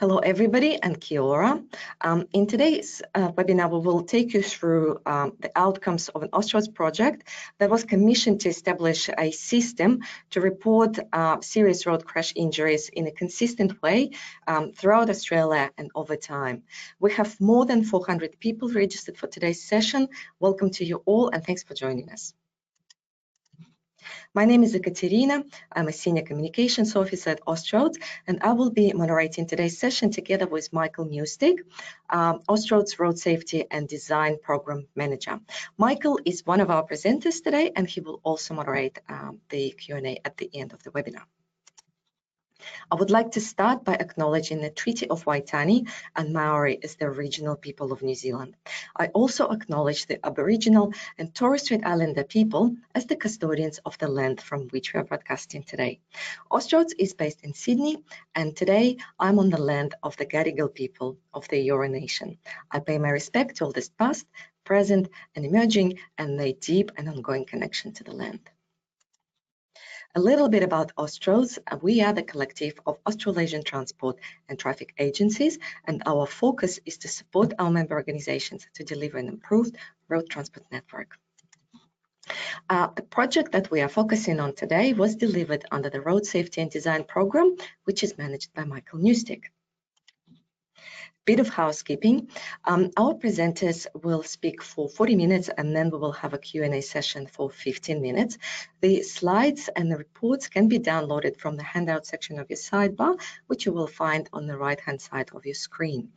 Hello, 0.00 0.18
everybody, 0.18 0.76
and 0.80 1.00
kia 1.00 1.20
ora. 1.20 1.60
Um, 2.00 2.28
in 2.32 2.46
today's 2.46 3.02
uh, 3.16 3.32
webinar, 3.32 3.68
we 3.68 3.80
will 3.80 4.04
take 4.04 4.32
you 4.32 4.44
through 4.44 5.00
um, 5.04 5.32
the 5.40 5.50
outcomes 5.56 6.08
of 6.10 6.22
an 6.22 6.28
Austroads 6.28 6.72
project 6.72 7.28
that 7.58 7.68
was 7.68 7.82
commissioned 7.82 8.42
to 8.42 8.48
establish 8.48 9.10
a 9.18 9.32
system 9.32 10.02
to 10.30 10.40
report 10.40 11.00
uh, 11.12 11.40
serious 11.40 11.84
road 11.84 12.04
crash 12.04 12.32
injuries 12.36 12.88
in 12.90 13.08
a 13.08 13.10
consistent 13.10 13.82
way 13.82 14.10
um, 14.46 14.70
throughout 14.70 15.10
Australia 15.10 15.72
and 15.76 15.90
over 15.96 16.14
time. 16.14 16.62
We 17.00 17.10
have 17.14 17.40
more 17.40 17.66
than 17.66 17.82
400 17.82 18.38
people 18.38 18.68
registered 18.68 19.18
for 19.18 19.26
today's 19.26 19.64
session. 19.64 20.10
Welcome 20.38 20.70
to 20.78 20.84
you 20.84 21.02
all, 21.06 21.30
and 21.30 21.42
thanks 21.44 21.64
for 21.64 21.74
joining 21.74 22.08
us. 22.10 22.34
My 24.34 24.44
name 24.44 24.62
is 24.62 24.74
Ekaterina. 24.74 25.44
I'm 25.72 25.88
a 25.88 25.92
Senior 25.92 26.22
Communications 26.22 26.94
Officer 26.96 27.30
at 27.30 27.40
Austroads, 27.44 27.96
and 28.26 28.40
I 28.42 28.52
will 28.52 28.70
be 28.70 28.92
moderating 28.92 29.46
today's 29.46 29.78
session 29.78 30.10
together 30.10 30.46
with 30.46 30.72
Michael 30.72 31.06
Nieuwesteeg, 31.06 31.58
um, 32.10 32.40
Austroads 32.48 32.98
Road 32.98 33.18
Safety 33.18 33.64
and 33.70 33.88
Design 33.88 34.38
Program 34.42 34.86
Manager. 34.94 35.40
Michael 35.76 36.18
is 36.24 36.44
one 36.44 36.60
of 36.60 36.70
our 36.70 36.84
presenters 36.84 37.42
today, 37.42 37.72
and 37.74 37.88
he 37.88 38.00
will 38.00 38.20
also 38.22 38.54
moderate 38.54 38.98
um, 39.08 39.40
the 39.48 39.70
Q&A 39.70 40.20
at 40.24 40.36
the 40.36 40.50
end 40.54 40.72
of 40.72 40.82
the 40.82 40.90
webinar. 40.90 41.24
I 42.90 42.94
would 42.94 43.10
like 43.10 43.32
to 43.32 43.40
start 43.40 43.84
by 43.84 43.94
acknowledging 43.94 44.60
the 44.60 44.70
Treaty 44.70 45.08
of 45.08 45.24
Waitangi 45.24 45.88
and 46.16 46.32
Maori 46.32 46.78
as 46.82 46.96
the 46.96 47.04
original 47.04 47.54
people 47.54 47.92
of 47.92 48.02
New 48.02 48.14
Zealand. 48.14 48.56
I 48.96 49.08
also 49.08 49.48
acknowledge 49.48 50.06
the 50.06 50.24
Aboriginal 50.26 50.94
and 51.18 51.34
Torres 51.34 51.62
Strait 51.62 51.84
Islander 51.84 52.24
people 52.24 52.76
as 52.94 53.06
the 53.06 53.16
custodians 53.16 53.78
of 53.84 53.98
the 53.98 54.08
land 54.08 54.40
from 54.40 54.68
which 54.68 54.92
we 54.92 55.00
are 55.00 55.04
broadcasting 55.04 55.62
today. 55.62 56.00
Austroads 56.50 56.92
is 56.98 57.14
based 57.14 57.42
in 57.42 57.52
Sydney, 57.52 57.98
and 58.34 58.56
today 58.56 58.96
I'm 59.18 59.38
on 59.38 59.50
the 59.50 59.60
land 59.60 59.94
of 60.02 60.16
the 60.16 60.26
Gadigal 60.26 60.74
people 60.74 61.18
of 61.34 61.46
the 61.48 61.68
Eora 61.68 61.90
Nation. 61.90 62.38
I 62.70 62.80
pay 62.80 62.98
my 62.98 63.10
respect 63.10 63.56
to 63.56 63.66
all 63.66 63.72
this 63.72 63.90
past, 63.90 64.26
present, 64.64 65.08
and 65.34 65.44
emerging, 65.44 65.98
and 66.16 66.38
their 66.38 66.52
deep 66.52 66.90
and 66.96 67.08
ongoing 67.08 67.44
connection 67.44 67.92
to 67.94 68.04
the 68.04 68.12
land. 68.12 68.40
A 70.14 70.20
little 70.20 70.48
bit 70.48 70.62
about 70.62 70.94
Austroads. 70.96 71.58
We 71.82 72.00
are 72.00 72.14
the 72.14 72.22
collective 72.22 72.80
of 72.86 72.98
Australasian 73.06 73.62
transport 73.62 74.18
and 74.48 74.58
traffic 74.58 74.94
agencies, 74.98 75.58
and 75.84 76.02
our 76.06 76.26
focus 76.26 76.80
is 76.86 76.96
to 76.98 77.08
support 77.08 77.52
our 77.58 77.70
member 77.70 77.94
organizations 77.94 78.66
to 78.74 78.84
deliver 78.84 79.18
an 79.18 79.28
improved 79.28 79.76
road 80.08 80.30
transport 80.30 80.64
network. 80.72 81.18
Uh, 82.70 82.88
the 82.96 83.02
project 83.02 83.52
that 83.52 83.70
we 83.70 83.82
are 83.82 83.88
focusing 83.88 84.40
on 84.40 84.54
today 84.54 84.94
was 84.94 85.14
delivered 85.14 85.66
under 85.70 85.90
the 85.90 86.00
Road 86.00 86.24
Safety 86.24 86.62
and 86.62 86.70
Design 86.70 87.04
Program, 87.04 87.56
which 87.84 88.02
is 88.02 88.16
managed 88.16 88.54
by 88.54 88.64
Michael 88.64 89.00
Nieuwesteeg 89.00 89.44
bit 91.28 91.40
of 91.40 91.48
housekeeping. 91.50 92.26
Um, 92.64 92.90
our 92.96 93.12
presenters 93.12 93.86
will 94.02 94.22
speak 94.22 94.62
for 94.62 94.88
40 94.88 95.14
minutes 95.14 95.50
and 95.58 95.76
then 95.76 95.90
we 95.90 95.98
will 95.98 96.12
have 96.12 96.32
a 96.32 96.38
Q&A 96.38 96.80
session 96.80 97.26
for 97.26 97.50
15 97.50 98.00
minutes. 98.00 98.38
The 98.80 99.02
slides 99.02 99.68
and 99.76 99.92
the 99.92 99.98
reports 99.98 100.48
can 100.48 100.68
be 100.68 100.78
downloaded 100.78 101.36
from 101.36 101.58
the 101.58 101.62
handout 101.62 102.06
section 102.06 102.38
of 102.38 102.48
your 102.48 102.56
sidebar, 102.56 103.20
which 103.46 103.66
you 103.66 103.72
will 103.74 103.86
find 103.86 104.26
on 104.32 104.46
the 104.46 104.56
right-hand 104.56 105.02
side 105.02 105.28
of 105.34 105.44
your 105.44 105.54
screen. 105.54 106.12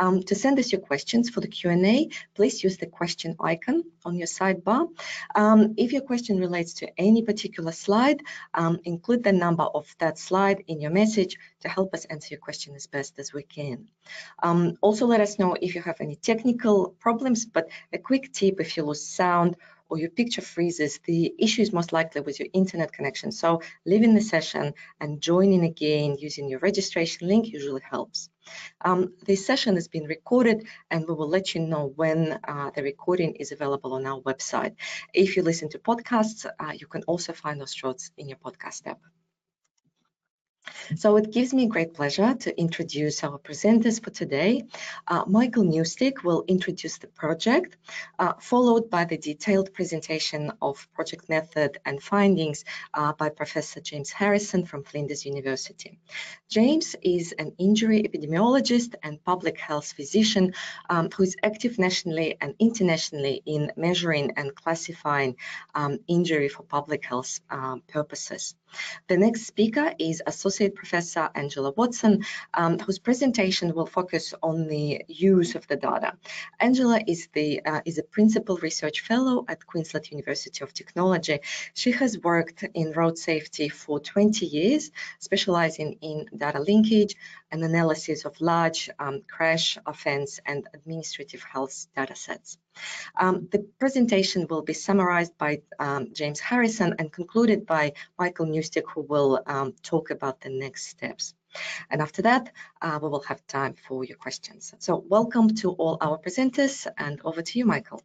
Um, 0.00 0.24
to 0.24 0.34
send 0.34 0.58
us 0.58 0.72
your 0.72 0.80
questions 0.80 1.30
for 1.30 1.40
the 1.40 1.46
Q&A, 1.46 2.08
please 2.34 2.64
use 2.64 2.76
the 2.76 2.86
question 2.86 3.36
icon 3.38 3.84
on 4.04 4.16
your 4.16 4.26
sidebar. 4.26 4.88
Um, 5.36 5.74
if 5.76 5.92
your 5.92 6.02
question 6.02 6.40
relates 6.40 6.74
to 6.80 6.88
any 6.98 7.22
particular 7.22 7.70
slide, 7.70 8.20
um, 8.52 8.80
include 8.82 9.22
the 9.22 9.32
number 9.32 9.62
of 9.62 9.86
that 10.00 10.18
slide 10.18 10.64
in 10.66 10.80
your 10.80 10.90
message 10.90 11.36
to 11.60 11.68
help 11.68 11.94
us 11.94 12.04
answer 12.06 12.30
your 12.32 12.40
question 12.40 12.74
as 12.74 12.88
best 12.88 13.20
as 13.20 13.32
we 13.32 13.44
can. 13.44 13.86
Um, 14.42 14.76
also, 14.80 15.06
let 15.06 15.20
us 15.20 15.38
know 15.38 15.56
if 15.60 15.74
you 15.74 15.82
have 15.82 16.00
any 16.00 16.16
technical 16.16 16.94
problems, 16.98 17.46
but 17.46 17.68
a 17.92 17.98
quick 17.98 18.32
tip 18.32 18.60
if 18.60 18.76
you 18.76 18.84
lose 18.84 19.06
sound 19.06 19.56
or 19.88 19.98
your 19.98 20.10
picture 20.10 20.42
freezes, 20.42 20.98
the 21.04 21.34
issue 21.38 21.62
is 21.62 21.72
most 21.72 21.92
likely 21.92 22.20
with 22.20 22.40
your 22.40 22.48
internet 22.52 22.92
connection. 22.92 23.32
So 23.32 23.62
leaving 23.84 24.14
the 24.14 24.20
session 24.20 24.74
and 25.00 25.20
joining 25.20 25.64
again 25.64 26.16
using 26.18 26.48
your 26.48 26.58
registration 26.60 27.28
link 27.28 27.46
usually 27.46 27.82
helps. 27.88 28.28
Um, 28.80 29.14
this 29.24 29.46
session 29.46 29.74
has 29.74 29.88
been 29.88 30.04
recorded 30.04 30.66
and 30.90 31.06
we 31.06 31.14
will 31.14 31.28
let 31.28 31.54
you 31.54 31.60
know 31.60 31.92
when 31.96 32.38
uh, 32.44 32.70
the 32.74 32.82
recording 32.82 33.34
is 33.36 33.52
available 33.52 33.94
on 33.94 34.06
our 34.06 34.20
website. 34.20 34.74
If 35.12 35.36
you 35.36 35.42
listen 35.42 35.68
to 35.70 35.78
podcasts, 35.78 36.46
uh, 36.46 36.72
you 36.72 36.86
can 36.86 37.02
also 37.04 37.32
find 37.32 37.60
those 37.60 37.74
shorts 37.74 38.10
in 38.16 38.28
your 38.28 38.38
podcast 38.38 38.86
app. 38.86 39.00
So 40.96 41.16
it 41.16 41.32
gives 41.32 41.52
me 41.52 41.66
great 41.66 41.94
pleasure 41.94 42.34
to 42.34 42.60
introduce 42.60 43.24
our 43.24 43.38
presenters 43.38 44.02
for 44.02 44.10
today. 44.10 44.64
Uh, 45.08 45.24
Michael 45.26 45.64
Nieuwesteeg 45.64 46.22
will 46.22 46.44
introduce 46.46 46.98
the 46.98 47.08
project, 47.08 47.76
uh, 48.18 48.34
followed 48.40 48.88
by 48.88 49.04
the 49.04 49.18
detailed 49.18 49.72
presentation 49.72 50.52
of 50.62 50.88
project 50.94 51.28
method 51.28 51.78
and 51.84 52.02
findings 52.02 52.64
uh, 52.94 53.12
by 53.12 53.28
Professor 53.30 53.80
James 53.80 54.10
Harrison 54.10 54.64
from 54.64 54.84
Flinders 54.84 55.26
University. 55.26 55.98
James 56.48 56.94
is 57.02 57.32
an 57.32 57.52
injury 57.58 58.02
epidemiologist 58.02 58.94
and 59.02 59.22
public 59.24 59.58
health 59.58 59.92
physician 59.92 60.54
um, 60.88 61.10
who 61.16 61.24
is 61.24 61.36
active 61.42 61.78
nationally 61.78 62.36
and 62.40 62.54
internationally 62.58 63.42
in 63.44 63.72
measuring 63.76 64.32
and 64.36 64.54
classifying 64.54 65.36
um, 65.74 65.98
injury 66.06 66.48
for 66.48 66.62
public 66.62 67.04
health 67.04 67.40
um, 67.50 67.82
purposes. 67.88 68.54
The 69.08 69.16
next 69.16 69.46
speaker 69.46 69.92
is 69.98 70.22
Associate 70.26 70.74
Professor 70.74 71.30
Angela 71.34 71.72
Watson, 71.76 72.24
um, 72.54 72.78
whose 72.78 72.98
presentation 72.98 73.74
will 73.74 73.86
focus 73.86 74.34
on 74.42 74.68
the 74.68 75.04
use 75.08 75.54
of 75.54 75.66
the 75.68 75.76
data. 75.76 76.16
Angela 76.60 77.00
is, 77.06 77.28
the, 77.32 77.64
uh, 77.64 77.80
is 77.84 77.98
a 77.98 78.02
Principal 78.02 78.56
Research 78.58 79.00
Fellow 79.00 79.44
at 79.48 79.66
Queensland 79.66 80.10
University 80.10 80.62
of 80.64 80.72
Technology. 80.72 81.40
She 81.74 81.92
has 81.92 82.18
worked 82.18 82.64
in 82.74 82.92
road 82.92 83.18
safety 83.18 83.68
for 83.68 84.00
20 84.00 84.46
years, 84.46 84.90
specializing 85.18 85.98
in 86.00 86.26
data 86.36 86.60
linkage 86.60 87.16
and 87.50 87.62
analysis 87.62 88.24
of 88.24 88.40
large 88.40 88.90
um, 88.98 89.22
crash, 89.28 89.78
offense, 89.86 90.40
and 90.44 90.66
administrative 90.74 91.42
health 91.42 91.86
data 91.94 92.14
sets. 92.14 92.58
Um, 93.18 93.48
the 93.50 93.66
presentation 93.78 94.46
will 94.48 94.62
be 94.62 94.72
summarized 94.72 95.36
by 95.38 95.62
um, 95.78 96.12
James 96.12 96.40
Harrison 96.40 96.94
and 96.98 97.12
concluded 97.12 97.66
by 97.66 97.92
Michael 98.18 98.46
Nieuwesteeg, 98.46 98.84
who 98.94 99.02
will 99.02 99.42
um, 99.46 99.74
talk 99.82 100.10
about 100.10 100.40
the 100.40 100.50
next 100.50 100.88
steps. 100.88 101.34
And 101.90 102.02
after 102.02 102.22
that, 102.22 102.52
uh, 102.82 102.98
we 103.02 103.08
will 103.08 103.22
have 103.22 103.46
time 103.46 103.74
for 103.88 104.04
your 104.04 104.16
questions. 104.16 104.74
So 104.78 105.04
welcome 105.08 105.54
to 105.56 105.70
all 105.72 105.96
our 106.00 106.18
presenters 106.18 106.86
and 106.98 107.20
over 107.24 107.42
to 107.42 107.58
you, 107.58 107.64
Michael. 107.64 108.02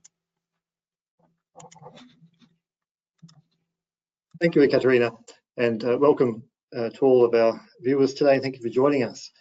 Thank 4.39 4.55
you, 4.55 4.61
Ekaterina, 4.63 5.11
and 5.57 5.83
uh, 5.83 5.97
welcome 5.99 6.43
uh, 6.75 6.89
to 6.89 7.05
all 7.05 7.25
of 7.25 7.33
our 7.33 7.61
viewers 7.81 8.13
today. 8.13 8.39
Thank 8.39 8.55
you 8.55 8.61
for 8.61 8.69
joining 8.69 9.03
us. 9.03 9.31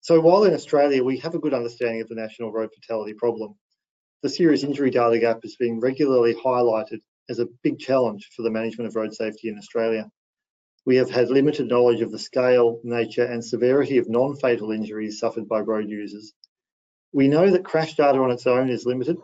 So 0.00 0.20
while 0.20 0.44
in 0.44 0.54
Australia, 0.54 1.04
we 1.04 1.18
have 1.18 1.34
a 1.34 1.38
good 1.38 1.54
understanding 1.54 2.00
of 2.00 2.08
the 2.08 2.14
national 2.14 2.52
road 2.52 2.70
fatality 2.74 3.14
problem, 3.14 3.54
the 4.22 4.28
serious 4.28 4.62
injury 4.62 4.90
data 4.90 5.18
gap 5.18 5.40
is 5.44 5.56
being 5.56 5.80
regularly 5.80 6.34
highlighted 6.34 7.00
as 7.28 7.40
a 7.40 7.48
big 7.62 7.78
challenge 7.78 8.30
for 8.34 8.42
the 8.42 8.50
management 8.50 8.88
of 8.88 8.96
road 8.96 9.12
safety 9.14 9.48
in 9.48 9.58
Australia. 9.58 10.08
We 10.84 10.96
have 10.96 11.10
had 11.10 11.28
limited 11.28 11.68
knowledge 11.68 12.00
of 12.00 12.10
the 12.10 12.18
scale, 12.18 12.80
nature 12.84 13.24
and 13.24 13.44
severity 13.44 13.98
of 13.98 14.08
non-fatal 14.08 14.70
injuries 14.70 15.18
suffered 15.18 15.48
by 15.48 15.60
road 15.60 15.88
users. 15.88 16.32
We 17.12 17.28
know 17.28 17.50
that 17.50 17.64
crash 17.64 17.94
data 17.94 18.18
on 18.18 18.30
its 18.30 18.46
own 18.46 18.70
is 18.70 18.86
limited. 18.86 19.18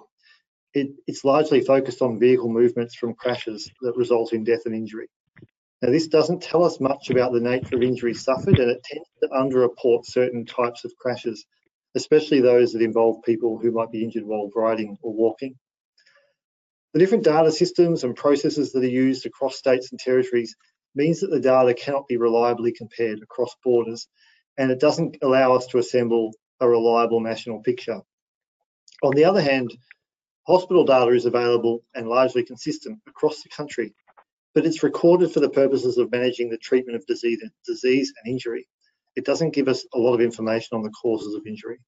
It, 0.75 0.91
it's 1.07 1.25
largely 1.25 1.61
focused 1.61 2.03
on 2.03 2.19
vehicle 2.19 2.49
movements 2.49 2.95
from 2.95 3.15
crashes 3.15 3.71
that 3.81 3.97
result 3.97 4.33
in 4.33 4.45
death 4.45 4.67
and 4.67 4.75
injury. 4.75 5.09
Now, 5.81 5.91
this 5.91 6.09
doesn't 6.09 6.43
tell 6.43 6.65
us 6.65 6.81
much 6.81 7.11
about 7.11 7.33
the 7.33 7.41
nature 7.41 7.77
of 7.77 7.83
injuries 7.83 8.25
suffered 8.25 8.59
and 8.59 8.71
it 8.71 8.83
tends 8.85 9.09
to 9.23 9.29
underreport 9.29 10.07
certain 10.07 10.45
types 10.45 10.85
of 10.85 10.93
crashes 10.97 11.47
especially 11.95 12.41
those 12.41 12.73
that 12.73 12.83
involve 12.83 13.23
people 13.25 13.59
who 13.59 13.73
might 13.73 13.91
be 13.91 14.05
injured 14.05 14.25
while 14.25 14.51
riding 14.55 14.97
or 15.03 15.13
walking. 15.13 15.55
The 16.93 17.01
different 17.01 17.25
data 17.25 17.51
systems 17.51 18.05
and 18.05 18.17
processes 18.17 18.73
that 18.73 18.85
are 18.85 18.89
used 18.89 19.27
across 19.27 19.57
states 19.57 19.91
and 19.91 20.01
territories 20.01 20.55
means 20.95 21.21
that 21.21 21.31
the 21.31 21.41
data 21.41 21.75
cannot 21.75 22.09
be 22.09 22.17
reliably 22.17 22.73
compared 22.73 23.21
across 23.23 23.55
borders 23.63 24.09
and 24.57 24.71
it 24.71 24.81
doesn't 24.81 25.19
allow 25.23 25.55
us 25.55 25.67
to 25.69 25.79
assemble 25.79 26.33
a 26.61 26.69
reliable 26.69 27.21
national 27.21 27.63
picture. 27.63 28.01
On 29.03 29.13
the 29.15 29.25
other 29.25 29.43
hand, 29.43 29.71
hospital 30.47 30.85
data 30.85 31.11
is 31.11 31.27
available 31.27 31.85
and 31.95 32.09
largely 32.09 32.45
consistent 32.45 32.99
across 33.07 33.43
the 33.43 33.49
country, 33.51 33.95
but 34.55 34.67
it's 34.67 34.83
recorded 34.83 35.33
for 35.33 35.41
the 35.41 35.51
purposes 35.51 35.99
of 35.99 36.11
managing 36.11 36.51
the 36.51 36.59
treatment 36.59 36.97
of 36.97 37.07
disease, 37.07 38.13
and 38.25 38.33
injury 38.33 38.67
it 39.19 39.25
doesn't 39.25 39.53
give 39.55 39.67
us 39.67 39.85
a 39.95 39.99
lot 39.99 40.15
of 40.15 40.21
information 40.21 40.77
on 40.77 40.83
the 40.85 40.91
causes 40.91 41.35
of 41.35 41.45
injury. 41.45 41.81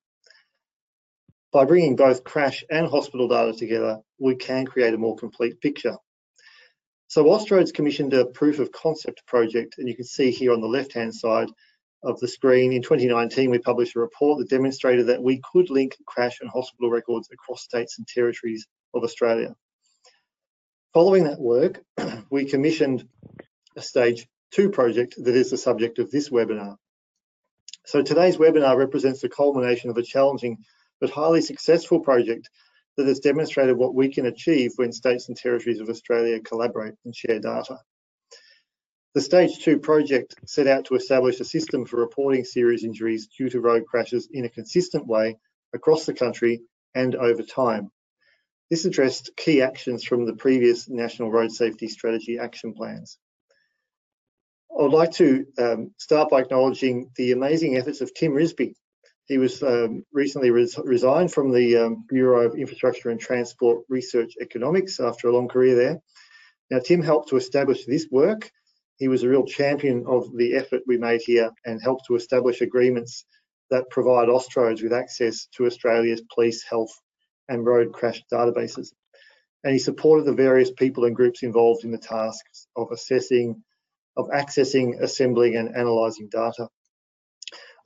By 1.53 1.65
bringing 1.65 1.95
both 1.95 2.25
crash 2.25 2.65
and 2.69 2.89
hospital 2.89 3.29
data 3.29 3.53
together, 3.53 3.99
we 4.19 4.35
can 4.35 4.67
create 4.67 4.95
a 4.95 4.99
more 4.99 5.17
complete 5.17 5.61
picture. 5.61 5.97
So 7.07 7.25
Austroads 7.25 7.73
commissioned 7.73 8.15
a 8.15 8.25
proof 8.27 8.59
of 8.59 8.73
concept 8.73 9.25
project, 9.27 9.77
and 9.79 9.89
you 9.89 9.95
can 9.95 10.05
see 10.05 10.33
here 10.33 10.53
on 10.53 10.61
the 10.61 10.67
left-hand 10.67 11.15
side 11.15 11.49
of 12.03 12.19
the 12.19 12.27
screen, 12.27 12.73
in 12.73 12.83
2019 12.83 13.49
we 13.51 13.59
published 13.59 13.95
a 13.95 14.01
report 14.01 14.39
that 14.39 14.49
demonstrated 14.49 15.06
that 15.06 15.23
we 15.23 15.41
could 15.53 15.71
link 15.71 15.97
crash 16.06 16.41
and 16.41 16.51
hospital 16.51 16.91
records 16.91 17.29
across 17.33 17.63
states 17.63 17.99
and 17.99 18.09
territories 18.09 18.67
of 18.93 19.05
Australia. 19.05 19.55
Following 20.93 21.25
that 21.25 21.39
work, 21.39 21.85
we 22.31 22.47
commissioned 22.47 23.07
a 23.77 23.83
stage 23.83 24.27
two 24.51 24.71
project 24.71 25.15
that 25.19 25.37
is 25.37 25.51
the 25.51 25.57
subject 25.57 26.01
of 26.01 26.11
this 26.11 26.31
webinar. 26.31 26.77
So 27.87 28.03
today's 28.03 28.39
webinar 28.39 28.77
represents 28.77 29.21
the 29.21 29.29
culmination 29.29 29.91
of 29.91 29.97
a 29.97 30.03
challenging 30.03 30.59
but 31.01 31.11
highly 31.11 31.43
successful 31.43 32.01
project 32.01 32.51
that 32.97 33.07
has 33.07 33.21
demonstrated 33.21 33.77
what 33.77 33.95
we 33.95 34.09
can 34.09 34.27
achieve 34.27 34.73
when 34.77 34.91
states 34.91 35.29
and 35.29 35.37
territories 35.37 35.79
of 35.79 35.89
Australia 35.89 36.41
collaborate 36.41 36.95
and 37.05 37.15
share 37.15 37.39
data. 37.39 37.79
The 39.15 39.21
Stage 39.21 39.61
2 39.61 39.79
project 39.79 40.35
set 40.47 40.67
out 40.67 40.87
to 40.87 40.97
establish 40.97 41.39
a 41.39 41.45
system 41.45 41.85
for 41.85 42.01
reporting 42.01 42.45
serious 42.45 42.83
injuries 42.83 43.29
due 43.29 43.49
to 43.51 43.61
road 43.61 43.87
crashes 43.87 44.29
in 44.33 44.45
a 44.45 44.51
consistent 44.51 45.07
way 45.07 45.37
across 45.73 46.05
the 46.05 46.15
country 46.15 46.63
and 46.97 47.15
over 47.15 47.45
time. 47.45 47.93
This 48.70 48.84
addressed 48.84 49.37
key 49.37 49.62
actions 49.62 50.05
from 50.05 50.26
the 50.26 50.34
previous 50.34 50.88
National 50.88 51.31
Road 51.31 51.52
Safety 51.52 51.88
Strategy 51.88 52.38
action 52.38 52.72
plans. 52.72 53.19
I 54.70 54.82
would 54.82 54.93
like 54.93 55.12
to 55.12 55.46
um, 55.58 55.94
start 55.99 56.31
by 56.31 56.40
acknowledging 56.40 57.11
the 57.17 57.32
amazing 57.32 57.76
efforts 57.76 58.00
of 58.00 58.14
Tim 58.14 58.32
Risbey. 58.32 58.75
He 59.26 59.38
was 59.38 59.62
um, 59.62 60.05
recently 60.12 60.50
res 60.50 60.78
resigned 60.82 61.32
from 61.32 61.52
the 61.52 61.76
um, 61.76 62.05
Bureau 62.08 62.46
of 62.46 62.56
Infrastructure 62.56 63.11
and 63.11 63.20
Transport 63.20 63.84
Research 63.88 64.34
Economics 64.40 65.00
after 65.00 65.28
a 65.28 65.32
long 65.32 65.49
career 65.49 65.75
there. 65.75 66.00
Now, 66.70 66.78
Tim 66.78 67.02
helped 67.02 67.31
to 67.31 67.37
establish 67.37 67.84
this 67.84 68.06
work 68.11 68.50
he 69.00 69.08
was 69.08 69.22
a 69.22 69.28
real 69.28 69.46
champion 69.46 70.05
of 70.06 70.31
the 70.37 70.55
effort 70.55 70.82
we 70.87 70.99
made 70.99 71.22
here 71.22 71.50
and 71.64 71.82
helped 71.82 72.05
to 72.06 72.17
establish 72.17 72.61
agreements 72.61 73.25
that 73.70 73.88
provide 73.88 74.28
Austroads 74.28 74.82
with 74.82 74.93
access 74.93 75.46
to 75.56 75.64
Australia's 75.64 76.22
police, 76.34 76.62
health 76.62 76.93
and 77.50 77.67
road 77.67 77.93
crash 77.93 78.23
databases. 78.32 78.93
And 79.62 79.75
he 79.75 79.79
supported 79.79 80.25
the 80.25 80.32
various 80.32 80.70
people 80.70 81.05
and 81.05 81.14
groups 81.14 81.43
involved 81.43 81.85
in 81.85 81.91
the 81.91 81.99
tasks 81.99 82.67
of 82.75 82.93
assessing, 82.93 83.62
of 84.17 84.29
accessing, 84.29 85.02
assembling 85.02 85.56
and 85.56 85.69
analysing 85.69 86.29
data. 86.31 86.69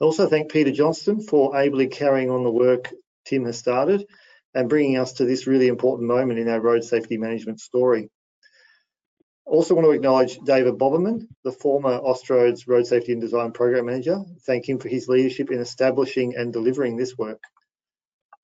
I 0.01 0.05
also 0.05 0.27
thank 0.27 0.51
Peter 0.51 0.71
Johnston 0.71 1.21
for 1.21 1.57
ably 1.57 1.87
carrying 1.87 2.29
on 2.29 2.43
the 2.43 2.51
work 2.51 2.93
Tim 3.25 3.45
has 3.45 3.57
started 3.57 4.05
and 4.53 4.69
bringing 4.69 4.97
us 4.97 5.13
to 5.13 5.25
this 5.25 5.47
really 5.47 5.67
important 5.67 6.07
moment 6.07 6.39
in 6.39 6.47
our 6.47 6.61
road 6.61 6.83
safety 6.83 7.17
management 7.17 7.59
story. 7.59 8.09
I 9.47 9.51
also 9.51 9.75
want 9.75 9.85
to 9.85 9.91
acknowledge 9.91 10.39
David 10.39 10.75
Bobbermen, 10.75 11.27
the 11.43 11.51
former 11.51 11.99
Austroads 11.99 12.67
Road 12.67 12.87
Safety 12.87 13.11
and 13.11 13.21
Design 13.21 13.51
Program 13.51 13.85
Manager. 13.85 14.21
Thank 14.45 14.67
him 14.67 14.79
for 14.79 14.89
his 14.89 15.07
leadership 15.07 15.51
in 15.51 15.59
establishing 15.59 16.35
and 16.35 16.51
delivering 16.51 16.97
this 16.97 17.17
work. 17.17 17.41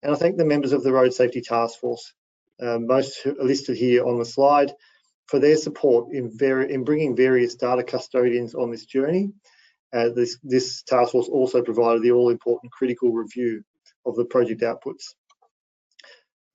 And 0.03 0.13
I 0.13 0.15
thank 0.15 0.38
the 0.38 0.45
members 0.45 0.73
of 0.73 0.83
the 0.83 0.91
Road 0.91 1.13
Safety 1.13 1.41
Task 1.41 1.79
Force, 1.79 2.13
uh, 2.61 2.79
most 2.79 3.25
listed 3.25 3.77
here 3.77 4.05
on 4.05 4.19
the 4.19 4.25
slide, 4.25 4.73
for 5.27 5.39
their 5.39 5.57
support 5.57 6.13
in, 6.13 6.31
in 6.69 6.83
bringing 6.83 7.15
various 7.15 7.55
data 7.55 7.83
custodians 7.83 8.55
on 8.55 8.71
this 8.71 8.85
journey. 8.85 9.31
Uh, 9.94 10.09
this, 10.09 10.38
this 10.44 10.83
task 10.83 11.11
force 11.13 11.27
also 11.27 11.61
provided 11.61 12.01
the 12.01 12.11
all-important 12.11 12.71
critical 12.71 13.11
review 13.11 13.63
of 14.05 14.15
the 14.15 14.25
project 14.25 14.61
outputs. 14.61 15.13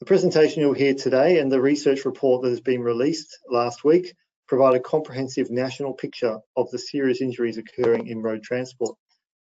The 0.00 0.06
presentation 0.06 0.62
you'll 0.62 0.74
hear 0.74 0.94
today 0.94 1.38
and 1.38 1.50
the 1.50 1.60
research 1.60 2.04
report 2.04 2.42
that 2.42 2.50
has 2.50 2.60
been 2.60 2.82
released 2.82 3.38
last 3.48 3.84
week 3.84 4.14
provide 4.48 4.74
a 4.74 4.80
comprehensive 4.80 5.50
national 5.50 5.94
picture 5.94 6.38
of 6.56 6.70
the 6.70 6.78
serious 6.78 7.20
injuries 7.20 7.56
occurring 7.56 8.08
in 8.08 8.20
road 8.20 8.42
transport. 8.42 8.96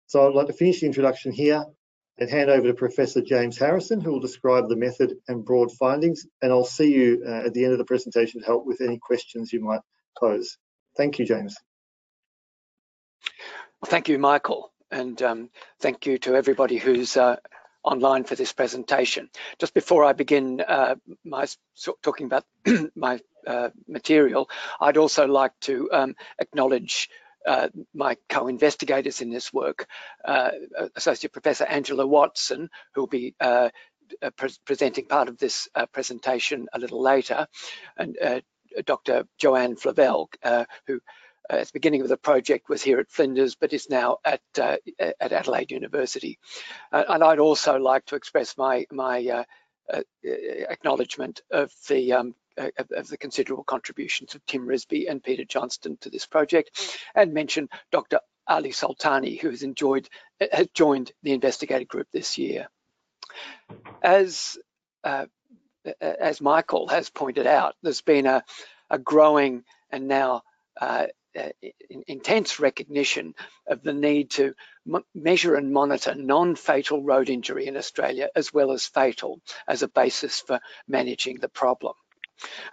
So 0.08 0.28
I'd 0.28 0.34
like 0.34 0.48
to 0.48 0.54
finish 0.54 0.82
the 0.82 0.88
introduction 0.88 1.32
here 1.32 1.66
and 2.20 2.30
hand 2.30 2.50
over 2.50 2.68
to 2.68 2.74
Professor 2.74 3.22
James 3.22 3.58
Harrison, 3.58 4.02
who 4.02 4.12
will 4.12 4.20
describe 4.20 4.68
the 4.68 4.76
method 4.76 5.16
and 5.28 5.46
broad 5.46 5.72
findings. 5.72 6.26
And 6.42 6.52
I'll 6.52 6.66
see 6.66 6.94
you 6.94 7.24
uh, 7.26 7.46
at 7.46 7.54
the 7.54 7.64
end 7.64 7.72
of 7.72 7.80
the 7.80 7.86
presentation 7.86 8.42
to 8.42 8.46
help 8.46 8.66
with 8.66 8.82
any 8.82 9.00
questions 9.00 9.54
you 9.54 9.62
might 9.62 9.82
pose. 10.20 10.58
Thank 10.98 11.18
you, 11.18 11.26
James. 11.26 11.56
Thank 13.86 14.10
you, 14.10 14.20
Michael. 14.20 14.74
And 14.92 15.22
um, 15.22 15.50
thank 15.80 16.06
you 16.06 16.18
to 16.20 16.36
everybody 16.36 16.78
who's 16.78 17.16
uh, 17.16 17.38
online 17.84 18.26
for 18.26 18.36
this 18.36 18.52
presentation. 18.52 19.30
Just 19.58 19.74
before 19.74 20.04
I 20.04 20.14
begin 20.14 20.62
uh, 20.62 20.96
my 21.24 21.48
talking 22.02 22.26
about 22.26 22.44
my 22.96 23.20
uh, 23.48 23.70
material, 23.88 24.50
I'd 24.82 24.98
also 24.98 25.26
like 25.26 25.54
to 25.62 25.90
um, 25.94 26.16
acknowledge 26.40 27.10
uh, 27.46 27.70
my 27.94 28.18
co-investigators 28.28 29.22
in 29.22 29.30
this 29.30 29.54
work, 29.54 29.88
uh, 30.26 30.52
Associate 30.96 31.32
Professor 31.32 31.66
Angela 31.66 32.06
Watson, 32.06 32.70
who 32.94 33.02
will 33.02 33.08
be 33.08 33.36
uh, 33.40 33.70
uh, 34.22 34.30
pre 34.36 34.50
presenting 34.66 35.06
part 35.06 35.30
of 35.30 35.38
this 35.38 35.68
presentation 35.92 36.68
a 36.74 36.80
little 36.80 37.02
later, 37.02 37.48
and 37.98 38.18
Dr. 38.86 39.26
Joanne 39.38 39.76
Flavell, 39.76 40.28
who 40.88 41.00
uh, 41.50 41.58
at 41.58 41.68
the 41.68 41.74
beginning 41.74 42.02
of 42.02 42.10
the 42.10 42.18
project 42.18 42.70
was 42.70 42.84
here 42.84 43.00
at 43.00 43.10
Flinders, 43.10 43.56
but 43.56 43.74
is 43.74 43.90
now 43.90 44.18
at 44.24 44.42
uh, 44.60 44.78
at 45.00 45.32
Adelaide 45.32 45.72
University. 45.72 46.38
Uh, 46.92 47.04
and 47.10 47.24
I'd 47.24 47.40
also 47.40 47.78
like 47.78 48.06
to 48.06 48.16
express 48.16 48.58
my 48.58 48.86
my 48.92 49.46
acknowledgement 50.24 51.42
of 51.50 51.72
the 51.88 52.14
um, 52.14 52.36
of, 52.78 52.92
of, 52.92 53.08
the 53.08 53.18
considerable 53.18 53.64
contributions 53.64 54.36
of 54.36 54.46
Tim 54.46 54.68
Risbey 54.68 55.10
and 55.10 55.24
Peter 55.24 55.46
Johnston 55.46 55.98
to 56.02 56.10
this 56.10 56.26
project, 56.26 57.00
and 57.16 57.34
mention 57.34 57.70
Dr. 57.92 58.20
Ali 58.48 58.72
Soltani, 58.72 59.40
who 59.40 59.50
has 59.50 59.64
enjoyed 59.64 60.10
has 60.52 60.68
joined 60.74 61.12
the 61.24 61.34
investigator 61.34 61.86
group 61.86 62.08
this 62.12 62.38
year. 62.38 62.68
As 64.02 64.58
uh, 65.04 65.26
as 66.02 66.42
Michael 66.42 66.88
has 66.88 67.10
pointed 67.10 67.48
out, 67.48 67.76
there's 67.82 68.02
been 68.02 68.26
a, 68.26 68.44
a 68.90 68.98
growing 68.98 69.64
and 69.92 70.08
now 70.08 70.42
uh, 70.80 71.08
uh, 71.38 71.50
intense 72.08 72.60
recognition 72.60 73.36
of 73.68 73.84
the 73.84 73.94
need 73.94 74.32
to 74.32 74.56
measure 75.14 75.56
and 75.56 75.72
monitor 75.72 76.16
non-fatal 76.16 77.04
road 77.04 77.30
injury 77.30 77.68
in 77.68 77.78
Australia 77.78 78.30
as 78.36 78.52
well 78.52 78.72
as 78.72 78.86
fatal 78.86 79.40
as 79.68 79.84
a 79.84 79.88
basis 79.88 80.40
for 80.40 80.60
managing 80.88 81.38
the 81.40 81.50
problem. 81.50 81.94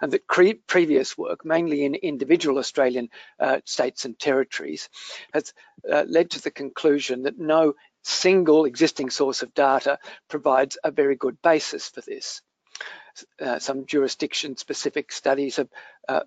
And 0.01 0.11
that 0.11 0.27
previous 0.67 1.17
work, 1.17 1.45
mainly 1.45 1.85
in 1.85 1.95
individual 1.95 2.57
Australian 2.57 3.09
uh, 3.39 3.59
states 3.65 4.05
and 4.05 4.17
territories, 4.17 4.89
has 5.33 5.53
uh, 5.89 6.05
led 6.07 6.31
to 6.31 6.41
the 6.41 6.51
conclusion 6.51 7.23
that 7.23 7.39
no 7.39 7.73
single 8.03 8.65
existing 8.65 9.09
source 9.09 9.41
of 9.41 9.53
data 9.53 9.99
provides 10.29 10.77
a 10.83 10.91
very 10.91 11.15
good 11.15 11.41
basis 11.41 11.89
for 11.89 12.01
this. 12.01 12.41
Uh, 13.41 13.59
some 13.59 13.85
jurisdiction-specific 13.85 15.11
studies 15.11 15.55
have, 15.55 15.69
uh, 16.07 16.21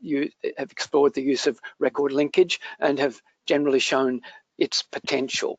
have 0.59 0.73
explored 0.73 1.15
the 1.15 1.23
use 1.23 1.47
of 1.47 1.61
record 1.79 2.13
linkage 2.13 2.61
and 2.81 2.99
have 2.99 3.21
generally 3.47 3.79
shown 3.79 4.21
its 4.59 4.83
potential. 4.83 5.59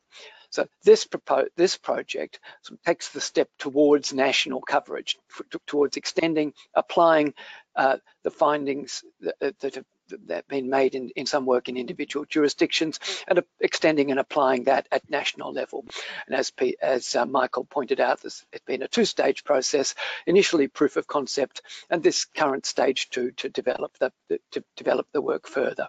So 0.52 0.66
this, 0.84 1.08
this 1.56 1.76
project 1.78 2.38
takes 2.86 3.08
the 3.08 3.20
step 3.20 3.48
towards 3.58 4.12
national 4.12 4.60
coverage, 4.60 5.18
towards 5.66 5.96
extending, 5.96 6.52
applying 6.74 7.32
uh, 7.74 7.96
the 8.22 8.30
findings 8.30 9.02
that, 9.40 9.58
that 9.60 9.74
have 9.74 9.84
that 10.28 10.46
been 10.48 10.68
made 10.68 10.94
in, 10.94 11.10
in 11.16 11.24
some 11.24 11.46
work 11.46 11.70
in 11.70 11.78
individual 11.78 12.26
jurisdictions 12.26 13.00
and 13.26 13.38
uh, 13.38 13.42
extending 13.60 14.10
and 14.10 14.20
applying 14.20 14.64
that 14.64 14.86
at 14.92 15.08
national 15.08 15.54
level. 15.54 15.86
And 16.26 16.36
as, 16.36 16.50
P, 16.50 16.76
as 16.82 17.14
uh, 17.14 17.24
Michael 17.24 17.64
pointed 17.64 17.98
out, 17.98 18.20
this, 18.20 18.44
it's 18.52 18.64
been 18.66 18.82
a 18.82 18.88
two-stage 18.88 19.42
process, 19.42 19.94
initially 20.26 20.68
proof 20.68 20.98
of 20.98 21.06
concept 21.06 21.62
and 21.88 22.02
this 22.02 22.26
current 22.26 22.66
stage 22.66 23.08
two 23.08 23.30
to 23.38 23.48
develop 23.48 23.96
the, 23.98 24.12
to 24.50 24.62
develop 24.76 25.06
the 25.12 25.22
work 25.22 25.46
further. 25.46 25.88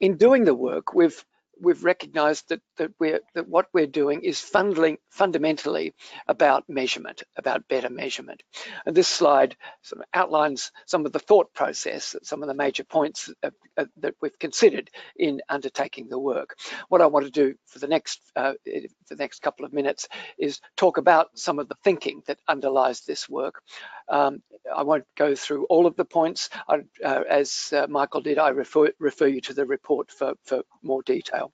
In 0.00 0.18
doing 0.18 0.44
the 0.44 0.54
work, 0.54 0.92
we've 0.92 1.24
we've 1.60 1.84
recognized 1.84 2.48
that 2.50 2.60
that 2.78 2.92
we're 2.98 3.20
that 3.34 3.48
what 3.48 3.66
we're 3.72 3.86
doing 3.86 4.22
is 4.22 4.40
fundling, 4.40 4.98
fundamentally 5.10 5.94
about 6.28 6.64
measurement, 6.68 7.22
about 7.36 7.68
better 7.68 7.90
measurement. 7.90 8.42
And 8.84 8.96
this 8.96 9.08
slide 9.08 9.56
sort 9.82 10.02
of 10.02 10.06
outlines 10.14 10.72
some 10.86 11.06
of 11.06 11.12
the 11.12 11.18
thought 11.18 11.52
process, 11.54 12.16
some 12.22 12.42
of 12.42 12.48
the 12.48 12.54
major 12.54 12.84
points 12.84 13.30
uh, 13.42 13.50
uh, 13.76 13.86
that 13.98 14.14
we've 14.20 14.38
considered 14.38 14.90
in 15.16 15.40
undertaking 15.48 16.08
the 16.08 16.18
work. 16.18 16.56
What 16.88 17.00
I 17.02 17.06
want 17.06 17.26
to 17.26 17.32
do 17.32 17.54
for 17.66 17.78
the 17.78 17.88
next 17.88 18.20
uh, 18.36 18.54
the 18.64 19.16
next 19.16 19.40
couple 19.42 19.64
of 19.64 19.72
minutes 19.72 20.08
is 20.38 20.60
talk 20.76 20.98
about 20.98 21.38
some 21.38 21.58
of 21.58 21.68
the 21.68 21.76
thinking 21.84 22.22
that 22.26 22.38
underlies 22.48 23.02
this 23.02 23.28
work. 23.28 23.62
Um, 24.08 24.42
I 24.74 24.82
won't 24.82 25.04
go 25.16 25.34
through 25.34 25.66
all 25.66 25.86
of 25.86 25.96
the 25.96 26.04
points. 26.04 26.50
I, 26.68 26.80
uh, 27.04 27.22
as 27.28 27.72
uh, 27.74 27.86
Michael 27.88 28.20
did, 28.20 28.38
I 28.38 28.50
refer 28.50 28.90
refer 28.98 29.26
you 29.26 29.40
to 29.42 29.54
the 29.54 29.66
report 29.66 30.10
for 30.10 30.34
for 30.44 30.62
more 30.82 31.02
detail. 31.02 31.45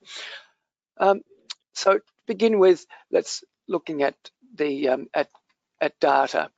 Um, 0.99 1.23
so 1.75 1.95
to 1.95 2.03
begin 2.27 2.59
with, 2.59 2.85
let's 3.11 3.45
looking 3.69 4.03
at 4.03 4.15
the 4.55 4.89
um, 4.89 5.07
at, 5.15 5.29
at 5.81 5.99
data. 6.01 6.51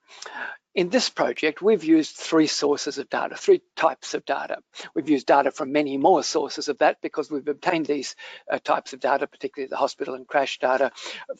in 0.74 0.88
this 0.88 1.08
project, 1.08 1.62
we've 1.62 1.84
used 1.84 2.16
three 2.16 2.48
sources 2.48 2.98
of 2.98 3.08
data, 3.08 3.36
three 3.36 3.62
types 3.76 4.14
of 4.14 4.24
data. 4.24 4.58
We've 4.94 5.08
used 5.08 5.26
data 5.26 5.52
from 5.52 5.70
many 5.70 5.96
more 5.96 6.24
sources 6.24 6.68
of 6.68 6.78
that 6.78 7.00
because 7.00 7.30
we've 7.30 7.46
obtained 7.46 7.86
these 7.86 8.16
uh, 8.50 8.58
types 8.58 8.92
of 8.92 8.98
data, 8.98 9.28
particularly 9.28 9.68
the 9.68 9.76
hospital 9.76 10.14
and 10.14 10.26
crash 10.26 10.58
data 10.58 10.90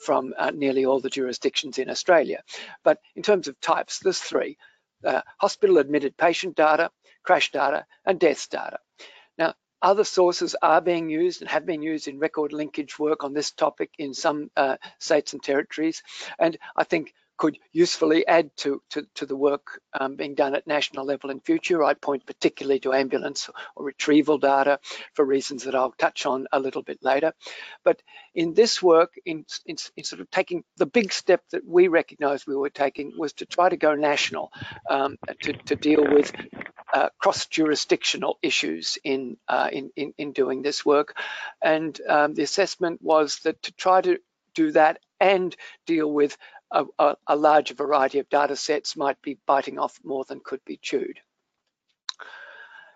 from 0.05 0.35
uh, 0.39 0.53
nearly 0.55 0.85
all 0.85 1.01
the 1.01 1.11
jurisdictions 1.11 1.79
in 1.79 1.91
Australia. 1.91 2.43
But 2.85 3.01
in 3.17 3.23
terms 3.23 3.49
of 3.49 3.61
types, 3.61 3.99
there's 3.99 4.21
three, 4.21 4.57
uh, 5.05 5.23
hospital 5.39 5.79
admitted 5.79 6.17
patient 6.17 6.55
data, 6.55 6.91
crash 7.25 7.51
data, 7.51 7.87
and 8.05 8.21
deaths 8.21 8.47
data. 8.47 8.79
Other 9.85 10.05
sources 10.05 10.57
are 10.63 10.81
being 10.81 11.11
used 11.11 11.43
and 11.43 11.51
have 11.51 11.67
been 11.67 11.83
used 11.83 12.09
in 12.09 12.19
record 12.19 12.55
linkage 12.55 12.99
work 12.99 13.23
on 13.23 13.35
this 13.35 13.51
topic 13.51 13.91
in 13.99 14.15
some 14.15 14.51
uh, 14.57 14.79
states 14.99 15.35
and 15.35 15.43
territories. 15.43 16.03
And 16.39 16.57
I 16.75 16.85
think 16.85 17.13
could 17.37 17.59
usefully 17.73 18.27
add 18.27 18.51
to, 18.57 18.81
to, 18.91 19.07
to 19.15 19.27
the 19.27 19.37
work 19.37 19.81
um, 19.99 20.17
being 20.17 20.35
done 20.35 20.55
at 20.55 20.67
national 20.67 21.05
level 21.05 21.31
in 21.31 21.41
future. 21.41 21.83
I 21.83 21.95
point 21.95 22.27
particularly 22.27 22.81
to 22.81 22.93
ambulance 22.93 23.51
or 23.75 23.85
retrieval 23.85 24.39
data 24.39 24.79
for 25.15 25.25
reasons 25.25 25.65
that 25.65 25.75
I'll 25.75 25.93
touch 25.93 26.27
on 26.27 26.47
a 26.53 26.61
little 26.61 26.83
bit 26.83 26.99
later. 27.03 27.33
But 27.85 28.03
in 28.35 28.55
this 28.55 28.83
work, 28.83 29.15
in, 29.25 29.45
in, 29.67 29.77
in 29.97 30.05
sort 30.05 30.21
of 30.21 30.31
taking 30.31 30.65
the 30.77 30.87
big 30.87 31.13
step 31.13 31.43
that 31.51 31.67
we 31.67 31.89
recognized 31.89 32.47
we 32.47 32.57
were 32.57 32.71
taking 32.71 33.13
was 33.19 33.33
to 33.35 33.47
try 33.47 33.69
to 33.69 33.77
go 33.77 33.95
national 33.95 34.53
um, 34.89 35.17
to, 35.43 35.53
to 35.53 35.77
deal 35.77 36.05
with 36.05 36.33
uh, 36.93 37.09
cross-jurisdictional 37.19 38.39
issues 38.43 38.99
in, 39.03 39.37
uh, 39.49 39.69
in, 39.73 39.91
in, 39.97 40.15
in, 40.17 40.33
doing 40.33 40.63
this 40.63 40.87
work. 40.87 41.17
And 41.61 41.99
um, 42.09 42.35
the 42.35 42.43
assessment 42.43 43.03
was 43.03 43.41
that 43.41 43.61
to 43.65 43.73
try 43.73 44.01
to 44.01 44.19
do 44.55 44.71
that 44.73 45.01
and 45.21 45.57
deal 45.87 46.11
with 46.11 46.37
a, 46.71 46.85
a, 46.99 47.17
a 47.27 47.37
larger 47.37 47.75
variety 47.75 48.19
of 48.19 48.29
data 48.29 48.57
sets 48.57 48.97
might 48.97 49.21
be 49.23 49.39
biting 49.47 49.79
off 49.79 49.99
more 50.05 50.25
than 50.25 50.41
could 50.41 50.65
be 50.65 50.77
chewed. 50.77 51.21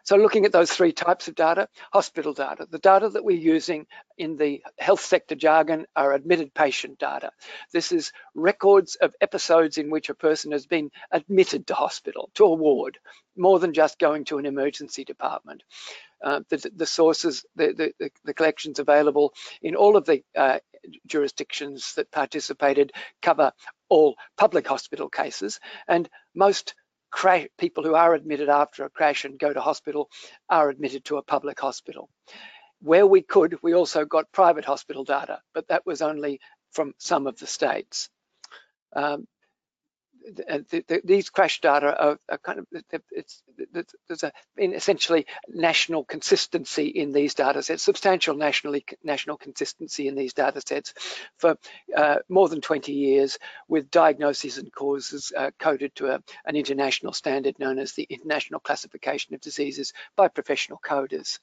So 0.08 0.16
looking 0.16 0.46
at 0.46 0.52
those 0.52 0.70
three 0.70 0.92
types 0.92 1.28
of 1.28 1.34
data, 1.34 1.68
hospital 1.92 2.32
data, 2.32 2.66
the 2.70 2.78
data 2.78 3.10
that 3.10 3.26
we're 3.26 3.36
using 3.36 3.86
in 4.16 4.38
the 4.38 4.62
health 4.78 5.02
sector 5.02 5.34
jargon 5.34 5.84
are 5.94 6.14
admitted 6.14 6.54
patient 6.54 6.98
data. 6.98 7.30
This 7.74 7.92
is 7.92 8.10
records 8.34 8.94
of 8.94 9.14
episodes 9.20 9.76
in 9.76 9.90
which 9.90 10.08
a 10.08 10.14
person 10.14 10.52
has 10.52 10.64
been 10.64 10.90
admitted 11.10 11.66
to 11.66 11.74
hospital, 11.74 12.30
to 12.36 12.44
a 12.44 12.54
ward, 12.54 12.98
more 13.36 13.58
than 13.58 13.74
just 13.74 13.98
going 13.98 14.24
to 14.24 14.38
an 14.38 14.46
emergency 14.46 15.04
department. 15.04 15.62
Uh, 16.24 16.40
the, 16.48 16.70
the, 16.74 16.86
sources, 16.86 17.44
the, 17.54 17.92
the, 17.98 18.10
the, 18.24 18.32
collections 18.32 18.78
available 18.78 19.34
in 19.60 19.76
all 19.76 19.94
of 19.94 20.06
the 20.06 20.22
uh, 20.34 20.58
jurisdictions 21.06 21.94
that 21.94 22.10
participated 22.10 22.92
cover 23.22 23.52
all 23.88 24.16
public 24.36 24.66
hospital 24.66 25.08
cases 25.08 25.60
and 25.86 26.08
most 26.34 26.74
people 27.58 27.84
who 27.84 27.94
are 27.94 28.14
admitted 28.14 28.48
after 28.48 28.84
a 28.84 28.90
crash 28.90 29.24
and 29.24 29.38
go 29.38 29.52
to 29.52 29.60
hospital 29.60 30.10
are 30.48 30.68
admitted 30.68 31.04
to 31.04 31.16
a 31.16 31.22
public 31.22 31.58
hospital. 31.58 32.08
Where 32.80 33.06
we 33.06 33.22
could, 33.22 33.58
we 33.62 33.74
also 33.74 34.04
got 34.04 34.30
private 34.30 34.64
hospital 34.64 35.04
data, 35.04 35.40
but 35.54 35.68
that 35.68 35.86
was 35.86 36.02
only 36.02 36.40
from 36.72 36.92
some 36.98 37.26
of 37.26 37.38
the 37.38 37.46
states. 37.46 38.08
Um, 38.94 39.26
the, 40.26 40.84
the, 40.86 41.00
these 41.04 41.30
crash 41.30 41.60
data 41.60 41.96
are, 41.98 42.18
are 42.28 42.38
kind 42.38 42.58
of 42.58 42.66
it's, 43.10 43.42
there's 44.08 44.22
a 44.22 44.32
essentially 44.58 45.26
national 45.48 46.04
consistency 46.04 46.86
in 46.86 47.12
these 47.12 47.34
data 47.34 47.62
sets, 47.62 47.82
substantial 47.82 48.36
nationally 48.36 48.84
national 49.02 49.36
consistency 49.36 50.08
in 50.08 50.14
these 50.14 50.34
data 50.34 50.60
sets 50.66 50.94
for 51.38 51.56
uh, 51.96 52.16
more 52.28 52.48
than 52.48 52.60
20 52.60 52.92
years, 52.92 53.38
with 53.68 53.90
diagnoses 53.90 54.58
and 54.58 54.72
causes 54.72 55.32
uh, 55.36 55.50
coded 55.58 55.94
to 55.94 56.08
a, 56.08 56.22
an 56.44 56.56
international 56.56 57.12
standard 57.12 57.58
known 57.58 57.78
as 57.78 57.92
the 57.92 58.06
International 58.10 58.60
Classification 58.60 59.34
of 59.34 59.40
Diseases 59.40 59.92
by 60.16 60.28
professional 60.28 60.78
coders. 60.84 61.38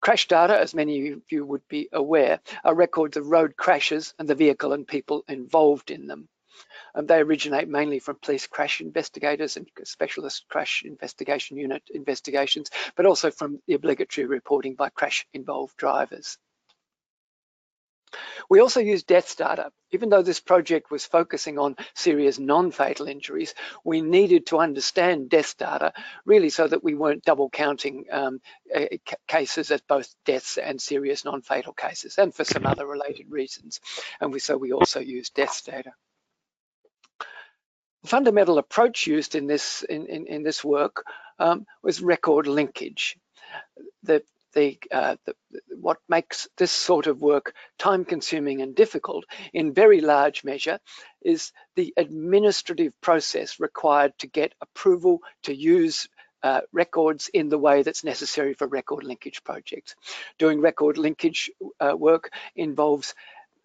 Crash 0.00 0.28
data, 0.28 0.58
as 0.58 0.74
many 0.74 1.10
of 1.10 1.22
you 1.30 1.44
would 1.44 1.66
be 1.68 1.88
aware, 1.92 2.40
are 2.64 2.74
records 2.74 3.16
of 3.16 3.26
road 3.26 3.56
crashes 3.56 4.14
and 4.18 4.28
the 4.28 4.34
vehicle 4.34 4.72
and 4.72 4.86
people 4.86 5.24
involved 5.28 5.90
in 5.90 6.06
them. 6.06 6.28
Um, 6.94 7.06
they 7.06 7.18
originate 7.18 7.68
mainly 7.68 7.98
from 7.98 8.18
police 8.22 8.46
crash 8.46 8.80
investigators 8.80 9.56
and 9.56 9.68
specialist 9.84 10.46
crash 10.48 10.82
investigation 10.84 11.56
unit 11.56 11.82
investigations, 11.92 12.70
but 12.96 13.06
also 13.06 13.30
from 13.30 13.60
the 13.66 13.74
obligatory 13.74 14.26
reporting 14.26 14.74
by 14.74 14.88
crash 14.88 15.26
involved 15.32 15.76
drivers. 15.76 16.38
We 18.48 18.60
also 18.60 18.80
use 18.80 19.02
deaths 19.02 19.34
data. 19.34 19.70
Even 19.90 20.08
though 20.08 20.22
this 20.22 20.40
project 20.40 20.90
was 20.90 21.04
focusing 21.04 21.58
on 21.58 21.76
serious 21.94 22.38
non-fatal 22.38 23.06
injuries, 23.06 23.54
we 23.84 24.00
needed 24.00 24.46
to 24.46 24.58
understand 24.58 25.28
deaths 25.28 25.54
data 25.54 25.92
really 26.24 26.50
so 26.50 26.66
that 26.66 26.84
we 26.84 26.94
weren't 26.94 27.24
double 27.24 27.50
counting 27.50 28.06
um, 28.10 28.40
cases 29.26 29.70
as 29.70 29.80
both 29.82 30.14
deaths 30.24 30.58
and 30.58 30.80
serious 30.80 31.24
non-fatal 31.24 31.72
cases 31.72 32.18
and 32.18 32.34
for 32.34 32.44
some 32.44 32.66
other 32.66 32.86
related 32.86 33.30
reasons. 33.30 33.80
And 34.20 34.32
we, 34.32 34.40
so 34.40 34.56
we 34.56 34.72
also 34.72 35.00
use 35.00 35.30
deaths 35.30 35.62
data. 35.62 35.92
The 38.02 38.08
fundamental 38.08 38.58
approach 38.58 39.06
used 39.06 39.34
in 39.34 39.46
this 39.46 39.82
in, 39.82 40.06
in, 40.06 40.26
in 40.26 40.42
this 40.42 40.64
work 40.64 41.04
um, 41.38 41.66
was 41.82 42.00
record 42.00 42.46
linkage. 42.46 43.16
The, 44.02 44.22
the, 44.54 44.78
uh, 44.90 45.16
the, 45.24 45.34
what 45.80 45.98
makes 46.08 46.48
this 46.56 46.72
sort 46.72 47.06
of 47.06 47.20
work 47.20 47.54
time 47.78 48.04
consuming 48.04 48.62
and 48.62 48.74
difficult 48.74 49.24
in 49.52 49.74
very 49.74 50.00
large 50.00 50.44
measure 50.44 50.78
is 51.22 51.52
the 51.76 51.92
administrative 51.96 52.92
process 53.00 53.60
required 53.60 54.12
to 54.18 54.26
get 54.26 54.54
approval 54.60 55.20
to 55.44 55.54
use 55.54 56.08
uh, 56.42 56.60
records 56.72 57.28
in 57.34 57.48
the 57.48 57.58
way 57.58 57.82
that's 57.82 58.04
necessary 58.04 58.54
for 58.54 58.66
record 58.66 59.04
linkage 59.04 59.42
projects. 59.44 59.94
Doing 60.38 60.60
record 60.60 60.96
linkage 60.96 61.50
uh, 61.80 61.96
work 61.96 62.30
involves 62.54 63.14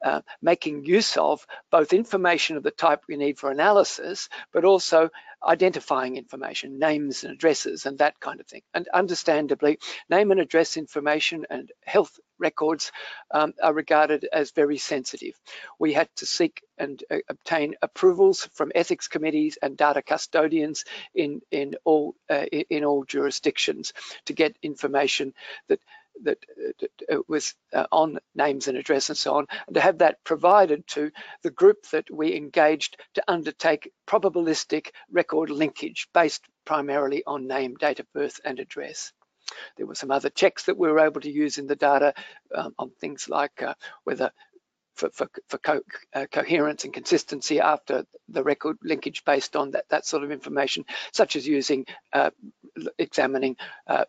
uh, 0.03 0.21
making 0.41 0.85
use 0.85 1.17
of 1.17 1.45
both 1.71 1.93
information 1.93 2.57
of 2.57 2.63
the 2.63 2.71
type 2.71 3.03
we 3.07 3.17
need 3.17 3.39
for 3.39 3.49
analysis, 3.49 4.29
but 4.51 4.65
also 4.65 5.09
identifying 5.45 6.15
information, 6.15 6.79
names 6.79 7.23
and 7.23 7.33
addresses 7.33 7.85
and 7.85 7.97
that 7.97 8.19
kind 8.19 8.39
of 8.39 8.47
thing. 8.47 8.61
And 8.73 8.87
understandably, 8.93 9.79
name 10.09 10.31
and 10.31 10.39
address 10.39 10.77
information 10.77 11.45
and 11.49 11.71
health 11.83 12.19
records 12.39 12.91
um, 13.31 13.53
are 13.61 13.73
regarded 13.73 14.27
as 14.31 14.51
very 14.51 14.77
sensitive. 14.77 15.33
We 15.79 15.93
had 15.93 16.09
to 16.17 16.25
seek 16.25 16.63
and 16.77 17.03
uh, 17.11 17.17
obtain 17.29 17.75
approvals 17.81 18.49
from 18.53 18.71
ethics 18.73 19.07
committees 19.07 19.57
and 19.61 19.77
data 19.77 20.01
custodians 20.01 20.85
in, 21.13 21.41
in, 21.51 21.75
all, 21.83 22.15
uh, 22.29 22.45
in 22.45 22.83
all 22.83 23.03
jurisdictions 23.03 23.93
to 24.25 24.33
get 24.33 24.55
information 24.61 25.33
that 25.67 25.79
that 26.23 26.37
uh, 27.11 27.17
was 27.27 27.55
uh, 27.73 27.85
on 27.91 28.19
names 28.35 28.67
and 28.67 28.77
address 28.77 29.09
and 29.09 29.17
so 29.17 29.35
on, 29.35 29.47
and 29.67 29.75
to 29.75 29.81
have 29.81 29.99
that 29.99 30.23
provided 30.23 30.87
to 30.87 31.11
the 31.41 31.51
group 31.51 31.85
that 31.91 32.09
we 32.11 32.35
engaged 32.35 32.97
to 33.15 33.23
undertake 33.27 33.91
probabilistic 34.07 34.91
record 35.11 35.49
linkage 35.49 36.07
based 36.13 36.43
primarily 36.65 37.23
on 37.25 37.47
name, 37.47 37.75
date 37.75 37.99
of 37.99 38.11
birth 38.13 38.39
and 38.45 38.59
address. 38.59 39.11
There 39.77 39.85
were 39.85 39.95
some 39.95 40.11
other 40.11 40.29
checks 40.29 40.63
that 40.63 40.77
we 40.77 40.87
were 40.87 40.99
able 40.99 41.21
to 41.21 41.31
use 41.31 41.57
in 41.57 41.67
the 41.67 41.75
data 41.75 42.13
um, 42.55 42.73
on 42.79 42.91
things 42.91 43.27
like 43.27 43.61
uh, 43.61 43.73
whether 44.03 44.31
for, 44.95 45.09
for, 45.09 45.27
for 45.47 45.57
co 45.57 45.81
uh, 46.13 46.25
coherence 46.31 46.83
and 46.83 46.93
consistency 46.93 47.59
after 47.59 48.05
the 48.29 48.43
record 48.43 48.77
linkage 48.83 49.25
based 49.25 49.55
on 49.55 49.71
that, 49.71 49.85
that 49.89 50.05
sort 50.05 50.23
of 50.23 50.31
information, 50.31 50.85
such 51.11 51.35
as 51.35 51.47
using 51.47 51.85
uh, 52.13 52.29
examining 52.97 53.55
uh, 53.87 54.05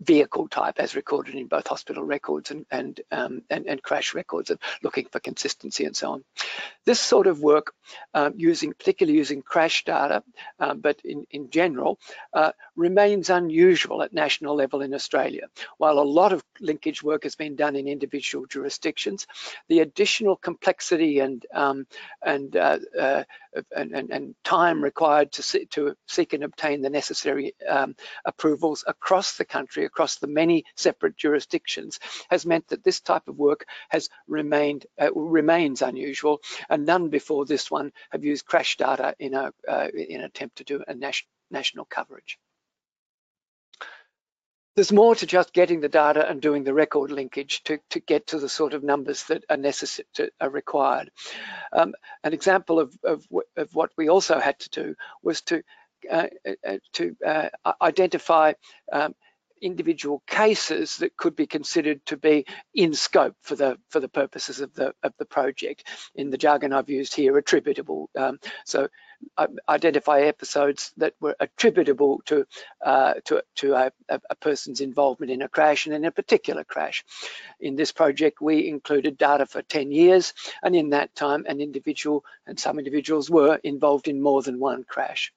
vehicle 0.00 0.48
type 0.48 0.78
as 0.78 0.94
recorded 0.94 1.34
in 1.34 1.46
both 1.46 1.66
hospital 1.66 2.04
records 2.04 2.50
and 2.50 2.66
and, 2.70 3.00
um, 3.10 3.42
and, 3.50 3.66
and 3.66 3.82
crash 3.82 4.14
records 4.14 4.50
and 4.50 4.58
looking 4.82 5.06
for 5.10 5.20
consistency 5.20 5.84
and 5.84 5.96
so 5.96 6.12
on. 6.12 6.24
This 6.84 7.00
sort 7.00 7.26
of 7.26 7.40
work 7.40 7.72
um, 8.12 8.34
using 8.36 8.72
particularly 8.72 9.18
using 9.18 9.42
crash 9.42 9.84
data, 9.84 10.22
um, 10.58 10.80
but 10.80 11.00
in, 11.04 11.26
in 11.30 11.50
general, 11.50 11.98
uh, 12.32 12.52
remains 12.76 13.30
unusual 13.30 14.02
at 14.02 14.12
national 14.12 14.54
level 14.54 14.82
in 14.82 14.94
Australia. 14.94 15.48
While 15.78 15.98
a 15.98 16.04
lot 16.04 16.32
of 16.32 16.42
linkage 16.60 17.02
work 17.02 17.24
has 17.24 17.36
been 17.36 17.56
done 17.56 17.76
in 17.76 17.88
individual 17.88 18.46
jurisdictions, 18.46 19.26
the 19.68 19.80
additional 19.80 20.36
complexity 20.36 21.20
and 21.20 21.44
um, 21.52 21.86
and, 22.22 22.56
uh, 22.56 22.78
uh, 22.98 23.24
and, 23.74 23.92
and, 23.92 24.10
and 24.10 24.34
time 24.44 24.82
required 24.82 25.32
to 25.32 25.42
see, 25.42 25.66
to 25.66 25.94
seek 26.06 26.32
and 26.32 26.44
obtain 26.44 26.82
the 26.82 26.90
necessary 26.90 27.54
um, 27.68 27.94
approvals 28.24 28.84
across 28.86 29.36
the 29.36 29.44
country, 29.44 29.84
across 29.84 30.16
the 30.16 30.26
many 30.26 30.64
separate 30.76 31.16
jurisdictions, 31.16 32.00
has 32.30 32.46
meant 32.46 32.68
that 32.68 32.84
this 32.84 33.00
type 33.00 33.28
of 33.28 33.38
work 33.38 33.66
has 33.88 34.08
remained 34.26 34.86
uh, 35.00 35.12
remains 35.12 35.82
unusual, 35.82 36.40
and 36.68 36.86
none 36.86 37.08
before 37.08 37.44
this 37.44 37.70
one 37.70 37.92
have 38.10 38.24
used 38.24 38.46
crash 38.46 38.76
data 38.76 39.14
in 39.18 39.34
a 39.34 39.52
uh, 39.68 39.88
in 39.94 40.20
an 40.20 40.26
attempt 40.26 40.56
to 40.56 40.64
do 40.64 40.82
a 40.86 40.94
national 40.94 41.30
national 41.50 41.84
coverage. 41.84 42.38
there's 44.74 44.92
more 44.92 45.14
to 45.14 45.26
just 45.26 45.52
getting 45.52 45.80
the 45.80 45.88
data 45.88 46.28
and 46.28 46.42
doing 46.42 46.64
the 46.64 46.74
record 46.74 47.12
linkage 47.12 47.62
to, 47.64 47.78
to 47.90 48.00
get 48.00 48.26
to 48.26 48.38
the 48.38 48.48
sort 48.48 48.74
of 48.74 48.82
numbers 48.82 49.22
that 49.24 49.44
are 49.48 49.56
necessary, 49.56 50.06
to, 50.14 50.30
are 50.40 50.50
required. 50.50 51.10
Um, 51.72 51.94
an 52.24 52.32
example 52.32 52.80
of, 52.80 52.96
of, 53.04 53.24
of, 53.56 53.74
what 53.74 53.90
we 53.96 54.08
also 54.08 54.40
had 54.40 54.58
to 54.60 54.70
do 54.70 54.94
was 55.22 55.42
to, 55.42 55.62
to 56.92 57.16
uh, 57.24 57.48
identify 57.80 58.52
um, 58.92 59.14
individual 59.64 60.22
cases 60.26 60.98
that 60.98 61.16
could 61.16 61.34
be 61.34 61.46
considered 61.46 62.04
to 62.04 62.16
be 62.16 62.44
in 62.74 62.92
scope 62.92 63.34
for 63.40 63.56
the 63.56 63.78
for 63.88 63.98
the 63.98 64.08
purposes 64.08 64.60
of 64.60 64.74
the 64.74 64.94
of 65.02 65.12
the 65.18 65.24
project. 65.24 65.84
In 66.14 66.30
the 66.30 66.38
jargon 66.38 66.72
I've 66.72 66.90
used 66.90 67.14
here, 67.14 67.36
attributable. 67.38 68.10
Um, 68.16 68.38
so 68.64 68.88
identify 69.68 70.20
episodes 70.20 70.92
that 70.98 71.14
were 71.20 71.36
attributable 71.40 72.20
to 72.26 72.46
uh, 72.84 73.14
to, 73.24 73.42
to 73.56 73.74
a, 73.74 73.92
a, 74.08 74.34
person's 74.34 74.80
involvement 74.80 75.32
in 75.32 75.40
a 75.40 75.48
crash 75.48 75.86
and 75.86 75.94
in 75.94 76.04
a 76.04 76.10
particular 76.10 76.64
crash. 76.64 77.04
In 77.60 77.76
this 77.76 77.92
project, 77.92 78.42
we 78.42 78.68
included 78.68 79.16
data 79.16 79.46
for 79.46 79.62
10 79.62 79.92
years, 79.92 80.34
and 80.62 80.76
in 80.76 80.90
that 80.90 81.14
time, 81.14 81.46
an 81.48 81.60
individual 81.60 82.24
and 82.46 82.60
some 82.60 82.78
individuals 82.78 83.30
were 83.30 83.58
involved 83.64 84.08
in 84.08 84.20
more 84.20 84.42
than 84.42 84.60
one 84.60 84.84
crash. 84.84 85.32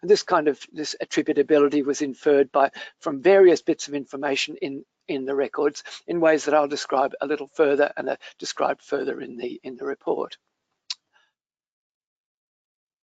And 0.00 0.10
this 0.10 0.22
kind 0.22 0.48
of 0.48 0.60
this 0.72 0.96
attributability 1.02 1.84
was 1.84 2.02
inferred 2.02 2.52
by 2.52 2.70
from 3.00 3.22
various 3.22 3.62
bits 3.62 3.88
of 3.88 3.94
information 3.94 4.56
in 4.56 4.84
in 5.08 5.24
the 5.24 5.34
records 5.34 5.82
in 6.06 6.20
ways 6.20 6.44
that 6.44 6.54
I'll 6.54 6.68
describe 6.68 7.12
a 7.20 7.26
little 7.26 7.50
further 7.54 7.92
and 7.96 8.08
are 8.08 8.18
described 8.38 8.82
further 8.82 9.20
in 9.20 9.36
the 9.36 9.60
in 9.62 9.76
the 9.76 9.84
report. 9.84 10.36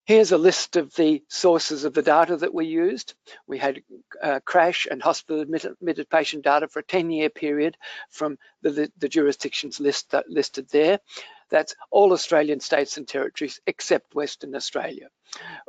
Here's 0.10 0.32
a 0.32 0.40
list 0.40 0.76
of 0.76 0.96
the 0.96 1.22
sources 1.28 1.84
of 1.84 1.94
the 1.94 2.02
data 2.02 2.36
that 2.38 2.52
we 2.52 2.66
used. 2.66 3.14
We 3.46 3.60
had 3.60 3.84
uh, 4.20 4.40
crash 4.44 4.88
and 4.90 5.04
hospital 5.04 5.40
admitted, 5.40 6.10
patient 6.10 6.44
data 6.44 6.68
for 6.68 6.80
a 6.80 6.84
10-year 6.84 7.30
period 7.30 7.78
from 8.10 8.40
the, 8.64 8.72
the, 8.72 8.92
the 8.98 9.08
jurisdictions 9.08 9.80
list, 9.80 10.10
that 10.10 10.28
listed 10.28 10.68
there. 10.72 11.00
That's 11.50 11.75
all 11.91 12.13
Australian 12.13 12.60
states 12.60 12.98
and 12.98 13.08
territories 13.08 13.60
except 13.65 14.15
Western 14.15 14.56
Australia. 14.56 15.08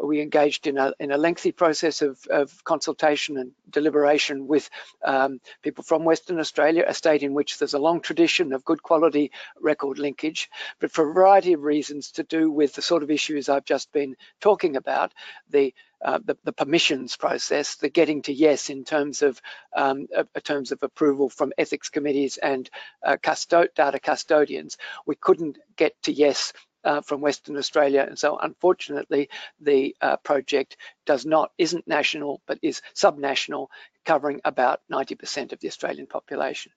We 0.03 0.21
engaged 0.23 0.67
in 0.67 0.79
a, 0.79 0.95
in 0.99 1.11
a 1.11 1.19
lengthy 1.19 1.53
process 1.53 2.01
of, 2.01 2.19
of 2.31 2.65
consultation 2.65 3.37
and 3.37 3.53
deliberation 3.69 4.47
with 4.47 4.71
um, 5.05 5.41
people 5.63 5.85
from 5.85 6.05
Western 6.05 6.39
Australia, 6.39 6.85
a 6.87 6.95
state 6.95 7.23
in 7.23 7.35
which 7.35 7.59
there's 7.59 7.75
a 7.75 7.79
long 7.79 8.01
tradition 8.01 8.53
of 8.53 8.65
good 8.65 8.83
quality 8.83 9.33
record 9.61 9.99
linkage, 9.99 10.49
but 10.81 10.91
for 10.91 11.09
a 11.09 11.13
variety 11.13 11.53
of 11.53 11.63
reasons 11.63 12.13
to 12.13 12.23
do 12.23 12.51
with 12.51 12.75
the 12.75 12.83
sort 12.83 13.03
of 13.03 13.11
issues 13.11 13.49
I've 13.49 13.67
just 13.67 13.93
been 13.93 14.17
talking 14.41 14.77
about, 14.77 15.13
the 15.51 15.75
uh, 16.03 16.19
the, 16.25 16.37
the, 16.45 16.53
permissions 16.53 17.17
process, 17.17 17.77
the 17.77 17.89
getting 17.89 18.23
to 18.23 18.33
yes 18.33 18.71
in 18.71 18.85
terms 18.85 19.23
of 19.23 19.41
um, 19.77 20.07
uh, 20.17 20.25
terms 20.43 20.73
of 20.73 20.83
approval 20.83 21.29
from 21.29 21.53
ethics 21.59 21.89
committees 21.89 22.37
and 22.39 22.71
uh, 23.05 23.17
data 23.23 24.01
custodians. 24.03 24.77
We 25.07 25.15
couldn't 25.17 25.59
get 25.77 25.95
to 26.05 26.13
yes 26.13 26.53
uh, 26.85 27.03
from 27.03 27.21
Western 27.21 27.57
Australia, 27.57 28.07
and 28.09 28.19
so 28.19 28.39
unfortunately, 28.39 29.29
the 29.61 29.95
uh, 30.01 30.17
project 30.19 30.77
does 31.05 31.27
not 31.27 31.53
isn't 31.59 31.87
national 31.87 32.41
but 32.47 32.59
is 32.63 32.81
subnational, 32.95 33.69
covering 34.07 34.41
about 34.45 34.81
90% 34.91 35.53
of 35.53 35.61
the 35.61 35.69
Australian 35.69 36.07
population. 36.07 36.73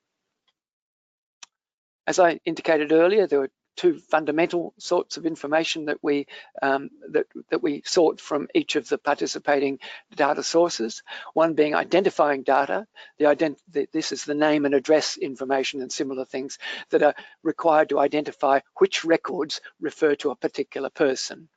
As 2.06 2.18
I 2.18 2.40
indicated 2.44 2.92
earlier, 2.92 3.26
there 3.26 3.40
were 3.40 3.50
two 3.76 3.98
fundamental 3.98 4.74
sorts 4.78 5.16
of 5.16 5.26
information 5.26 5.86
that 5.86 5.98
we 6.02 6.26
um, 6.62 6.90
that 7.10 7.26
that 7.50 7.62
we 7.62 7.82
sought 7.84 8.20
from 8.20 8.48
each 8.54 8.76
of 8.76 8.88
the 8.88 8.98
participating 8.98 9.78
data 10.14 10.42
sources. 10.42 11.02
One 11.32 11.54
being 11.54 11.74
identifying 11.74 12.42
data. 12.42 12.86
The, 13.18 13.26
ident 13.26 13.56
this 13.92 14.12
is 14.12 14.24
the 14.24 14.34
name 14.34 14.64
and 14.64 14.74
address 14.74 15.16
information 15.16 15.80
and 15.80 15.92
similar 15.92 16.24
things 16.24 16.58
that 16.90 17.02
are 17.02 17.14
required 17.42 17.88
to 17.90 17.98
identify 17.98 18.60
which 18.78 19.04
records 19.04 19.60
refer 19.80 20.14
to 20.16 20.30
a 20.30 20.36
particular 20.36 20.90
person. 20.90 21.48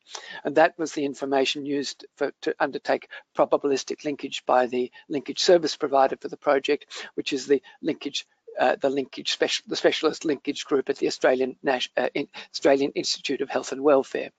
And 0.43 0.55
that 0.55 0.77
was 0.77 0.93
the 0.93 1.05
information 1.05 1.65
used 1.65 2.05
for, 2.15 2.31
to 2.41 2.55
undertake 2.59 3.09
probabilistic 3.35 4.05
linkage 4.05 4.43
by 4.45 4.67
the 4.67 4.91
linkage 5.09 5.39
service 5.39 5.75
provider 5.75 6.15
for 6.15 6.29
the 6.29 6.37
project, 6.37 6.85
which 7.15 7.33
is 7.33 7.45
the 7.45 7.61
linkage 7.81 8.25
uh, 8.59 8.75
the 8.75 8.89
linkage 8.89 9.31
special, 9.31 9.65
the 9.67 9.75
specialist 9.75 10.25
linkage 10.25 10.65
group 10.65 10.89
at 10.89 10.97
the 10.97 11.07
Australian, 11.07 11.55
uh, 11.67 11.79
Australian 12.51 12.91
Institute 12.91 13.41
of 13.41 13.49
Health 13.49 13.71
and 13.71 13.83
Welfare. 13.83 14.29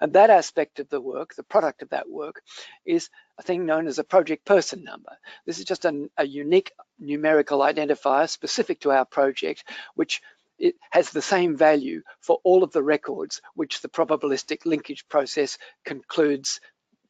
And 0.00 0.12
that 0.12 0.30
aspect 0.30 0.80
of 0.80 0.88
the 0.88 1.00
work, 1.00 1.34
the 1.34 1.42
product 1.42 1.82
of 1.82 1.90
that 1.90 2.08
work, 2.08 2.42
is 2.84 3.10
a 3.38 3.42
thing 3.42 3.66
known 3.66 3.86
as 3.86 3.98
a 3.98 4.04
project 4.04 4.44
person 4.44 4.84
number. 4.84 5.12
This 5.46 5.58
is 5.58 5.64
just 5.64 5.84
a, 5.84 6.08
a 6.16 6.26
unique 6.26 6.72
numerical 6.98 7.60
identifier 7.60 8.28
specific 8.28 8.80
to 8.80 8.90
our 8.90 9.04
project, 9.04 9.64
which 9.94 10.22
it 10.58 10.76
has 10.90 11.10
the 11.10 11.22
same 11.22 11.56
value 11.56 12.02
for 12.20 12.38
all 12.42 12.62
of 12.62 12.72
the 12.72 12.82
records 12.82 13.42
which 13.54 13.82
the 13.82 13.88
probabilistic 13.88 14.64
linkage 14.64 15.06
process 15.08 15.58
concludes 15.84 16.60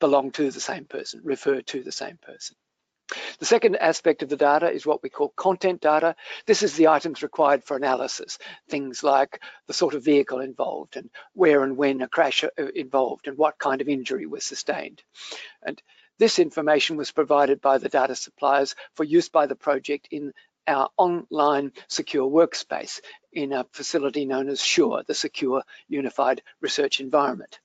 belong 0.01 0.31
to 0.33 0.51
the 0.51 0.61
same 0.61 0.85
person, 0.85 1.21
refer 1.25 1.61
to 1.63 1.83
the 1.83 1.93
same 1.93 2.19
person. 2.21 2.57
The 3.39 3.47
second 3.47 3.77
aspect 3.77 4.23
of 4.23 4.29
the 4.29 4.37
data 4.37 4.71
is 4.71 4.85
what 4.85 5.03
we 5.03 5.11
call 5.11 5.29
content 5.29 5.81
data. 5.81 6.17
This 6.47 6.63
is 6.63 6.75
the 6.75 6.89
items 6.89 7.23
required 7.23 7.63
for 7.63 7.77
analysis, 7.77 8.39
things 8.69 9.05
like 9.05 9.41
the 9.67 9.75
sort 9.75 9.95
of 9.95 10.05
vehicle 10.05 10.41
involved 10.41 10.97
and 10.97 11.11
where 11.33 11.63
and 11.63 11.77
when 11.77 12.03
a 12.03 12.09
crash 12.09 12.43
uh, 12.43 12.49
involved 12.75 13.29
and 13.29 13.39
what 13.39 13.59
kind 13.59 13.81
of 13.81 13.89
injury 13.89 14.27
was 14.27 14.45
sustained. 14.45 15.03
And 15.63 15.81
this 16.19 16.39
information 16.39 16.97
was 16.97 17.13
provided 17.13 17.61
by 17.61 17.79
the 17.79 17.89
data 17.89 18.17
suppliers 18.17 18.75
for 18.95 19.05
use 19.05 19.29
by 19.29 19.47
the 19.47 19.55
project 19.57 20.09
in 20.11 20.33
our 20.67 20.91
online 20.97 21.73
secure 21.89 22.29
workspace 22.29 23.01
in 23.33 23.53
a 23.53 23.67
facility 23.71 24.25
known 24.25 24.49
as 24.49 24.61
SURE, 24.61 25.05
the 25.07 25.15
Secure 25.15 25.63
Unified 25.89 26.43
Research 26.61 26.99
Environment. 26.99 27.61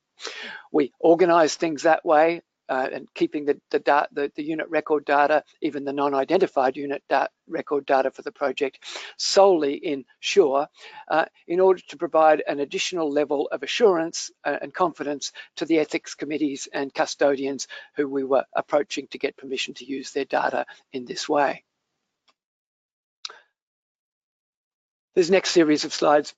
We 0.72 0.94
organize 1.00 1.56
things 1.56 1.84
that 1.84 2.06
way 2.06 2.42
uh, 2.72 2.88
and 2.94 3.14
keeping 3.14 3.44
the, 3.44 3.60
the, 3.70 4.08
the, 4.14 4.32
the, 4.34 4.44
unit 4.44 4.70
record 4.70 5.04
data, 5.04 5.44
even 5.62 5.84
the 5.84 5.92
non-identified 5.92 6.78
unit 6.78 7.04
da 7.10 7.28
record 7.50 7.86
data 7.86 8.10
for 8.10 8.22
the 8.22 8.32
project, 8.32 8.80
solely 9.18 9.74
in 9.74 10.06
SURE 10.22 10.68
uh, 11.10 11.26
in 11.48 11.60
order 11.60 11.82
to 11.90 11.98
provide 11.98 12.42
an 12.48 12.62
additional 12.62 13.12
level 13.12 13.50
of 13.52 13.62
assurance 13.62 14.32
uh, 14.46 14.56
and 14.62 14.74
confidence 14.74 15.34
to 15.58 15.66
the 15.66 15.80
ethics 15.80 16.16
committees 16.16 16.70
and 16.72 16.94
custodians 16.94 17.68
who 17.98 18.08
we 18.08 18.24
were 18.24 18.46
approaching 18.56 19.06
to 19.08 19.18
get 19.18 19.36
permission 19.36 19.74
to 19.74 19.86
use 19.86 20.12
their 20.12 20.24
data 20.24 20.66
in 20.94 21.04
this 21.04 21.28
way. 21.28 21.66
This 25.14 25.30
next 25.30 25.52
series 25.52 25.84
of 25.84 25.94
slides 25.94 26.34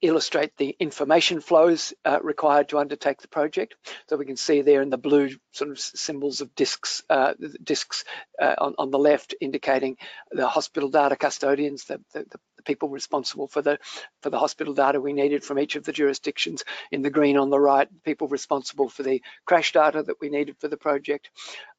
illustrate 0.00 0.56
the 0.56 0.74
information 0.80 1.40
flows 1.40 1.92
uh, 2.04 2.18
required 2.22 2.68
to 2.70 2.78
undertake 2.78 3.20
the 3.20 3.28
project. 3.28 3.74
So 4.08 4.16
we 4.16 4.26
can 4.26 4.36
see 4.36 4.62
there 4.62 4.82
in 4.82 4.90
the 4.90 4.98
blue 4.98 5.30
sort 5.52 5.70
of 5.70 5.78
symbols 5.78 6.40
of 6.40 6.54
discs, 6.54 7.02
uh, 7.10 7.34
discs 7.62 8.04
uh, 8.40 8.54
on, 8.58 8.74
on, 8.78 8.90
the 8.90 8.98
left 8.98 9.34
indicating 9.40 9.96
the 10.30 10.48
hospital 10.48 10.88
data 10.88 11.16
custodians, 11.16 11.84
the, 11.84 12.00
the, 12.12 12.24
the, 12.24 12.38
people 12.64 12.88
responsible 12.88 13.46
for 13.46 13.62
the 13.62 13.78
for 14.22 14.30
the 14.30 14.40
hospital 14.40 14.74
data 14.74 15.00
we 15.00 15.12
needed 15.12 15.44
from 15.44 15.56
each 15.56 15.76
of 15.76 15.84
the 15.84 15.92
jurisdictions. 15.92 16.64
In 16.90 17.02
the 17.02 17.10
green 17.10 17.36
on 17.36 17.48
the 17.48 17.60
right, 17.60 17.88
people 18.02 18.26
responsible 18.26 18.88
for 18.88 19.04
the 19.04 19.22
crash 19.44 19.72
data 19.72 20.02
that 20.02 20.20
we 20.20 20.30
needed 20.30 20.56
for 20.58 20.66
the 20.66 20.76
project. 20.76 21.30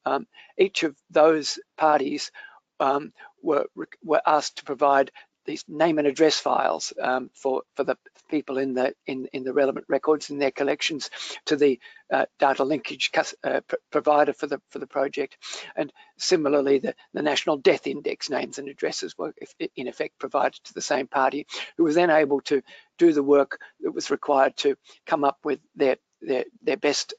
Um, 0.06 0.26
each 0.56 0.84
of 0.84 0.96
those 1.10 1.58
parties 1.76 2.32
um, 2.80 3.12
were, 3.42 3.66
were 4.02 4.22
asked 4.26 4.58
to 4.58 4.64
provide 4.64 5.10
these 5.48 5.64
name 5.66 5.98
and 5.98 6.06
address 6.06 6.38
files 6.38 6.92
um, 7.02 7.30
for 7.34 7.62
for 7.74 7.82
the 7.82 7.96
people 8.30 8.58
in 8.58 8.74
the 8.74 8.94
in 9.06 9.26
in 9.32 9.44
the 9.44 9.52
relevant 9.54 9.86
records 9.88 10.28
in 10.28 10.38
their 10.38 10.50
collections 10.50 11.08
to 11.46 11.56
the 11.56 11.80
uh, 12.12 12.26
data 12.38 12.64
linkage 12.64 13.10
uh, 13.16 13.60
pr 13.66 13.76
provider 13.90 14.34
for 14.34 14.46
the 14.46 14.60
for 14.68 14.78
the 14.78 14.86
project, 14.86 15.38
and 15.74 15.90
similarly 16.18 16.78
the 16.78 16.94
the 17.14 17.22
national 17.22 17.56
death 17.56 17.86
index 17.86 18.28
names 18.28 18.58
and 18.58 18.68
addresses 18.68 19.16
were 19.16 19.32
in 19.74 19.88
effect 19.88 20.18
provided 20.18 20.60
to 20.64 20.74
the 20.74 20.82
same 20.82 21.06
party, 21.06 21.46
who 21.78 21.84
was 21.84 21.94
then 21.94 22.10
able 22.10 22.42
to 22.42 22.60
do 22.98 23.12
the 23.12 23.22
work 23.22 23.58
that 23.80 23.92
was 23.92 24.10
required 24.10 24.54
to 24.58 24.76
come 25.06 25.24
up 25.24 25.38
with 25.44 25.60
their 25.74 25.96
their 26.20 26.44
their 26.62 26.76
best 26.76 27.14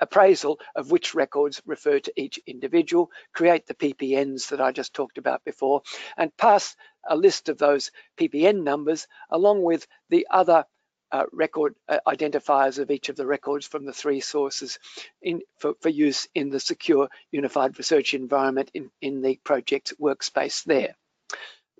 appraisal 0.00 0.60
of 0.74 0.90
which 0.90 1.14
records 1.14 1.60
refer 1.66 1.98
to 1.98 2.12
each 2.16 2.38
individual, 2.46 3.10
create 3.32 3.66
the 3.66 3.74
PPNs 3.74 4.48
that 4.48 4.60
I 4.60 4.72
just 4.72 4.94
talked 4.94 5.18
about 5.18 5.44
before, 5.44 5.82
and 6.16 6.36
pass 6.36 6.76
a 7.08 7.16
list 7.16 7.48
of 7.48 7.58
those 7.58 7.90
PPN 8.16 8.62
numbers 8.62 9.06
along 9.30 9.62
with 9.62 9.86
the 10.10 10.26
other 10.30 10.64
uh, 11.10 11.24
record 11.32 11.74
uh, 11.88 11.98
identifiers 12.06 12.78
of 12.78 12.90
each 12.90 13.08
of 13.08 13.16
the 13.16 13.26
records 13.26 13.66
from 13.66 13.86
the 13.86 13.92
three 13.92 14.20
sources 14.20 14.78
in, 15.22 15.40
for, 15.58 15.74
for, 15.80 15.88
use 15.88 16.28
in 16.34 16.50
the 16.50 16.60
secure 16.60 17.08
unified 17.30 17.78
research 17.78 18.14
environment 18.14 18.70
in, 18.74 18.90
in 19.00 19.22
the 19.22 19.38
project 19.42 19.94
workspace 20.00 20.64
there. 20.64 20.94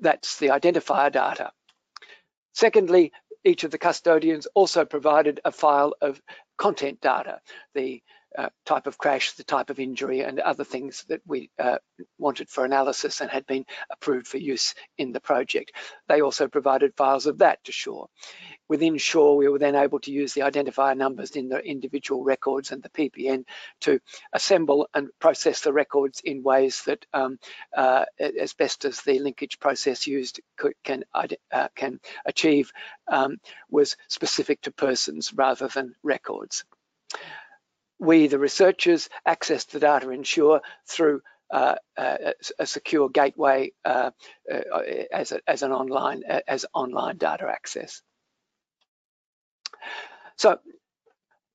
That's 0.00 0.38
the 0.38 0.48
identifier 0.48 1.12
data. 1.12 1.52
Secondly, 2.54 3.12
each 3.44 3.64
of 3.64 3.70
the 3.70 3.78
custodians 3.78 4.46
also 4.54 4.84
provided 4.84 5.40
a 5.44 5.52
file 5.52 5.94
of 6.00 6.20
content 6.58 7.00
data, 7.00 7.40
the 7.74 8.02
uh, 8.36 8.48
type 8.66 8.86
of 8.86 8.98
crash, 8.98 9.32
the 9.32 9.44
type 9.44 9.70
of 9.70 9.80
injury, 9.80 10.20
and 10.20 10.38
other 10.38 10.64
things 10.64 11.04
that 11.08 11.20
we 11.26 11.50
uh, 11.58 11.78
wanted 12.18 12.48
for 12.48 12.64
analysis 12.64 13.20
and 13.20 13.30
had 13.30 13.46
been 13.46 13.64
approved 13.90 14.26
for 14.26 14.38
use 14.38 14.74
in 14.98 15.12
the 15.12 15.20
project. 15.20 15.72
They 16.08 16.20
also 16.20 16.48
provided 16.48 16.94
files 16.96 17.26
of 17.26 17.38
that 17.38 17.64
to 17.64 17.72
SURE. 17.72 18.06
Within 18.68 18.98
SURE, 18.98 19.36
we 19.36 19.48
were 19.48 19.58
then 19.58 19.74
able 19.74 20.00
to 20.00 20.12
use 20.12 20.34
the 20.34 20.42
identifier 20.42 20.96
numbers 20.96 21.30
in 21.32 21.48
the 21.48 21.58
individual 21.58 22.22
records 22.22 22.70
and 22.70 22.82
the 22.82 22.90
PPN 22.90 23.44
to 23.80 24.00
assemble 24.32 24.88
and 24.92 25.08
process 25.18 25.60
the 25.60 25.72
records 25.72 26.20
in 26.22 26.42
ways 26.42 26.82
that, 26.84 27.06
um, 27.14 27.38
uh, 27.74 28.04
as 28.18 28.52
best 28.52 28.84
as 28.84 29.00
the 29.02 29.18
linkage 29.20 29.58
process 29.58 30.06
used 30.06 30.40
could, 30.56 30.74
can, 30.84 31.04
uh, 31.14 31.68
can 31.74 31.98
achieve, 32.26 32.72
um, 33.08 33.38
was 33.70 33.96
specific 34.08 34.60
to 34.62 34.70
persons 34.70 35.32
rather 35.32 35.68
than 35.68 35.94
records. 36.02 36.64
We, 37.98 38.26
the 38.26 38.38
researchers, 38.38 39.08
access 39.26 39.64
the 39.64 39.80
data 39.80 40.10
in 40.10 40.24
SURE 40.24 40.60
through 40.86 41.22
uh, 41.50 41.76
a, 41.96 42.34
a, 42.58 42.66
secure 42.66 43.08
gateway 43.08 43.72
uh, 43.84 44.10
uh, 44.52 44.80
as, 45.10 45.32
a, 45.32 45.40
as 45.46 45.62
an 45.62 45.72
online 45.72 46.22
as 46.46 46.66
online 46.74 47.16
data 47.16 47.48
access. 47.48 48.02
So 50.36 50.58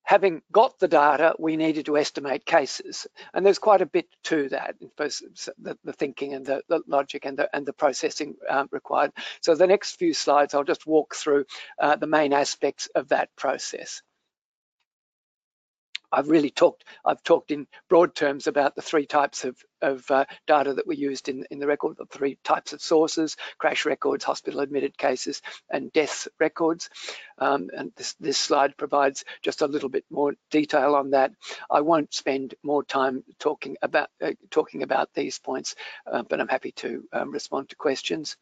having 0.04 0.42
got 0.52 0.78
the 0.80 0.88
data, 0.88 1.36
we 1.40 1.58
needed 1.58 1.86
to 1.86 1.98
estimate 1.98 2.46
cases. 2.46 3.08
And 3.34 3.46
there's 3.46 3.60
quite 3.60 3.82
a 3.82 3.86
bit 3.86 4.08
to 4.26 4.50
that, 4.50 4.76
the, 4.80 5.78
the 5.84 5.94
thinking 5.94 6.34
and 6.34 6.46
the, 6.46 6.62
the, 6.68 6.82
logic 6.88 7.26
and 7.26 7.38
the, 7.38 7.50
and 7.56 7.66
the 7.66 7.74
processing 7.74 8.36
um, 8.50 8.68
required. 8.72 9.12
So 9.42 9.56
the 9.56 9.68
next 9.68 9.96
few 9.96 10.14
slides, 10.14 10.54
I'll 10.54 10.64
just 10.64 10.86
walk 10.86 11.16
through 11.16 11.46
uh, 11.80 11.96
the 11.96 12.08
main 12.08 12.34
aspects 12.34 12.90
of 12.96 13.10
that 13.10 13.30
process. 13.36 14.02
I've 16.14 16.30
really 16.30 16.52
talked, 16.52 16.84
I've 17.04 17.24
talked 17.24 17.52
in 17.52 17.68
broad 17.90 18.16
terms 18.16 18.48
about 18.48 18.76
the 18.76 18.82
three 18.82 19.08
types 19.08 19.46
of, 19.46 19.58
of 19.82 20.10
uh, 20.12 20.26
data 20.48 20.76
that 20.76 20.88
were 20.88 20.94
used 20.94 21.28
in, 21.28 21.46
in 21.50 21.60
the 21.60 21.68
record, 21.68 21.98
the 21.98 22.06
three 22.06 22.38
types 22.44 22.72
of 22.72 22.82
sources, 22.82 23.36
crash 23.58 23.86
records, 23.86 24.24
hospital 24.24 24.60
admitted 24.60 24.98
cases, 24.98 25.42
and 25.70 25.92
death 25.92 26.28
records. 26.40 26.90
Um, 27.40 27.70
and 27.76 27.92
this, 27.98 28.14
this 28.20 28.38
slide 28.38 28.78
provides 28.78 29.26
just 29.42 29.62
a 29.62 29.68
little 29.68 29.90
bit 29.90 30.06
more 30.12 30.36
detail 30.52 30.96
on 30.96 31.12
that. 31.12 31.32
I 31.70 31.82
won't 31.82 32.14
spend 32.14 32.56
more 32.64 32.84
time 32.84 33.24
talking 33.40 33.78
about, 33.82 34.10
uh, 34.22 34.34
talking 34.52 34.84
about 34.84 35.10
these 35.16 35.40
points, 35.40 35.76
uh, 36.10 36.24
but 36.24 36.40
I'm 36.40 36.48
happy 36.48 36.74
to 36.74 37.04
um, 37.12 37.32
respond 37.32 37.70
to 37.70 37.76
questions. 37.76 38.38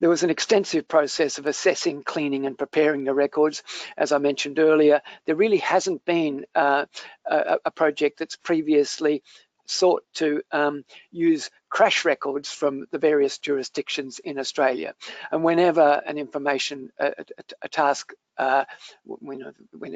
There 0.00 0.10
was 0.10 0.22
an 0.22 0.30
extensive 0.30 0.88
process 0.88 1.38
of 1.38 1.46
assessing, 1.46 2.02
cleaning 2.02 2.46
and 2.46 2.56
preparing 2.56 3.04
the 3.04 3.14
records. 3.14 3.62
As 3.96 4.12
I 4.12 4.18
mentioned 4.18 4.58
earlier, 4.58 5.02
there 5.26 5.36
really 5.36 5.58
hasn't 5.58 6.04
been 6.04 6.46
uh, 6.54 6.86
a, 7.26 7.58
a, 7.66 7.70
project 7.70 8.18
that's 8.18 8.36
previously 8.36 9.22
sought 9.66 10.02
to 10.14 10.42
um, 10.50 10.84
use 11.10 11.50
crash 11.68 12.04
records 12.04 12.50
from 12.50 12.86
the 12.90 12.98
various 12.98 13.38
jurisdictions 13.38 14.18
in 14.18 14.38
Australia. 14.38 14.94
And 15.30 15.44
whenever 15.44 16.02
an 16.04 16.18
information, 16.18 16.90
a, 16.98 17.12
a, 17.18 17.24
a 17.62 17.68
task 17.68 18.12
uh, 18.40 18.64
when, 19.04 19.42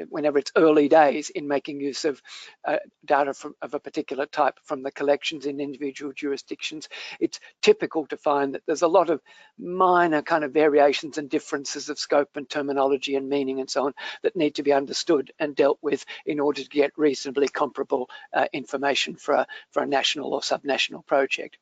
whenever 0.09 0.37
it's 0.37 0.51
early 0.55 0.87
days 0.87 1.31
in 1.31 1.47
making 1.47 1.81
use 1.81 2.05
of 2.05 2.21
uh, 2.63 2.77
data 3.03 3.33
from, 3.33 3.55
of 3.59 3.73
a 3.73 3.79
particular 3.79 4.27
type 4.27 4.59
from 4.63 4.83
the 4.83 4.91
collections 4.91 5.47
in 5.47 5.59
individual 5.59 6.13
jurisdictions, 6.13 6.87
it's 7.19 7.39
typical 7.63 8.05
to 8.05 8.17
find 8.17 8.53
that 8.53 8.61
there's 8.67 8.83
a 8.83 8.87
lot 8.87 9.09
of 9.09 9.19
minor 9.57 10.21
kind 10.21 10.43
of 10.43 10.53
variations 10.53 11.17
and 11.17 11.27
differences 11.27 11.89
of 11.89 11.97
scope 11.97 12.29
and 12.35 12.47
terminology 12.47 13.15
and 13.15 13.27
meaning 13.27 13.59
and 13.59 13.69
so 13.69 13.87
on 13.87 13.93
that 14.21 14.35
need 14.35 14.53
to 14.53 14.63
be 14.63 14.71
understood 14.71 15.31
and 15.39 15.55
dealt 15.55 15.79
with 15.81 16.05
in 16.27 16.39
order 16.39 16.61
to 16.61 16.69
get 16.69 16.91
reasonably 16.97 17.47
comparable 17.47 18.07
uh, 18.31 18.45
information 18.53 19.15
for 19.15 19.33
a, 19.33 19.47
for 19.71 19.81
a 19.81 19.87
national 19.87 20.35
or 20.35 20.41
subnational 20.41 21.03
project. 21.03 21.57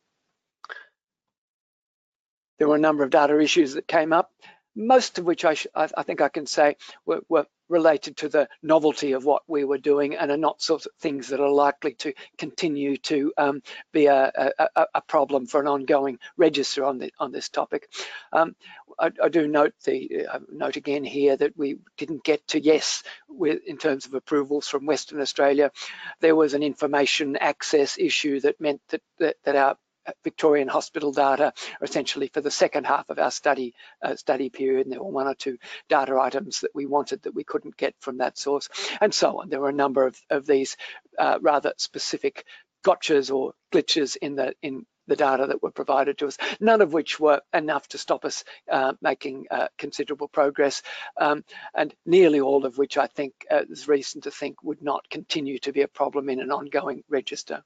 There 2.60 2.68
were 2.68 2.76
a 2.76 2.80
number 2.80 3.04
of 3.04 3.10
data 3.10 3.40
issues 3.40 3.74
that 3.76 3.88
came 3.88 4.12
up 4.12 4.34
most 4.76 5.20
of 5.20 5.26
which 5.26 5.46
I, 5.46 5.56
I, 5.76 5.90
I 5.98 6.04
think 6.04 6.22
I 6.22 6.30
can 6.30 6.46
say 6.46 6.78
were, 7.06 7.22
were, 7.30 7.46
related 7.70 8.18
to 8.18 8.30
the 8.30 8.48
novelty 8.62 9.14
of 9.14 9.26
what 9.26 9.42
we 9.48 9.64
were 9.64 9.78
doing 9.78 10.16
and 10.16 10.30
are 10.30 10.38
not 10.38 10.62
sort 10.62 10.86
of 10.86 10.92
things 11.00 11.30
that 11.30 11.40
are 11.40 11.50
likely 11.50 11.94
to 11.94 12.14
continue 12.38 12.98
to 12.98 13.34
um, 13.38 13.64
be 13.92 14.06
a, 14.06 14.54
a, 14.76 14.86
a, 14.94 15.02
problem 15.02 15.48
for 15.48 15.62
an 15.62 15.68
ongoing 15.68 16.20
register 16.38 16.84
on, 16.84 17.00
the, 17.00 17.12
on 17.20 17.32
this 17.32 17.50
topic. 17.50 17.90
Um, 18.32 18.56
I, 19.00 19.12
I, 19.24 19.30
do 19.30 19.48
note 19.48 19.74
the 19.86 20.28
uh, 20.32 20.40
note 20.52 20.76
again 20.76 21.04
here 21.04 21.36
that 21.36 21.58
we 21.58 21.78
didn't 21.98 22.24
get 22.24 22.46
to 22.50 22.62
yes 22.62 23.02
with, 23.28 23.62
in 23.66 23.78
terms 23.78 24.06
of 24.06 24.14
approvals 24.14 24.68
from 24.68 24.86
Western 24.86 25.20
Australia. 25.20 25.72
There 26.20 26.36
was 26.36 26.54
an 26.54 26.64
information 26.64 27.38
access 27.38 27.98
issue 27.98 28.40
that 28.42 28.62
meant 28.62 28.82
that, 28.90 29.02
that, 29.20 29.38
that 29.46 29.56
our 29.56 29.78
Victorian 30.24 30.68
hospital 30.68 31.12
data 31.12 31.54
essentially 31.82 32.30
for 32.34 32.42
the 32.42 32.52
second 32.52 32.86
half 32.86 33.10
of 33.10 33.20
our 33.20 33.32
study 33.32 33.74
uh, 34.02 34.16
study 34.16 34.50
period. 34.50 34.86
And 34.86 34.94
there 34.94 35.02
were 35.02 35.12
one 35.12 35.28
or 35.28 35.36
two 35.36 35.58
data 35.90 36.18
items 36.20 36.62
that 36.62 36.76
we 36.76 36.86
wanted 36.86 37.24
that 37.24 37.36
we 37.36 37.44
couldn't 37.44 37.78
get 37.78 37.96
from 38.00 38.18
that 38.18 38.38
source, 38.38 38.70
and 39.02 39.14
so 39.14 39.40
on. 39.40 39.50
There 39.50 39.62
were 39.62 39.70
a 39.70 39.74
number 39.74 40.06
of, 40.06 40.20
of 40.30 40.46
these 40.46 40.78
uh, 41.18 41.40
rather 41.42 41.74
specific 41.78 42.46
gotchas 42.86 43.34
or 43.34 43.54
glitches 43.72 44.18
in 44.22 44.36
the 44.36 44.54
in 44.62 44.86
the 45.08 45.16
data 45.16 45.48
that 45.48 45.62
were 45.62 45.72
provided 45.72 46.18
to 46.18 46.28
us, 46.28 46.38
none 46.60 46.82
of 46.82 46.94
which 46.94 47.20
were 47.20 47.42
enough 47.54 47.88
to 47.90 47.98
stop 47.98 48.24
us 48.24 48.44
uh, 48.72 48.94
making 49.02 49.46
uh, 49.52 49.68
considerable 49.78 50.28
progress, 50.30 50.82
um, 51.20 51.44
and 51.74 51.94
nearly 52.06 52.40
all 52.40 52.66
of 52.66 52.78
which 52.78 52.98
I 52.98 53.08
think 53.08 53.34
uh, 53.52 53.64
there's 53.68 53.88
reason 53.88 54.22
to 54.22 54.32
think 54.32 54.64
would 54.64 54.82
not 54.82 55.10
continue 55.10 55.60
to 55.60 55.74
be 55.74 55.82
a 55.82 55.88
problem 55.88 56.30
in 56.30 56.40
an 56.40 56.52
ongoing 56.52 57.04
register. 57.10 57.64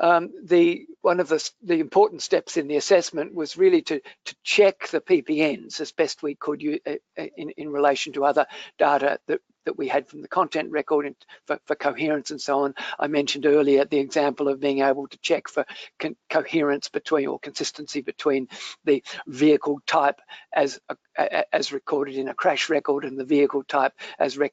Um, 0.00 0.30
the 0.42 0.86
one 1.02 1.20
of 1.20 1.28
the, 1.28 1.50
the 1.62 1.78
important 1.78 2.22
steps 2.22 2.56
in 2.56 2.68
the 2.68 2.76
assessment 2.76 3.34
was 3.34 3.58
really 3.58 3.82
to, 3.82 4.00
to 4.24 4.34
check 4.42 4.88
the 4.88 5.00
PPNs 5.00 5.80
as 5.80 5.92
best 5.92 6.22
we 6.22 6.34
could 6.34 6.62
uh, 6.86 6.92
uh, 7.18 7.26
in, 7.36 7.50
in 7.50 7.68
relation 7.70 8.14
to 8.14 8.24
other 8.24 8.46
data 8.78 9.18
that 9.26 9.40
that 9.70 9.78
we 9.78 9.86
had 9.86 10.08
from 10.08 10.20
the 10.20 10.26
content 10.26 10.72
record 10.72 11.14
for, 11.46 11.60
for, 11.64 11.76
coherence 11.76 12.32
and 12.32 12.40
so 12.40 12.64
on. 12.64 12.74
I 12.98 13.06
mentioned 13.06 13.46
earlier 13.46 13.84
the 13.84 14.00
example 14.00 14.48
of 14.48 14.58
being 14.58 14.80
able 14.80 15.06
to 15.06 15.18
check 15.18 15.48
for 15.48 15.64
coherence 16.28 16.88
between 16.88 17.28
or 17.28 17.38
consistency 17.38 18.00
between 18.00 18.48
the 18.84 19.04
vehicle 19.28 19.80
type 19.86 20.20
as 20.52 20.80
a, 20.88 21.54
as 21.54 21.72
recorded 21.72 22.16
in 22.16 22.26
a 22.28 22.34
crash 22.34 22.68
record 22.68 23.04
and 23.04 23.16
the 23.16 23.24
vehicle 23.24 23.62
type 23.62 23.92
as 24.18 24.36
re 24.36 24.50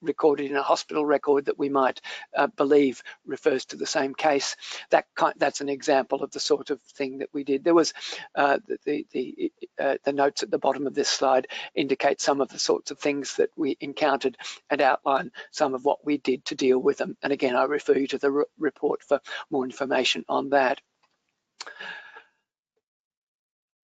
recorded 0.00 0.50
in 0.50 0.56
a 0.56 0.62
hospital 0.62 1.06
record 1.06 1.44
that 1.44 1.58
we 1.58 1.68
might 1.68 2.00
uh, 2.36 2.48
believe 2.48 3.04
refers 3.24 3.64
to 3.66 3.76
the 3.76 3.86
same 3.86 4.12
case. 4.12 4.56
That 4.90 5.06
kind, 5.14 5.34
that's 5.36 5.60
an 5.60 5.68
example 5.68 6.24
of 6.24 6.32
the 6.32 6.40
sort 6.40 6.70
of 6.70 6.80
thing 6.82 7.18
that 7.18 7.28
we 7.32 7.44
did. 7.44 7.62
There 7.62 7.74
was 7.74 7.94
uh, 8.34 8.58
the 8.84 9.06
the, 9.12 9.52
uh, 9.78 9.96
the 10.04 10.12
notes 10.12 10.42
at 10.42 10.50
the 10.50 10.58
bottom 10.58 10.88
of 10.88 10.94
this 10.94 11.08
slide 11.08 11.46
indicate 11.76 12.20
some 12.20 12.40
of 12.40 12.48
the 12.48 12.58
sorts 12.58 12.90
of 12.90 12.98
things 12.98 13.36
that 13.36 13.50
we 13.56 13.76
encountered 13.80 13.99
and 14.02 14.80
outline 14.80 15.32
some 15.50 15.74
of 15.74 15.84
what 15.84 16.04
we 16.04 16.18
did 16.18 16.44
to 16.46 16.54
deal 16.54 16.78
with 16.78 16.98
them. 16.98 17.16
And 17.22 17.32
again, 17.32 17.56
I 17.56 17.64
refer 17.64 17.96
you 17.96 18.06
to 18.08 18.18
the 18.18 18.30
re 18.30 18.44
report 18.58 19.02
for 19.02 19.20
more 19.50 19.64
information 19.64 20.24
on 20.28 20.50
that. 20.50 20.80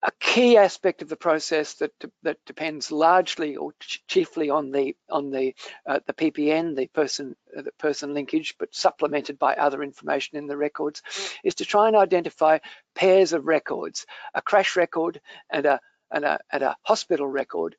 A 0.03 0.11
key 0.19 0.57
aspect 0.57 1.01
of 1.01 1.09
the 1.09 1.15
process 1.15 1.73
that 1.75 1.91
that 2.23 2.37
depends 2.45 2.91
largely 2.91 3.55
or 3.55 3.73
chiefly 4.07 4.49
on 4.49 4.71
the 4.71 4.95
on 5.09 5.31
the 5.31 5.55
uh, 5.85 5.99
the 6.05 6.13
PPN, 6.13 6.75
the 6.75 6.87
person 6.87 7.35
uh, 7.57 7.63
the 7.63 7.71
person 7.73 8.13
linkage, 8.13 8.55
but 8.59 8.73
supplemented 8.73 9.39
by 9.39 9.55
other 9.55 9.81
information 9.83 10.37
in 10.37 10.47
the 10.47 10.55
records, 10.55 11.01
is 11.43 11.55
to 11.55 11.65
try 11.65 11.87
and 11.87 11.97
identify 11.97 12.59
pairs 12.95 13.33
of 13.33 13.45
records, 13.45 14.05
a 14.33 14.41
crash 14.41 14.75
record 14.75 15.19
and 15.49 15.65
a 15.65 15.79
and 16.11 16.25
a, 16.25 16.39
and 16.51 16.63
a 16.63 16.77
hospital 16.83 17.27
record, 17.27 17.75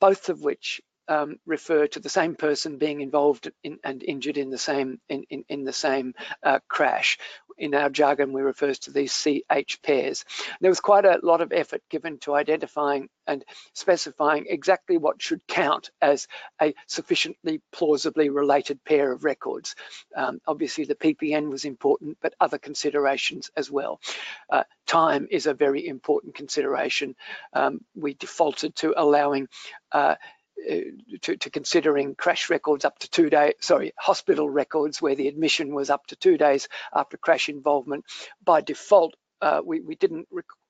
both 0.00 0.28
of 0.28 0.42
which 0.42 0.80
um, 1.08 1.38
refer 1.46 1.86
to 1.88 2.00
the 2.00 2.08
same 2.08 2.34
person 2.34 2.78
being 2.78 3.00
involved 3.00 3.50
in, 3.62 3.78
and 3.84 4.02
injured 4.02 4.38
in 4.38 4.50
the 4.50 4.58
same 4.58 5.00
in, 5.08 5.24
in, 5.30 5.44
in 5.48 5.64
the 5.64 5.72
same 5.72 6.14
uh, 6.42 6.60
crash. 6.68 7.18
In 7.58 7.74
our 7.74 7.90
jargon, 7.90 8.32
we 8.32 8.42
refer 8.42 8.72
to 8.72 8.92
these 8.92 9.12
CH 9.12 9.82
pairs. 9.82 10.24
There 10.60 10.70
was 10.70 10.78
quite 10.78 11.04
a 11.04 11.18
lot 11.24 11.40
of 11.40 11.52
effort 11.52 11.82
given 11.90 12.18
to 12.18 12.34
identifying 12.34 13.08
and 13.26 13.44
specifying 13.74 14.46
exactly 14.48 14.96
what 14.96 15.20
should 15.20 15.46
count 15.48 15.90
as 16.00 16.28
a 16.62 16.72
sufficiently 16.86 17.60
plausibly 17.72 18.30
related 18.30 18.82
pair 18.84 19.10
of 19.12 19.24
records. 19.24 19.74
Um, 20.16 20.40
obviously, 20.46 20.84
the 20.84 20.94
PPN 20.94 21.50
was 21.50 21.64
important, 21.64 22.18
but 22.22 22.34
other 22.40 22.58
considerations 22.58 23.50
as 23.56 23.70
well. 23.70 24.00
Uh, 24.48 24.62
time 24.86 25.26
is 25.30 25.46
a 25.46 25.54
very 25.54 25.86
important 25.86 26.34
consideration. 26.34 27.16
Um, 27.52 27.80
we 27.94 28.14
defaulted 28.14 28.76
to 28.76 28.94
allowing 28.96 29.48
uh, 29.92 30.14
to, 31.22 31.36
to, 31.36 31.50
considering 31.50 32.14
crash 32.14 32.50
records 32.50 32.84
up 32.84 32.98
to 32.98 33.10
two 33.10 33.30
days, 33.30 33.54
sorry, 33.60 33.92
hospital 33.96 34.48
records 34.48 35.00
where 35.00 35.14
the 35.14 35.28
admission 35.28 35.74
was 35.74 35.90
up 35.90 36.06
to 36.08 36.16
two 36.16 36.36
days 36.36 36.68
after 36.94 37.16
crash 37.16 37.48
involvement. 37.48 38.04
By 38.44 38.60
default, 38.60 39.14
uh, 39.40 39.60
we, 39.64 39.80
we 39.80 39.94
didn't 39.94 40.28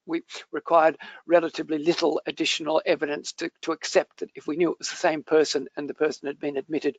we 0.09 0.22
required 0.51 0.96
relatively 1.27 1.79
little 1.79 2.20
additional 2.27 2.81
evidence 2.85 3.33
to, 3.35 3.51
to 3.62 3.72
accept 3.72 4.20
that 4.20 4.31
if 4.35 4.46
we 4.46 4.57
knew 4.57 4.72
it 4.72 4.79
was 4.79 4.88
the 4.88 4.96
same 4.96 5.22
person 5.22 5.68
and 5.77 5.88
the 5.88 5.94
person 5.94 6.27
had 6.27 6.40
been 6.40 6.57
admitted 6.57 6.96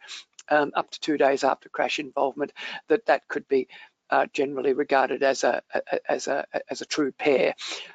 um, 0.50 0.72
up 0.76 0.92
to 0.92 1.00
two 1.00 1.18
days 1.18 1.44
after 1.44 1.70
crash 1.70 2.00
involvement, 2.00 2.54
that 2.88 3.08
that 3.08 3.28
could 3.28 3.48
be 3.48 3.68
uh, 4.10 4.26
generally 4.34 4.74
regarded 4.74 5.24
as 5.24 5.44
a, 5.44 5.62
as 6.08 6.28
a 6.28 6.46
as 6.70 6.82
a 6.82 6.86
true 6.86 7.12
pair. 7.12 7.54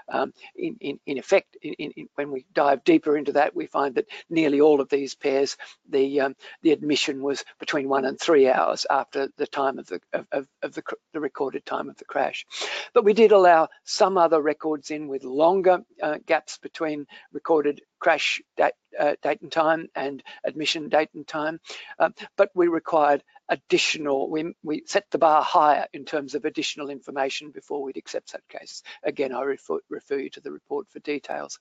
Um, 0.08 0.32
in, 0.54 0.76
in, 0.80 1.00
in 1.06 1.18
effect, 1.18 1.56
in, 1.62 1.90
in, 1.92 2.08
when 2.14 2.30
we 2.30 2.44
dive 2.52 2.84
deeper 2.84 3.16
into 3.16 3.32
that, 3.32 3.56
we 3.56 3.66
find 3.66 3.94
that 3.96 4.06
nearly 4.28 4.60
all 4.60 4.80
of 4.80 4.88
these 4.88 5.14
pairs, 5.14 5.56
the 5.88 6.20
um, 6.20 6.36
the 6.62 6.72
admission 6.72 7.22
was 7.22 7.44
between 7.58 7.88
one 7.88 8.04
and 8.04 8.18
three 8.18 8.48
hours 8.48 8.86
after 8.90 9.28
the 9.36 9.46
time 9.46 9.78
of 9.78 9.86
the 9.86 10.00
of, 10.12 10.46
of 10.62 10.74
the, 10.74 10.82
the, 11.12 11.20
recorded 11.20 11.64
time 11.64 11.88
of 11.88 11.96
the 11.96 12.04
crash. 12.04 12.46
But 12.92 13.04
we 13.04 13.12
did 13.12 13.32
allow 13.32 13.68
some 13.84 14.18
other 14.18 14.40
records 14.40 14.90
in 14.90 15.08
with 15.08 15.24
longer 15.24 15.80
uh, 16.02 16.18
gaps 16.26 16.58
between 16.58 17.06
recorded 17.32 17.80
crash 17.98 18.42
date, 18.56 18.72
uh, 18.98 19.14
date 19.22 19.40
and 19.40 19.50
time 19.50 19.88
and 19.94 20.22
admission 20.44 20.88
date 20.88 21.08
and 21.14 21.26
time, 21.26 21.58
uh, 21.98 22.10
but 22.36 22.50
we 22.54 22.68
required 22.68 23.22
additional, 23.48 24.30
we, 24.30 24.54
we 24.62 24.82
set 24.86 25.10
the 25.10 25.18
bar 25.18 25.42
higher 25.42 25.86
in 25.92 26.04
terms 26.04 26.34
of 26.34 26.44
additional 26.44 26.90
information 26.90 27.50
before 27.50 27.82
we'd 27.82 27.96
accept 27.96 28.30
such 28.30 28.46
cases. 28.48 28.82
Again, 29.02 29.32
I 29.32 29.42
refer, 29.42 29.78
refer 29.88 30.18
you 30.18 30.30
to 30.30 30.40
the 30.40 30.52
report 30.52 30.88
for 30.90 31.00
details. 31.00 31.58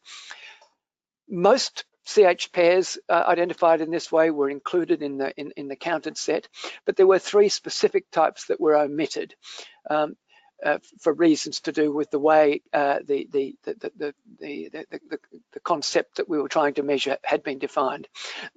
Most 1.29 1.85
CH 2.05 2.51
pairs 2.51 2.97
uh, 3.07 3.23
identified 3.27 3.81
in 3.81 3.89
this 3.89 4.11
way 4.11 4.29
were 4.29 4.49
included 4.49 5.01
in 5.01 5.17
the 5.17 5.33
in, 5.39 5.51
in, 5.55 5.67
the 5.69 5.75
counted 5.75 6.17
set, 6.17 6.49
but 6.85 6.97
there 6.97 7.07
were 7.07 7.19
three 7.19 7.47
specific 7.47 8.11
types 8.11 8.47
that 8.47 8.59
were 8.59 8.75
omitted. 8.75 9.35
Um, 9.89 10.15
uh, 10.63 10.79
for 10.99 11.13
reasons 11.13 11.61
to 11.61 11.71
do 11.71 11.91
with 11.91 12.09
the 12.11 12.19
way 12.19 12.61
uh, 12.71 12.99
the, 13.05 13.27
the, 13.31 13.55
the, 13.63 14.13
the, 14.39 15.59
concept 15.63 16.17
that 16.17 16.27
we 16.27 16.39
were 16.39 16.49
trying 16.49 16.73
to 16.73 16.83
measure 16.83 17.17
had 17.23 17.41
been 17.41 17.57
defined. 17.57 18.07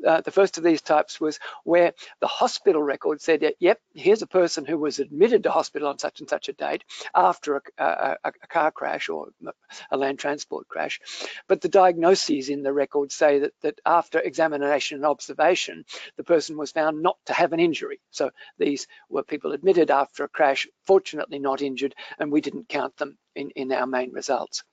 Uh, 0.07 0.21
the 0.21 0.31
first 0.31 0.59
of 0.59 0.65
these 0.65 0.83
types 0.83 1.21
was 1.21 1.39
where 1.65 1.93
the 2.21 2.27
hospital 2.27 2.83
record 2.83 3.21
said, 3.21 3.45
yep, 3.61 3.81
here's 3.95 4.23
a 4.23 4.27
person 4.27 4.65
who 4.65 4.77
was 4.77 4.99
admitted 4.99 5.45
to 5.45 5.51
hospital 5.51 5.89
on 5.89 5.99
such 5.99 6.21
and 6.21 6.29
such 6.29 6.49
a 6.49 6.53
date 6.53 6.85
after 7.15 7.57
a, 7.57 7.85
a, 7.85 8.17
a 8.25 8.47
car 8.49 8.71
crash 8.71 9.09
or 9.09 9.29
a 9.91 9.97
land 9.97 10.19
transport 10.19 10.69
crash, 10.69 11.01
but 11.49 11.61
the 11.61 11.69
diagnoses 11.69 12.49
in 12.49 12.63
the 12.63 12.73
record 12.73 13.13
say 13.13 13.41
that, 13.41 13.53
that 13.63 13.81
after 13.85 14.19
examination 14.19 14.97
and 14.97 15.07
observation, 15.07 15.85
the 16.17 16.25
person 16.25 16.57
was 16.57 16.73
found 16.73 17.03
not 17.03 17.17
to 17.27 17.33
have 17.33 17.53
an 17.53 17.61
injury. 17.61 18.01
So 18.11 18.31
these 18.59 18.87
were 19.09 19.23
people 19.23 19.53
admitted 19.53 19.91
after 19.91 20.25
a 20.25 20.29
crash, 20.29 20.67
fortunately 20.87 21.39
not 21.39 21.63
injured, 21.63 21.95
and 22.19 22.31
we 22.31 22.41
didn't 22.41 22.69
count 22.69 22.97
them 22.97 23.19
in, 23.35 23.51
in 23.51 23.73
our 23.73 23.87
main 23.87 24.13
results. 24.13 24.65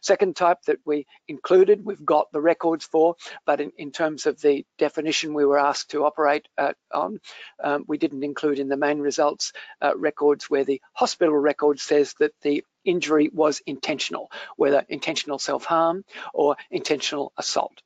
Second 0.00 0.36
type 0.36 0.58
that 0.66 0.78
we 0.84 1.06
included, 1.28 1.84
we've 1.84 2.04
got 2.04 2.30
the 2.32 2.40
records 2.40 2.84
for, 2.84 3.16
but 3.44 3.60
in, 3.60 3.72
in 3.76 3.92
terms 3.92 4.26
of 4.26 4.40
the 4.40 4.64
definition 4.78 5.34
we 5.34 5.44
were 5.44 5.58
asked 5.58 5.90
to 5.90 6.04
operate 6.04 6.46
uh, 6.58 6.72
on, 6.92 7.18
um, 7.62 7.84
we 7.86 7.98
didn't 7.98 8.24
include 8.24 8.58
in 8.58 8.68
the 8.68 8.76
main 8.76 8.98
results 8.98 9.52
uh, 9.82 9.96
records 9.96 10.48
where 10.50 10.64
the 10.64 10.80
hospital 10.92 11.34
record 11.34 11.80
says 11.80 12.14
that 12.20 12.32
the 12.42 12.64
injury 12.84 13.30
was 13.32 13.60
intentional, 13.66 14.30
whether 14.56 14.84
intentional 14.88 15.38
self-harm 15.38 16.04
or 16.32 16.56
intentional 16.70 17.32
assault. 17.36 17.82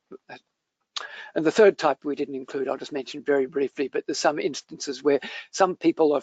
And 1.35 1.45
the 1.45 1.51
third 1.51 1.79
type 1.79 1.99
we 2.05 2.17
didn't 2.17 2.35
include, 2.35 2.69
I'll 2.69 2.77
just 2.77 2.93
mention 2.93 3.23
very 3.23 3.47
briefly, 3.47 3.89
but 3.89 4.07
there's 4.07 4.19
some 4.19 4.39
instances 4.39 5.03
where 5.03 5.21
some 5.51 5.77
people 5.77 6.13
are 6.13 6.23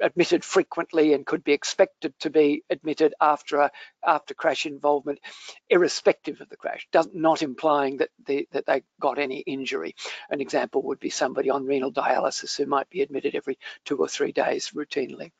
admitted 0.00 0.44
frequently 0.44 1.14
and 1.14 1.26
could 1.26 1.44
be 1.44 1.52
expected 1.52 2.18
to 2.20 2.30
be 2.30 2.64
admitted 2.70 3.14
after 3.20 3.58
a, 3.58 3.70
after 4.04 4.34
crash 4.34 4.66
involvement, 4.66 5.20
irrespective 5.68 6.40
of 6.40 6.48
the 6.48 6.56
crash, 6.56 6.88
does, 6.92 7.08
not 7.12 7.42
implying 7.42 7.98
that, 7.98 8.10
that 8.52 8.66
they 8.66 8.82
got 9.00 9.18
any 9.18 9.38
injury. 9.40 9.94
An 10.30 10.40
example 10.40 10.82
would 10.84 11.00
be 11.00 11.10
somebody 11.10 11.50
on 11.50 11.66
renal 11.66 11.92
dialysis 11.92 12.56
who 12.56 12.66
might 12.66 12.90
be 12.90 13.02
admitted 13.02 13.34
every 13.34 13.58
two 13.84 13.96
or 13.96 14.08
three 14.08 14.32
days 14.32 14.70
routinely. 14.74 15.32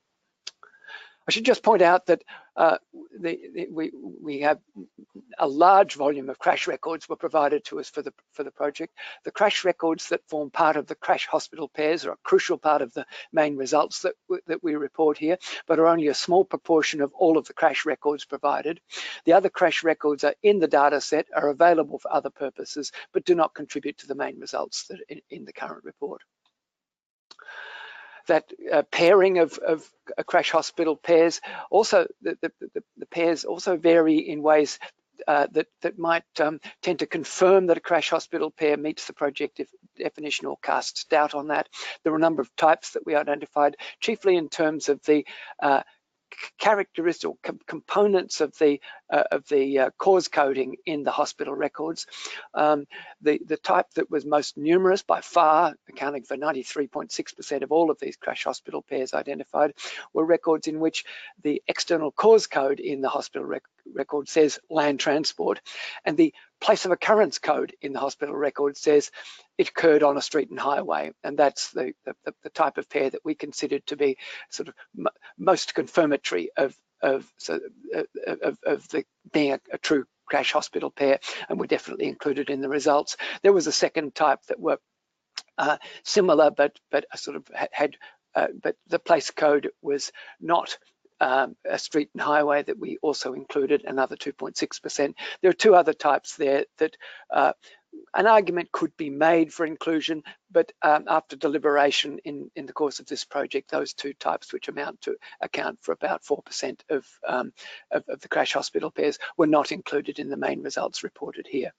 I 1.29 1.31
should 1.31 1.45
just 1.45 1.63
point 1.63 1.83
out 1.83 2.07
that 2.07 2.23
uh, 2.57 2.79
the, 3.21 3.39
the, 3.53 3.69
we, 3.71 3.93
we 4.23 4.41
have 4.41 4.61
a 5.39 5.47
large 5.47 5.95
volume 5.95 6.31
of 6.31 6.39
crash 6.39 6.67
records 6.67 7.07
were 7.07 7.17
provided 7.17 7.67
to 7.67 7.81
us 7.81 7.91
for 7.91 8.01
the, 8.01 8.15
for 8.33 8.45
the 8.45 8.51
project. 8.51 8.95
The 9.25 9.31
crash 9.31 9.63
records 9.63 10.09
that 10.09 10.27
form 10.27 10.51
part 10.51 10.77
of 10.77 10.87
the 10.87 10.95
crash 10.95 11.27
hospital 11.27 11.69
pairs 11.69 12.07
are 12.07 12.13
a 12.13 12.19
crucial 12.25 12.57
part 12.57 12.81
of 12.81 12.95
the 12.95 13.05
main 13.31 13.57
results 13.57 14.03
that, 14.03 14.15
that 14.47 14.65
we 14.65 14.75
report 14.75 15.19
here, 15.19 15.37
but 15.67 15.79
are 15.79 15.87
only 15.87 16.09
a 16.09 16.15
small 16.15 16.47
proportion 16.47 17.03
of 17.03 17.13
all 17.13 17.37
of 17.37 17.47
the 17.47 17.53
crash 17.53 17.85
records 17.85 18.25
provided. 18.25 18.81
The 19.27 19.35
other 19.35 19.51
crash 19.51 19.85
records 19.85 20.25
are 20.25 20.35
in 20.43 20.61
the 20.61 20.67
data 20.67 21.01
set, 21.03 21.27
are 21.37 21.51
available 21.51 21.99
for 21.99 22.11
other 22.11 22.31
purposes, 22.31 22.91
but 23.13 23.27
do 23.27 23.35
not 23.35 23.55
contribute 23.55 23.99
to 23.99 24.07
the 24.07 24.15
main 24.15 24.41
results 24.41 24.87
that 24.87 25.01
in, 25.11 25.21
in 25.29 25.45
the 25.45 25.53
current 25.53 25.85
report 25.85 26.23
that 28.29 28.51
uh, 28.73 28.83
pairing 28.91 29.39
of, 29.39 29.59
of 29.59 29.89
crash 30.27 30.51
hospital 30.51 30.97
pairs 30.97 31.41
also 31.71 32.07
the, 32.23 32.39
the, 32.41 32.53
the, 32.97 33.07
pairs 33.07 33.45
also 33.45 33.77
vary 33.77 34.19
in 34.19 34.43
ways 34.43 34.79
uh, 35.27 35.47
that 35.53 35.67
that 35.83 35.99
might 35.99 36.25
um, 36.41 36.61
tend 36.81 37.01
to 37.01 37.07
confirm 37.07 37.67
that 37.67 37.77
a 37.77 37.81
crash 37.81 38.11
hospital 38.11 38.51
pair 38.51 38.77
meets 38.77 39.07
the 39.07 39.13
project 39.13 39.61
definition 39.99 40.47
or 40.47 40.57
casts 40.63 41.05
doubt 41.05 41.35
on 41.35 41.49
that. 41.49 41.69
There 42.03 42.13
are 42.13 42.17
a 42.17 42.21
number 42.21 42.41
of 42.41 42.55
types 42.57 42.93
that 42.93 43.05
we 43.05 43.15
identified, 43.15 43.77
chiefly 44.01 44.37
in 44.37 44.49
terms 44.49 44.89
of 44.89 45.03
the 45.05 45.27
uh, 45.61 45.83
characteristics 46.59 47.25
or 47.25 47.37
com 47.43 47.59
components 47.67 48.41
of 48.41 48.57
the 48.59 48.81
uh, 49.11 49.25
of 49.33 49.49
the 49.49 49.79
uh, 49.79 49.91
cause 49.99 50.29
coding 50.29 50.77
in 50.85 51.03
the 51.03 51.11
hospital 51.11 51.55
records. 51.55 52.07
Um, 52.55 52.87
the 53.21 53.41
the 53.45 53.57
type 53.57 53.87
that 53.95 54.11
was 54.11 54.25
most 54.25 54.57
numerous 54.57 55.03
by 55.03 55.21
far, 55.21 55.75
accounting 55.89 56.23
for 56.23 56.37
93.6% 56.37 57.63
of 57.63 57.73
all 57.73 57.91
of 57.91 57.99
these 57.99 58.17
crash 58.17 58.45
hospital 58.45 58.83
pairs 58.83 59.15
identified, 59.15 59.75
were 60.13 60.25
records 60.25 60.67
in 60.67 60.81
which 60.81 61.05
the 61.43 61.63
external 61.67 62.11
cause 62.13 62.47
code 62.47 62.81
in 62.81 63.01
the 63.01 63.09
hospital 63.09 63.47
rec 63.47 63.63
record 63.95 64.29
says 64.29 64.59
land 64.71 65.01
transport, 65.01 65.61
and 66.05 66.17
the 66.17 66.35
place 66.61 66.85
of 66.85 66.91
occurrence 66.91 67.39
code 67.39 67.75
in 67.81 67.93
the 67.93 68.01
hospital 68.01 68.35
record 68.35 68.77
says 68.77 69.11
it 69.57 69.69
occurred 69.69 70.03
on 70.03 70.17
a 70.17 70.23
street 70.23 70.51
and 70.51 70.59
highway. 70.59 71.13
And 71.23 71.39
that's 71.39 71.71
the, 71.71 71.93
the, 72.05 72.35
the 72.43 72.51
type 72.51 72.79
of 72.79 72.89
pair 72.89 73.11
that 73.11 73.25
we 73.25 73.35
considered 73.35 73.87
to 73.87 73.97
be 73.97 74.19
sort 74.51 74.69
of 74.69 74.75
most 75.39 75.75
confirmatory 75.75 76.51
of, 76.57 76.77
of, 77.01 77.31
so, 77.39 77.61
of, 78.27 78.59
of 78.65 78.89
the, 78.89 79.05
being 79.33 79.53
a, 79.53 79.61
a 79.73 79.79
true 79.79 80.05
crash 80.27 80.53
hospital 80.53 80.91
pair 80.91 81.21
and 81.49 81.59
were 81.59 81.67
definitely 81.67 82.07
included 82.07 82.51
in 82.51 82.61
the 82.61 82.69
results. 82.69 83.17
There 83.43 83.53
was 83.53 83.67
a 83.67 83.73
second 83.73 84.15
type 84.15 84.41
that 84.49 84.61
were 84.61 84.79
uh, 85.57 85.79
similar, 86.05 86.51
but 86.51 86.79
but 86.91 87.05
sort 87.17 87.37
of 87.37 87.45
had, 87.73 87.97
uh, 88.35 88.49
but 88.63 88.77
the 88.89 88.99
place 88.99 89.31
code 89.31 89.71
was 89.83 90.13
not 90.41 90.79
um, 91.21 91.57
a 91.69 91.79
street 91.79 92.11
and 92.15 92.23
highway 92.23 92.63
that 92.63 92.79
we 92.79 92.99
also 93.03 93.35
included, 93.35 93.85
another 93.85 94.17
2.6%. 94.17 95.15
There 95.41 95.51
are 95.51 95.55
two 95.55 95.75
other 95.75 95.93
types 95.93 96.37
there 96.37 96.65
that 96.79 96.97
uh, 97.33 97.53
an 98.15 98.27
argument 98.27 98.73
could 98.73 98.97
be 98.97 99.11
made 99.11 99.53
for 99.53 99.65
inclusion, 99.65 100.23
but 100.51 100.73
um, 100.83 101.05
after 101.09 101.37
deliberation 101.37 102.19
in, 102.25 102.51
in 102.55 102.67
the 102.67 102.73
course 102.73 103.01
of 103.01 103.07
this 103.07 103.25
project, 103.25 103.71
those 103.71 103.95
two 103.95 104.13
types, 104.15 104.53
which 104.53 104.69
amount 104.69 105.01
to 105.03 105.17
account 105.41 105.79
for 105.83 105.93
about 105.93 106.23
4% 106.23 106.81
of, 106.91 107.07
um, 107.27 107.53
of, 107.91 108.05
of 108.09 108.21
the 108.21 108.29
crash 108.29 108.53
hospital 108.53 108.91
pairs, 108.91 109.19
were 109.37 109.47
not 109.47 109.73
included 109.73 110.19
in 110.19 110.29
the 110.29 110.37
main 110.37 110.63
results 110.63 111.03
reported 111.03 111.47
here. 111.47 111.73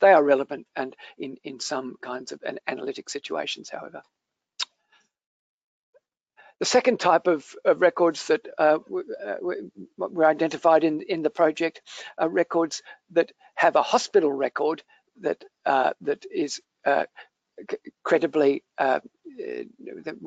They 0.00 0.12
are 0.12 0.22
relevant 0.22 0.66
and 0.74 0.94
in, 1.18 1.36
in 1.44 1.60
some 1.60 1.96
kinds 2.02 2.32
of 2.32 2.42
analytic 2.66 3.08
situations, 3.08 3.70
however. 3.70 4.02
The 6.60 6.66
second 6.66 6.98
type 6.98 7.26
of, 7.26 7.46
of 7.64 7.80
records 7.80 8.26
that 8.28 8.46
uh, 8.58 8.78
uh 9.24 9.36
were 9.96 10.26
identified 10.26 10.84
in, 10.84 11.02
in 11.02 11.22
the 11.22 11.30
project 11.30 11.82
are 12.16 12.28
records 12.28 12.82
that 13.12 13.30
have 13.54 13.76
a 13.76 13.82
hospital 13.82 14.32
record 14.32 14.82
that 15.20 15.44
uh, 15.66 15.92
that 16.00 16.24
is 16.30 16.60
uh, 16.84 17.04
credibly 18.02 18.64
uh, 18.78 19.00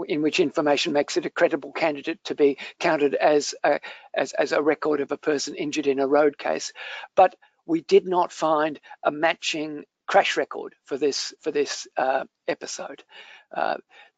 in 0.08 0.22
which 0.22 0.40
information 0.40 0.94
makes 0.94 1.18
it 1.18 1.26
a 1.26 1.30
credible 1.30 1.72
candidate 1.72 2.24
to 2.24 2.36
be 2.36 2.58
counted 2.80 3.16
as 3.16 3.54
a, 3.64 3.80
as, 4.14 4.34
as 4.34 4.52
a 4.52 4.62
record 4.62 5.02
of 5.02 5.12
a 5.12 5.18
person 5.18 5.56
injured 5.56 5.88
in 5.88 6.00
a 6.00 6.08
road 6.08 6.38
case. 6.38 6.72
But 7.16 7.36
we 7.66 7.82
did 7.82 8.06
not 8.06 8.32
find 8.32 8.80
a 9.04 9.12
matching 9.12 9.84
crash 10.08 10.36
record 10.36 10.76
for 10.86 10.98
this 10.98 11.34
for 11.42 11.52
this 11.52 11.88
uh, 11.98 12.26
episode. 12.48 13.04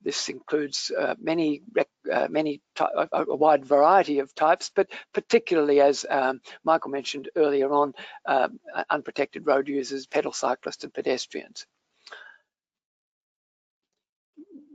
This 0.03 0.29
includes 0.29 0.91
uh, 0.97 1.15
many, 1.19 1.63
uh, 2.11 2.27
many 2.29 2.61
a, 2.79 3.07
a, 3.11 3.35
wide 3.35 3.65
variety 3.65 4.19
of 4.19 4.35
types, 4.35 4.71
but 4.75 4.91
particularly 5.13 5.79
as 5.79 6.05
um, 6.09 6.41
Michael 6.63 6.91
mentioned 6.91 7.29
earlier 7.35 7.71
on, 7.71 7.93
um, 8.25 8.59
unprotected 8.89 9.47
road 9.47 9.67
users, 9.67 10.05
pedal 10.05 10.33
cyclists 10.33 10.83
and 10.83 10.93
pedestrians. 10.93 11.65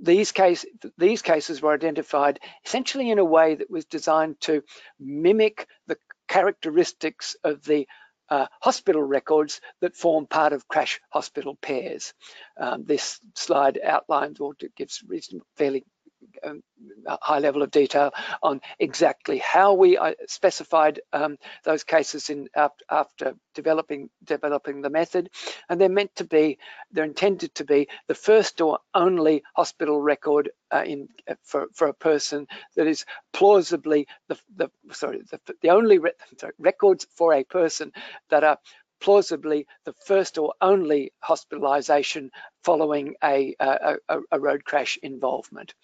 These, 0.01 0.33
case, 0.33 0.65
these 0.97 1.23
cases 1.23 1.61
were 1.61 1.75
identified 1.75 2.39
essentially 2.65 3.11
in 3.11 3.19
a 3.19 3.25
way 3.25 3.57
that 3.57 3.71
was 3.71 3.85
designed 3.85 4.41
to 4.43 4.63
mimic 4.99 5.67
the 5.89 5.99
characteristics 6.29 7.37
of 7.43 7.65
the 7.65 7.87
uh, 8.31 8.47
hospital 8.61 9.03
records 9.03 9.61
that 9.81 9.97
form 9.97 10.27
part 10.27 10.53
of 10.53 10.69
crash 10.69 11.01
hospital 11.11 11.57
pairs. 11.61 12.15
Um, 12.59 12.85
this 12.85 13.21
slide 13.35 13.79
outlines 13.83 14.41
or 14.41 14.55
gives 14.77 15.03
fairly 15.57 15.85
um, 16.45 16.63
high 17.23 17.39
level 17.39 17.63
of 17.63 17.71
detail 17.71 18.13
on 18.43 18.61
exactly 18.79 19.39
how 19.39 19.75
we 19.75 19.97
uh, 19.97 20.15
specified 20.27 21.01
um, 21.13 21.37
those 21.65 21.85
cases 21.85 22.31
in 22.31 22.49
after 22.91 23.35
developing 23.55 24.11
developing 24.25 24.83
the 24.83 24.91
method, 24.91 25.31
and 25.69 25.81
they're 25.81 25.89
meant 25.89 26.15
to 26.17 26.25
be 26.25 26.59
they're 26.93 27.05
intended 27.05 27.55
to 27.55 27.65
be 27.65 27.89
the 28.07 28.15
first 28.15 28.61
or 28.61 28.79
only 28.95 29.43
hospital 29.55 30.01
record 30.01 30.51
uh, 30.73 30.83
in 30.85 31.09
uh, 31.29 31.35
for 31.43 31.67
for 31.75 31.89
a 31.89 31.95
person 31.95 32.47
that 32.77 32.87
is 32.87 33.05
plausibly 33.33 34.07
the 34.29 34.39
the 34.57 34.71
sorry 34.93 35.21
the, 35.31 35.41
the 35.63 35.71
only 35.71 35.99
re 35.99 36.13
sorry, 36.39 36.53
records 36.59 37.07
for 37.17 37.33
a 37.33 37.45
person 37.45 37.93
that 38.31 38.45
are 38.45 38.59
plausibly 39.01 39.67
the 39.85 39.95
first 40.07 40.39
or 40.39 40.55
only 40.61 41.13
hospitalisation 41.25 42.31
following 42.65 43.15
a, 43.23 43.55
a, 43.61 43.97
a, 44.31 44.41
road 44.41 44.65
crash 44.65 44.99
involvement. 45.03 45.75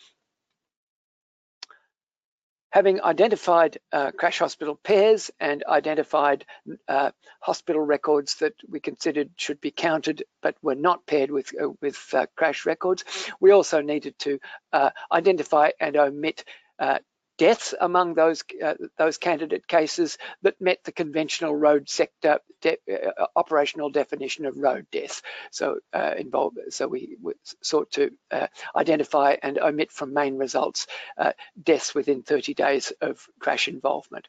Having 2.75 3.03
identified 3.03 3.79
uh, 3.93 4.11
crash 4.11 4.41
hospital 4.41 4.75
pairs 4.75 5.31
and 5.39 5.63
identified 5.65 6.45
uh, 6.89 7.13
hospital 7.39 7.81
records 7.81 8.35
that 8.41 8.55
we 8.69 8.81
considered 8.81 9.31
should 9.37 9.61
be 9.61 9.71
counted 9.71 10.25
but 10.43 10.57
were 10.61 10.75
not 10.75 11.07
paired 11.07 11.31
with, 11.31 11.53
uh, 11.55 11.69
with 11.81 11.97
uh, 12.13 12.27
crash 12.35 12.67
records, 12.67 13.05
we 13.39 13.53
also 13.53 13.81
needed 13.81 14.19
to 14.19 14.41
uh, 14.73 14.91
identify 15.13 15.71
and 15.79 15.97
omit 15.97 16.45
uh, 16.81 16.99
deaths 17.39 17.75
among 17.81 18.15
those 18.15 18.45
uh, 18.63 18.75
those 18.99 19.19
candidate 19.19 19.67
cases 19.67 20.19
that 20.43 20.61
met 20.61 20.79
the 20.85 20.93
conventional 20.93 21.55
road 21.55 21.89
sector 21.89 22.39
de 22.61 22.79
uh, 22.91 23.27
operational 23.37 23.91
definition 23.91 24.47
of 24.47 24.57
road 24.57 24.87
death. 24.93 25.23
So 25.51 25.81
uh, 25.93 26.15
involved, 26.17 26.59
so 26.71 26.89
we, 26.89 27.17
we 27.23 27.35
sought 27.63 27.91
to 27.93 28.11
uh, 28.31 28.47
identify 28.77 29.37
and 29.43 29.59
omit 29.59 29.91
from 29.91 30.15
main 30.15 30.37
results 30.39 30.87
uh, 31.19 31.33
deaths 31.61 31.95
within 31.95 32.23
30 32.23 32.55
days 32.55 32.93
of 33.01 33.27
crash 33.41 33.69
involvement. 33.69 34.29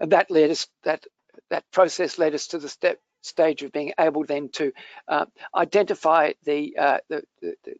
And 0.00 0.12
that 0.12 0.30
led 0.30 0.50
us 0.50 0.66
that 0.84 1.04
that 1.50 1.64
process 1.70 2.18
led 2.18 2.34
us 2.34 2.48
to 2.48 2.58
the 2.58 2.68
step 2.68 3.00
stage 3.22 3.62
of 3.62 3.72
being 3.72 3.92
able 3.98 4.24
then 4.24 4.48
to 4.50 4.72
uh, 5.08 5.26
identify 5.54 6.32
the, 6.44 6.76
uh, 6.78 6.98
the, 7.08 7.22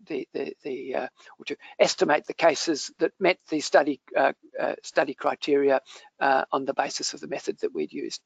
the, 0.07 0.29
the, 0.33 0.57
the 0.63 0.95
uh, 0.95 1.09
or 1.39 1.45
to 1.47 1.57
estimate 1.79 2.27
the 2.27 2.35
cases 2.35 2.91
that 2.99 3.13
met 3.21 3.39
the 3.51 3.61
study 3.61 4.01
uh, 4.17 4.33
uh, 4.61 4.75
study 4.83 5.15
criteria 5.15 5.81
uh, 6.21 6.45
on 6.53 6.65
the 6.65 6.75
basis 6.75 7.15
of 7.15 7.21
the 7.21 7.29
method 7.29 7.59
that 7.61 7.75
we'd 7.75 7.93
used. 7.93 8.23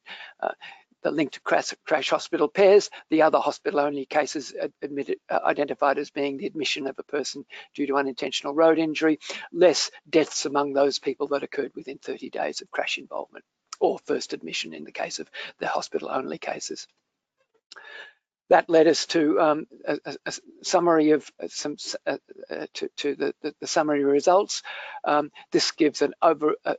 the 1.03 1.11
link 1.11 1.31
to 1.31 1.41
crash, 1.41 1.73
crash, 1.85 2.09
hospital 2.11 2.47
pairs, 2.47 2.89
the 3.09 3.23
other 3.23 3.37
hospital-only 3.37 4.05
cases 4.05 4.53
admitted, 4.81 5.17
identified 5.29 5.97
as 5.97 6.09
being 6.11 6.37
the 6.37 6.45
admission 6.45 6.87
of 6.87 6.97
a 6.97 7.03
person 7.03 7.43
due 7.75 7.85
to 7.87 7.97
unintentional 7.97 8.53
road 8.53 8.79
injury, 8.79 9.19
less 9.51 9.91
deaths 10.09 10.45
among 10.45 10.71
those 10.71 10.99
people 10.99 11.27
that 11.27 11.43
occurred 11.43 11.73
within 11.75 11.97
30 11.97 12.29
days 12.29 12.61
of 12.61 12.71
crash 12.71 12.97
involvement 12.97 13.43
or 13.81 13.99
first 14.05 14.31
admission 14.31 14.73
in 14.73 14.85
the 14.85 14.93
case 14.93 15.19
of 15.19 15.29
the 15.59 15.67
hospital-only 15.67 16.37
cases. 16.37 16.87
That 18.49 18.69
led 18.69 18.87
us 18.87 19.05
to 19.07 19.39
um, 19.39 19.65
a, 19.85 19.97
a, 20.25 20.33
summary 20.63 21.11
of 21.11 21.29
uh, 21.41 21.47
some 21.49 21.77
uh, 22.05 22.17
uh, 22.49 22.67
to, 22.73 22.89
to 22.97 23.15
the, 23.15 23.33
the, 23.41 23.55
the, 23.61 23.67
summary 23.67 24.03
results. 24.03 24.63
Um, 25.03 25.31
this 25.51 25.71
gives 25.71 26.01
an 26.01 26.13
over 26.21 26.55
a, 26.65 26.75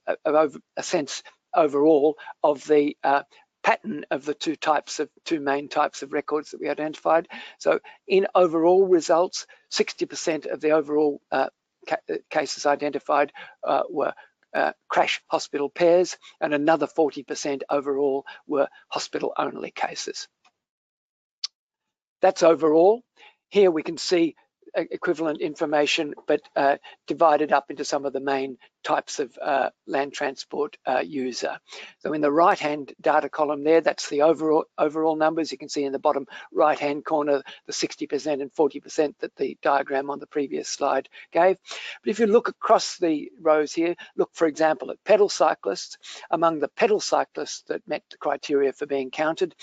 a, 0.76 0.82
sense 0.82 1.22
overall 1.54 2.16
of 2.42 2.64
the 2.66 2.96
uh, 3.02 3.22
pattern 3.62 4.04
of 4.10 4.24
the 4.24 4.34
two 4.34 4.56
types 4.56 5.00
of 5.00 5.08
two 5.24 5.40
main 5.40 5.68
types 5.68 6.02
of 6.02 6.12
records 6.12 6.50
that 6.50 6.60
we 6.60 6.68
identified. 6.68 7.28
So 7.58 7.80
in 8.06 8.26
overall 8.34 8.86
results, 8.86 9.46
60% 9.72 10.46
of 10.52 10.60
the 10.60 10.72
overall 10.72 11.20
uh, 11.32 11.48
ca 11.88 11.96
cases 12.30 12.66
identified 12.66 13.32
were 13.88 14.12
uh, 14.54 14.72
crash 14.88 15.20
hospital 15.26 15.68
pairs 15.68 16.16
and 16.40 16.54
another 16.54 16.86
40% 16.86 17.62
overall 17.68 18.24
were 18.46 18.68
hospital 18.88 19.32
only 19.36 19.70
cases. 19.70 20.28
That's 22.24 22.42
overall. 22.44 23.04
Here 23.50 23.70
we 23.70 23.84
can 23.84 23.98
see 23.98 24.36
equivalent 24.76 25.42
information, 25.42 26.14
but 26.26 26.42
uh, 26.56 26.78
divided 27.06 27.52
up 27.52 27.66
into 27.70 27.86
some 27.86 28.06
of 28.06 28.14
the 28.14 28.20
main 28.20 28.58
types 28.84 29.18
of 29.18 29.36
uh, 29.42 29.70
land 29.86 30.12
transport 30.12 30.76
uh, 30.86 31.02
user. 31.04 31.58
So 31.98 32.12
in 32.12 32.20
the 32.20 32.30
right-hand 32.30 32.92
data 33.00 33.28
column 33.28 33.64
there, 33.64 33.80
that's 33.80 34.08
the 34.08 34.22
overall 34.22 34.66
overall 34.78 35.16
numbers. 35.16 35.50
You 35.50 35.58
can 35.58 35.68
see 35.68 35.84
in 35.84 35.92
the 35.92 35.98
bottom 35.98 36.26
right-hand 36.52 37.04
corner, 37.04 37.42
the 37.66 37.72
60% 37.72 38.40
and 38.40 38.54
40% 38.54 39.14
that 39.20 39.34
the 39.36 39.58
diagram 39.62 40.10
on 40.10 40.20
the 40.20 40.26
previous 40.26 40.68
slide 40.68 41.08
gave. 41.32 41.58
But 42.02 42.10
if 42.10 42.18
you 42.18 42.26
look 42.26 42.48
across 42.48 42.98
the 42.98 43.32
rows 43.40 43.72
here, 43.72 43.96
look, 44.16 44.30
for 44.34 44.46
example, 44.46 44.90
at 44.90 45.02
pedal 45.04 45.28
cyclists. 45.28 45.98
Among 46.30 46.60
the 46.60 46.68
pedal 46.68 47.00
cyclists 47.00 47.62
that 47.68 47.86
met 47.88 48.02
the 48.10 48.18
criteria 48.18 48.72
for 48.72 48.86
being 48.86 49.10
counted, 49.10 49.54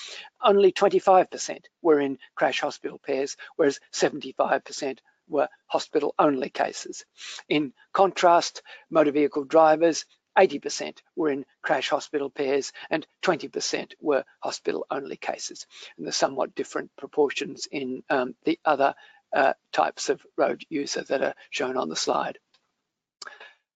only 0.44 0.72
25% 0.72 1.66
were 1.82 2.00
in 2.00 2.18
crash 2.36 2.62
hospital 2.62 3.00
pairs, 3.00 3.38
whereas 3.56 3.80
75% 3.94 4.98
were 5.32 5.48
hospital 5.68 6.14
only 6.20 6.50
cases. 6.50 7.06
In 7.50 7.74
contrast, 7.94 8.62
motor 8.92 9.12
vehicle 9.12 9.46
drivers, 9.46 10.06
80% 10.38 11.00
were 11.16 11.30
in 11.30 11.46
crash 11.62 11.90
hospital 11.90 12.30
pairs 12.30 12.72
and 12.90 13.06
20% 13.24 13.94
were 14.00 14.24
hospital 14.42 14.86
only 14.90 15.18
cases. 15.18 15.66
And 15.98 16.06
there's 16.06 16.16
somewhat 16.16 16.56
different 16.56 16.92
proportions 16.98 17.68
in 17.72 18.04
um, 18.10 18.36
the 18.46 18.60
other 18.64 18.96
uh, 19.36 19.54
types 19.72 20.10
of 20.10 20.22
road 20.38 20.64
user 20.70 21.04
that 21.04 21.22
are 21.22 21.36
shown 21.50 21.78
on 21.78 21.90
the 21.90 21.96
slide. 21.96 22.38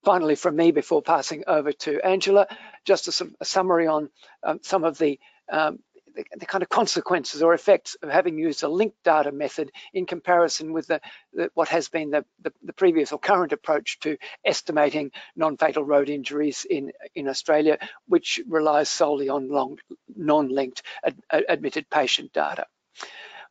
Finally, 0.03 0.35
from 0.35 0.55
me, 0.55 0.71
before 0.71 1.01
passing 1.01 1.43
over 1.47 1.71
to 1.71 1.99
Angela, 2.05 2.47
just 2.85 3.07
a, 3.07 3.31
a 3.41 3.45
summary 3.45 3.87
on 3.87 4.09
um, 4.43 4.59
some 4.61 4.83
of 4.83 4.97
the 4.97 5.19
um, 5.51 5.79
the, 6.15 6.25
the, 6.37 6.45
kind 6.45 6.61
of 6.61 6.69
consequences 6.69 7.41
or 7.41 7.53
effects 7.53 7.95
of 8.01 8.09
having 8.09 8.37
used 8.37 8.63
a 8.63 8.67
linked 8.67 9.03
data 9.03 9.31
method 9.31 9.71
in 9.93 10.05
comparison 10.05 10.73
with 10.73 10.87
the, 10.87 11.01
the 11.33 11.49
what 11.53 11.69
has 11.69 11.89
been 11.89 12.11
the, 12.11 12.25
the, 12.41 12.73
previous 12.73 13.11
or 13.11 13.19
current 13.19 13.53
approach 13.53 13.99
to 13.99 14.17
estimating 14.43 15.11
non-fatal 15.35 15.83
road 15.83 16.09
injuries 16.09 16.65
in, 16.69 16.91
in 17.13 17.27
Australia, 17.27 17.77
which 18.07 18.39
relies 18.47 18.89
solely 18.89 19.29
on 19.29 19.77
non-linked 20.15 20.81
ad, 21.03 21.15
admitted 21.49 21.89
patient 21.89 22.33
data 22.33 22.65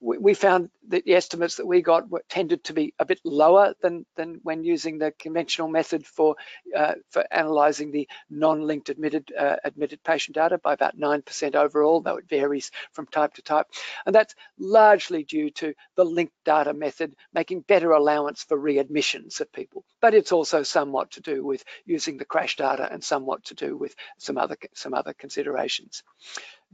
we, 0.00 0.34
found 0.34 0.70
that 0.88 1.04
the 1.04 1.14
estimates 1.14 1.56
that 1.56 1.66
we 1.66 1.82
got 1.82 2.08
were, 2.08 2.22
tended 2.28 2.64
to 2.64 2.72
be 2.72 2.94
a 2.98 3.04
bit 3.04 3.20
lower 3.24 3.74
than, 3.82 4.04
than 4.16 4.40
when 4.42 4.64
using 4.64 4.98
the 4.98 5.12
conventional 5.12 5.68
method 5.68 6.06
for, 6.06 6.36
uh, 6.76 6.94
for 7.10 7.24
analysing 7.30 7.90
the 7.90 8.08
non-linked 8.30 8.88
admitted, 8.88 9.32
uh, 9.38 9.56
admitted 9.64 10.02
patient 10.02 10.34
data 10.34 10.58
by 10.58 10.72
about 10.72 10.98
9% 10.98 11.54
overall, 11.54 12.00
though 12.00 12.16
it 12.16 12.28
varies 12.28 12.70
from 12.92 13.06
type 13.06 13.34
to 13.34 13.42
type. 13.42 13.66
And 14.06 14.14
that's 14.14 14.34
largely 14.58 15.24
due 15.24 15.50
to 15.50 15.74
the 15.96 16.04
linked 16.04 16.34
data 16.44 16.74
method 16.74 17.14
making 17.32 17.60
better 17.60 17.92
allowance 17.92 18.42
for 18.42 18.58
readmissions 18.58 19.40
of 19.40 19.52
people. 19.52 19.84
But 20.00 20.14
it's 20.14 20.32
also 20.32 20.62
somewhat 20.62 21.12
to 21.12 21.20
do 21.20 21.44
with 21.44 21.64
using 21.86 22.16
the 22.16 22.24
crash 22.24 22.56
data 22.56 22.88
and 22.90 23.02
somewhat 23.02 23.44
to 23.44 23.54
do 23.54 23.76
with 23.76 23.94
some 24.18 24.38
other, 24.38 24.56
some 24.74 24.94
other 24.94 25.14
considerations 25.14 26.02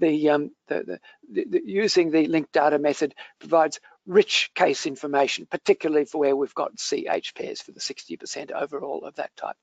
the, 0.01 0.31
um, 0.31 0.51
the, 0.69 0.99
the, 1.31 1.45
the, 1.45 1.63
using 1.65 2.11
the 2.11 2.27
linked 2.27 2.53
data 2.53 2.79
method 2.79 3.15
provides 3.39 3.81
rich 4.07 4.51
case 4.55 4.87
information, 4.87 5.47
particularly 5.49 6.05
for 6.05 6.19
where 6.19 6.35
we've 6.35 6.55
got 6.55 6.77
CH 6.77 7.35
pairs 7.35 7.61
for 7.61 7.73
the 7.73 7.81
60% 7.81 8.51
overall 8.51 9.05
of 9.05 9.15
that 9.17 9.35
type. 9.37 9.57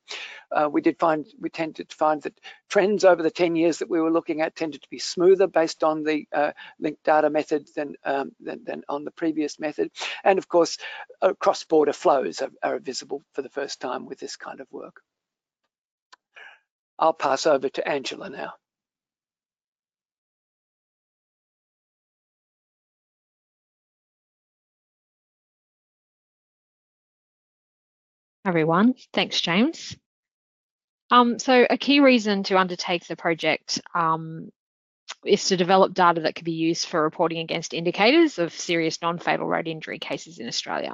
Uh, 0.51 0.69
we 0.71 0.81
did 0.81 0.97
find, 0.99 1.25
we 1.39 1.49
tended 1.49 1.89
to 1.89 1.95
find 1.95 2.21
that 2.21 2.39
trends 2.69 3.03
over 3.03 3.21
the 3.21 3.31
10 3.31 3.55
years 3.55 3.79
that 3.79 3.89
we 3.89 3.99
were 3.99 4.11
looking 4.11 4.41
at 4.41 4.55
tended 4.55 4.81
to 4.81 4.89
be 4.89 4.99
smoother 4.99 5.47
based 5.47 5.83
on 5.83 6.03
the 6.03 6.25
uh, 6.31 6.51
linked 6.79 7.03
data 7.03 7.29
method 7.29 7.67
than, 7.75 7.95
um, 8.05 8.31
than, 8.39 8.63
than, 8.63 8.83
on 8.87 9.03
the 9.03 9.11
previous 9.11 9.59
method. 9.59 9.91
And 10.23 10.37
of 10.37 10.47
course, 10.47 10.77
uh, 11.21 11.33
cross-border 11.33 11.93
flows 11.93 12.41
are, 12.41 12.51
are 12.63 12.79
visible 12.79 13.23
for 13.33 13.41
the 13.41 13.49
first 13.49 13.81
time 13.81 14.05
with 14.05 14.19
this 14.19 14.37
kind 14.37 14.61
of 14.61 14.67
work. 14.71 15.01
I'll 16.99 17.13
pass 17.13 17.45
over 17.45 17.69
to 17.69 17.87
Angela 17.87 18.29
now. 18.29 18.53
Everyone. 28.47 28.95
Thanks, 29.13 29.41
James. 29.41 29.95
Um, 31.11 31.39
so 31.39 31.65
a 31.69 31.77
key 31.77 31.99
reason 31.99 32.43
to 32.43 32.57
undertake 32.57 33.05
the 33.05 33.15
project 33.15 33.81
um, 33.93 34.49
is 35.25 35.45
to 35.45 35.57
develop 35.57 35.93
data 35.93 36.21
that 36.21 36.35
can 36.35 36.45
be 36.45 36.53
used 36.53 36.87
for 36.87 37.01
reporting 37.01 37.39
against 37.39 37.73
indicators 37.73 38.39
of 38.39 38.53
serious 38.53 39.01
non-fatal 39.01 39.47
road 39.47 39.67
injury 39.67 39.99
cases 39.99 40.39
in 40.39 40.47
Australia. 40.47 40.93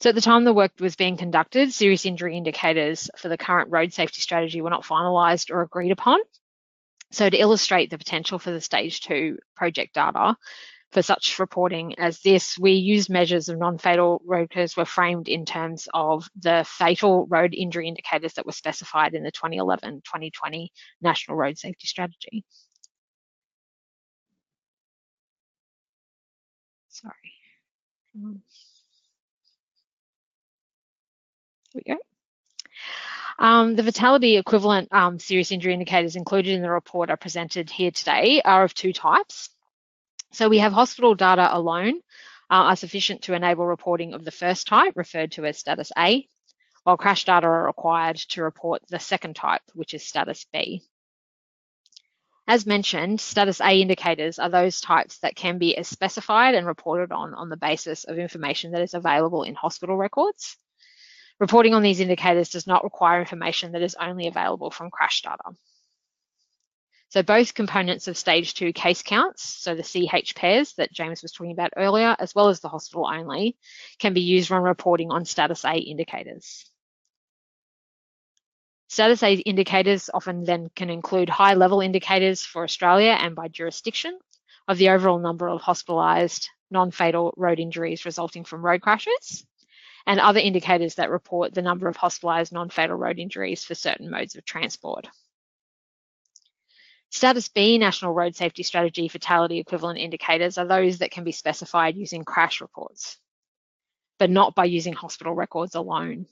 So 0.00 0.08
at 0.08 0.14
the 0.16 0.20
time 0.20 0.44
the 0.44 0.52
work 0.52 0.72
was 0.80 0.96
being 0.96 1.16
conducted, 1.16 1.72
serious 1.72 2.06
injury 2.06 2.36
indicators 2.36 3.08
for 3.16 3.28
the 3.28 3.38
current 3.38 3.70
road 3.70 3.92
safety 3.92 4.20
strategy 4.20 4.60
were 4.60 4.70
not 4.70 4.84
finalised 4.84 5.50
or 5.50 5.62
agreed 5.62 5.92
upon. 5.92 6.18
So 7.12 7.28
to 7.28 7.36
illustrate 7.36 7.90
the 7.90 7.98
potential 7.98 8.38
for 8.38 8.50
the 8.50 8.60
stage 8.60 9.00
two 9.00 9.38
project 9.54 9.94
data 9.94 10.36
for 10.92 11.02
such 11.02 11.38
reporting 11.38 11.98
as 11.98 12.20
this, 12.20 12.58
we 12.58 12.72
used 12.72 13.08
measures 13.08 13.48
of 13.48 13.58
non-fatal 13.58 14.20
road 14.26 14.50
curves 14.50 14.76
were 14.76 14.84
framed 14.84 15.26
in 15.26 15.46
terms 15.46 15.88
of 15.94 16.28
the 16.38 16.64
fatal 16.68 17.26
road 17.26 17.54
injury 17.54 17.88
indicators 17.88 18.34
that 18.34 18.44
were 18.44 18.52
specified 18.52 19.14
in 19.14 19.22
the 19.22 19.32
2011-2020 19.32 20.68
National 21.00 21.36
Road 21.36 21.56
Safety 21.56 21.86
Strategy. 21.86 22.44
Sorry. 26.88 27.14
Here 28.12 28.34
we 31.74 31.82
go. 31.94 31.98
Um, 33.38 33.74
the 33.76 33.82
fatality 33.82 34.36
equivalent 34.36 34.92
um, 34.92 35.18
serious 35.18 35.52
injury 35.52 35.72
indicators 35.72 36.16
included 36.16 36.54
in 36.54 36.60
the 36.60 36.70
report 36.70 37.10
are 37.10 37.16
presented 37.16 37.70
here 37.70 37.90
today 37.90 38.42
are 38.44 38.64
of 38.64 38.74
two 38.74 38.92
types. 38.92 39.48
So 40.32 40.48
we 40.48 40.58
have 40.58 40.72
hospital 40.72 41.14
data 41.14 41.48
alone 41.54 42.00
uh, 42.50 42.72
are 42.72 42.76
sufficient 42.76 43.22
to 43.22 43.34
enable 43.34 43.66
reporting 43.66 44.14
of 44.14 44.24
the 44.24 44.30
first 44.30 44.66
type, 44.66 44.94
referred 44.96 45.32
to 45.32 45.44
as 45.44 45.58
status 45.58 45.92
A, 45.96 46.26
while 46.84 46.96
crash 46.96 47.26
data 47.26 47.46
are 47.46 47.66
required 47.66 48.16
to 48.16 48.42
report 48.42 48.82
the 48.88 48.98
second 48.98 49.36
type, 49.36 49.62
which 49.74 49.94
is 49.94 50.06
status 50.06 50.46
B. 50.52 50.82
As 52.48 52.66
mentioned, 52.66 53.20
status 53.20 53.60
A 53.60 53.80
indicators 53.80 54.38
are 54.38 54.48
those 54.48 54.80
types 54.80 55.18
that 55.18 55.36
can 55.36 55.58
be 55.58 55.80
specified 55.82 56.54
and 56.54 56.66
reported 56.66 57.12
on 57.12 57.34
on 57.34 57.50
the 57.50 57.56
basis 57.56 58.04
of 58.04 58.18
information 58.18 58.72
that 58.72 58.82
is 58.82 58.94
available 58.94 59.42
in 59.42 59.54
hospital 59.54 59.96
records. 59.96 60.56
Reporting 61.38 61.74
on 61.74 61.82
these 61.82 62.00
indicators 62.00 62.48
does 62.48 62.66
not 62.66 62.84
require 62.84 63.20
information 63.20 63.72
that 63.72 63.82
is 63.82 63.94
only 63.94 64.28
available 64.28 64.70
from 64.70 64.90
crash 64.90 65.22
data. 65.22 65.54
So 67.12 67.22
both 67.22 67.52
components 67.52 68.08
of 68.08 68.16
stage 68.16 68.54
two 68.54 68.72
case 68.72 69.02
counts, 69.02 69.42
so 69.42 69.74
the 69.74 69.82
CH 69.82 70.34
pairs 70.34 70.72
that 70.78 70.94
James 70.94 71.20
was 71.20 71.30
talking 71.30 71.52
about 71.52 71.74
earlier, 71.76 72.16
as 72.18 72.34
well 72.34 72.48
as 72.48 72.60
the 72.60 72.70
hospital 72.70 73.06
only, 73.06 73.58
can 73.98 74.14
be 74.14 74.22
used 74.22 74.48
when 74.48 74.62
reporting 74.62 75.10
on 75.10 75.26
status 75.26 75.62
A 75.66 75.74
indicators. 75.74 76.64
Status 78.88 79.22
A 79.22 79.34
indicators 79.34 80.08
often 80.14 80.44
then 80.44 80.70
can 80.74 80.88
include 80.88 81.28
high 81.28 81.52
level 81.52 81.82
indicators 81.82 82.46
for 82.46 82.64
Australia 82.64 83.10
and 83.10 83.34
by 83.34 83.48
jurisdiction 83.48 84.18
of 84.66 84.78
the 84.78 84.88
overall 84.88 85.18
number 85.18 85.46
of 85.50 85.60
hospitalised 85.60 86.46
non-fatal 86.70 87.34
road 87.36 87.60
injuries 87.60 88.06
resulting 88.06 88.44
from 88.44 88.64
road 88.64 88.80
crashes 88.80 89.44
and 90.06 90.18
other 90.18 90.40
indicators 90.40 90.94
that 90.94 91.10
report 91.10 91.52
the 91.52 91.60
number 91.60 91.88
of 91.88 91.96
hospitalised 91.98 92.52
non-fatal 92.52 92.96
road 92.96 93.18
injuries 93.18 93.64
for 93.64 93.74
certain 93.74 94.10
modes 94.10 94.34
of 94.34 94.46
transport. 94.46 95.08
Status 97.12 97.50
B 97.50 97.76
National 97.76 98.14
Road 98.14 98.34
Safety 98.34 98.62
Strategy 98.62 99.06
fatality 99.06 99.58
equivalent 99.58 99.98
indicators 99.98 100.56
are 100.56 100.64
those 100.64 100.98
that 100.98 101.10
can 101.10 101.24
be 101.24 101.32
specified 101.32 101.94
using 101.94 102.24
crash 102.24 102.62
reports, 102.62 103.18
but 104.18 104.30
not 104.30 104.54
by 104.54 104.64
using 104.64 104.94
hospital 104.94 105.34
records 105.34 105.74
alone. 105.74 106.24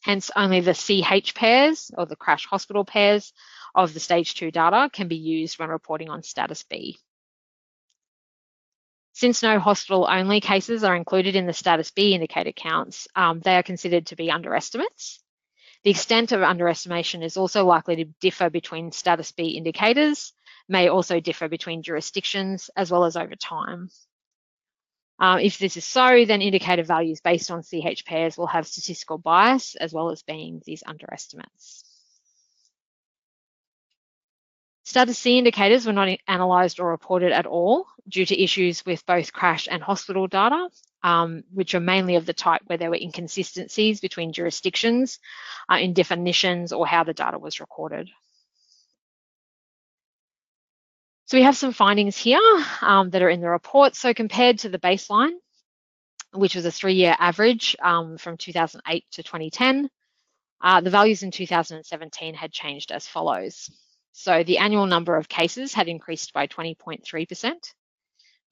Hence, 0.00 0.30
only 0.34 0.60
the 0.60 0.72
CH 0.72 1.34
pairs 1.34 1.90
or 1.96 2.06
the 2.06 2.16
crash 2.16 2.46
hospital 2.46 2.86
pairs 2.86 3.34
of 3.74 3.92
the 3.92 4.00
stage 4.00 4.34
two 4.34 4.50
data 4.50 4.88
can 4.90 5.08
be 5.08 5.16
used 5.16 5.58
when 5.58 5.68
reporting 5.68 6.08
on 6.08 6.22
status 6.22 6.62
B. 6.62 6.98
Since 9.12 9.42
no 9.42 9.58
hospital 9.58 10.08
only 10.10 10.40
cases 10.40 10.84
are 10.84 10.96
included 10.96 11.36
in 11.36 11.46
the 11.46 11.52
status 11.52 11.90
B 11.90 12.14
indicator 12.14 12.52
counts, 12.52 13.08
um, 13.14 13.40
they 13.40 13.56
are 13.56 13.62
considered 13.62 14.06
to 14.06 14.16
be 14.16 14.30
underestimates. 14.30 15.22
The 15.84 15.90
extent 15.90 16.30
of 16.32 16.42
underestimation 16.42 17.22
is 17.22 17.36
also 17.36 17.64
likely 17.64 17.96
to 17.96 18.04
differ 18.04 18.50
between 18.50 18.92
status 18.92 19.32
B 19.32 19.56
indicators, 19.56 20.32
may 20.68 20.88
also 20.88 21.18
differ 21.18 21.48
between 21.48 21.82
jurisdictions 21.82 22.70
as 22.76 22.90
well 22.90 23.04
as 23.04 23.16
over 23.16 23.34
time. 23.34 23.90
Um, 25.18 25.40
if 25.40 25.58
this 25.58 25.76
is 25.76 25.84
so, 25.84 26.24
then 26.24 26.42
indicator 26.42 26.82
values 26.82 27.20
based 27.20 27.50
on 27.50 27.62
CH 27.62 28.04
pairs 28.04 28.36
will 28.36 28.46
have 28.46 28.66
statistical 28.66 29.18
bias 29.18 29.74
as 29.76 29.92
well 29.92 30.10
as 30.10 30.22
being 30.22 30.62
these 30.64 30.82
underestimates. 30.86 31.84
Status 34.84 35.18
C 35.18 35.38
indicators 35.38 35.86
were 35.86 35.92
not 35.92 36.08
analysed 36.28 36.80
or 36.80 36.90
reported 36.90 37.32
at 37.32 37.46
all 37.46 37.86
due 38.08 38.26
to 38.26 38.42
issues 38.42 38.84
with 38.84 39.06
both 39.06 39.32
crash 39.32 39.68
and 39.70 39.82
hospital 39.82 40.26
data, 40.26 40.68
um, 41.02 41.44
which 41.52 41.74
are 41.74 41.80
mainly 41.80 42.16
of 42.16 42.26
the 42.26 42.32
type 42.32 42.62
where 42.66 42.78
there 42.78 42.90
were 42.90 42.96
inconsistencies 42.96 44.00
between 44.00 44.32
jurisdictions 44.32 45.18
uh, 45.70 45.76
in 45.76 45.94
definitions 45.94 46.72
or 46.72 46.86
how 46.86 47.04
the 47.04 47.14
data 47.14 47.38
was 47.38 47.60
recorded. 47.60 48.10
So 51.26 51.38
we 51.38 51.44
have 51.44 51.56
some 51.56 51.72
findings 51.72 52.16
here 52.16 52.40
um, 52.82 53.10
that 53.10 53.22
are 53.22 53.30
in 53.30 53.40
the 53.40 53.48
report. 53.48 53.96
So 53.96 54.12
compared 54.12 54.58
to 54.60 54.68
the 54.68 54.78
baseline, 54.78 55.32
which 56.32 56.54
was 56.54 56.66
a 56.66 56.70
three-year 56.70 57.16
average 57.18 57.74
um, 57.82 58.18
from 58.18 58.36
2008 58.36 59.04
to 59.12 59.22
2010, 59.22 59.88
uh, 60.60 60.80
the 60.80 60.90
values 60.90 61.22
in 61.22 61.30
2017 61.30 62.34
had 62.34 62.52
changed 62.52 62.92
as 62.92 63.06
follows. 63.06 63.70
So 64.12 64.44
the 64.44 64.58
annual 64.58 64.86
number 64.86 65.16
of 65.16 65.28
cases 65.28 65.72
had 65.72 65.88
increased 65.88 66.32
by 66.32 66.46
20.3%. 66.46 67.74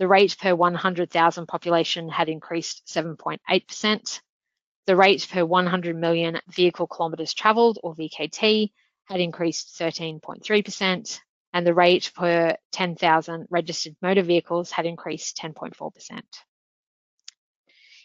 The 0.00 0.08
rate 0.08 0.34
per 0.40 0.54
100,000 0.54 1.46
population 1.46 2.08
had 2.08 2.30
increased 2.30 2.86
7.8%. 2.86 4.20
The 4.86 4.96
rate 4.96 5.28
per 5.30 5.44
100 5.44 5.94
million 5.94 6.40
vehicle 6.48 6.86
kilometres 6.86 7.34
travelled, 7.34 7.78
or 7.82 7.94
VKT, 7.94 8.72
had 9.04 9.20
increased 9.20 9.78
13.3% 9.78 11.20
and 11.52 11.66
the 11.66 11.74
rate 11.74 12.10
per 12.14 12.56
10,000 12.72 13.46
registered 13.50 13.94
motor 14.00 14.22
vehicles 14.22 14.70
had 14.70 14.86
increased 14.86 15.36
10.4%. 15.36 16.22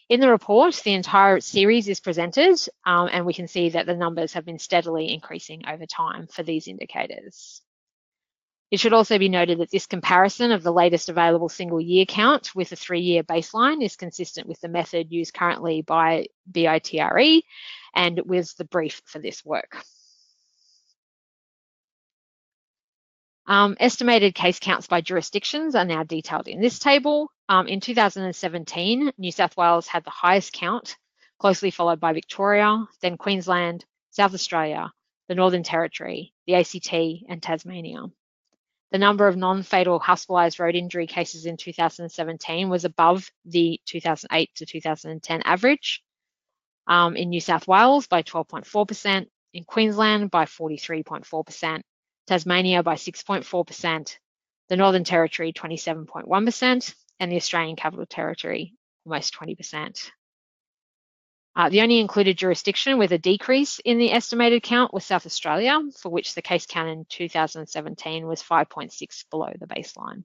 In 0.09 0.19
the 0.19 0.29
report, 0.29 0.75
the 0.75 0.93
entire 0.95 1.39
series 1.39 1.87
is 1.87 2.01
presented 2.01 2.59
um, 2.85 3.07
and 3.09 3.25
we 3.25 3.33
can 3.33 3.47
see 3.47 3.69
that 3.69 3.85
the 3.85 3.95
numbers 3.95 4.33
have 4.33 4.43
been 4.43 4.59
steadily 4.59 5.13
increasing 5.13 5.65
over 5.65 5.85
time 5.85 6.27
for 6.27 6.43
these 6.43 6.67
indicators. 6.67 7.61
It 8.71 8.79
should 8.79 8.93
also 8.93 9.19
be 9.19 9.29
noted 9.29 9.59
that 9.59 9.69
this 9.69 9.85
comparison 9.85 10.51
of 10.51 10.63
the 10.63 10.73
latest 10.73 11.09
available 11.09 11.49
single 11.49 11.79
year 11.79 12.05
count 12.05 12.55
with 12.55 12.71
a 12.71 12.75
three 12.75 13.01
year 13.01 13.23
baseline 13.23 13.83
is 13.83 13.95
consistent 13.95 14.47
with 14.47 14.59
the 14.59 14.67
method 14.67 15.11
used 15.11 15.33
currently 15.33 15.81
by 15.83 16.25
BITRE 16.51 17.41
and 17.93 18.21
with 18.25 18.55
the 18.57 18.65
brief 18.65 19.01
for 19.05 19.19
this 19.19 19.45
work. 19.45 19.77
Um, 23.47 23.77
estimated 23.79 24.33
case 24.33 24.59
counts 24.59 24.87
by 24.87 25.01
jurisdictions 25.01 25.75
are 25.75 25.85
now 25.85 26.03
detailed 26.03 26.47
in 26.47 26.59
this 26.59 26.79
table. 26.79 27.31
Um, 27.47 27.67
in 27.67 27.79
2017, 27.79 29.11
New 29.19 29.31
South 29.31 29.55
Wales 29.55 29.85
had 29.85 30.03
the 30.03 30.09
highest 30.09 30.51
count, 30.51 30.97
closely 31.37 31.69
followed 31.69 31.99
by 31.99 32.13
Victoria, 32.13 32.87
then 33.01 33.17
Queensland, 33.17 33.85
South 34.09 34.33
Australia, 34.33 34.91
the 35.27 35.35
Northern 35.35 35.61
Territory, 35.61 36.33
the 36.47 36.55
ACT 36.55 36.91
and 37.29 37.41
Tasmania. 37.43 38.05
The 38.91 38.97
number 38.97 39.27
of 39.27 39.35
non-fatal 39.35 39.99
hospitalised 39.99 40.59
road 40.59 40.75
injury 40.75 41.07
cases 41.07 41.45
in 41.45 41.57
2017 41.57 42.69
was 42.69 42.85
above 42.85 43.29
the 43.43 43.79
2008 43.85 44.51
to 44.55 44.65
2010 44.65 45.41
average. 45.43 46.01
Um, 46.87 47.15
in 47.15 47.29
New 47.29 47.41
South 47.41 47.67
Wales 47.67 48.07
by 48.07 48.21
12.4%, 48.21 49.25
in 49.53 49.63
Queensland 49.63 50.29
by 50.29 50.45
43.4%, 50.45 51.81
Tasmania 52.27 52.83
by 52.83 52.95
6.4%, 52.95 54.17
the 54.69 54.75
Northern 54.75 55.03
Territory 55.03 55.51
27.1%, 55.51 56.95
and 57.19 57.31
the 57.31 57.37
Australian 57.37 57.75
Capital 57.75 58.05
Territory 58.05 58.73
almost 59.05 59.33
20%. 59.33 60.11
Uh, 61.55 61.69
the 61.69 61.81
only 61.81 61.99
included 61.99 62.37
jurisdiction 62.37 62.97
with 62.97 63.13
a 63.13 63.17
decrease 63.17 63.79
in 63.79 63.97
the 63.97 64.11
estimated 64.11 64.61
count 64.61 64.93
was 64.93 65.05
South 65.05 65.25
Australia, 65.25 65.79
for 65.97 66.09
which 66.09 66.35
the 66.35 66.41
case 66.41 66.65
count 66.65 66.89
in 66.89 67.05
2017 67.07 68.27
was 68.27 68.43
5.6 68.43 69.29
below 69.29 69.53
the 69.57 69.67
baseline. 69.67 70.23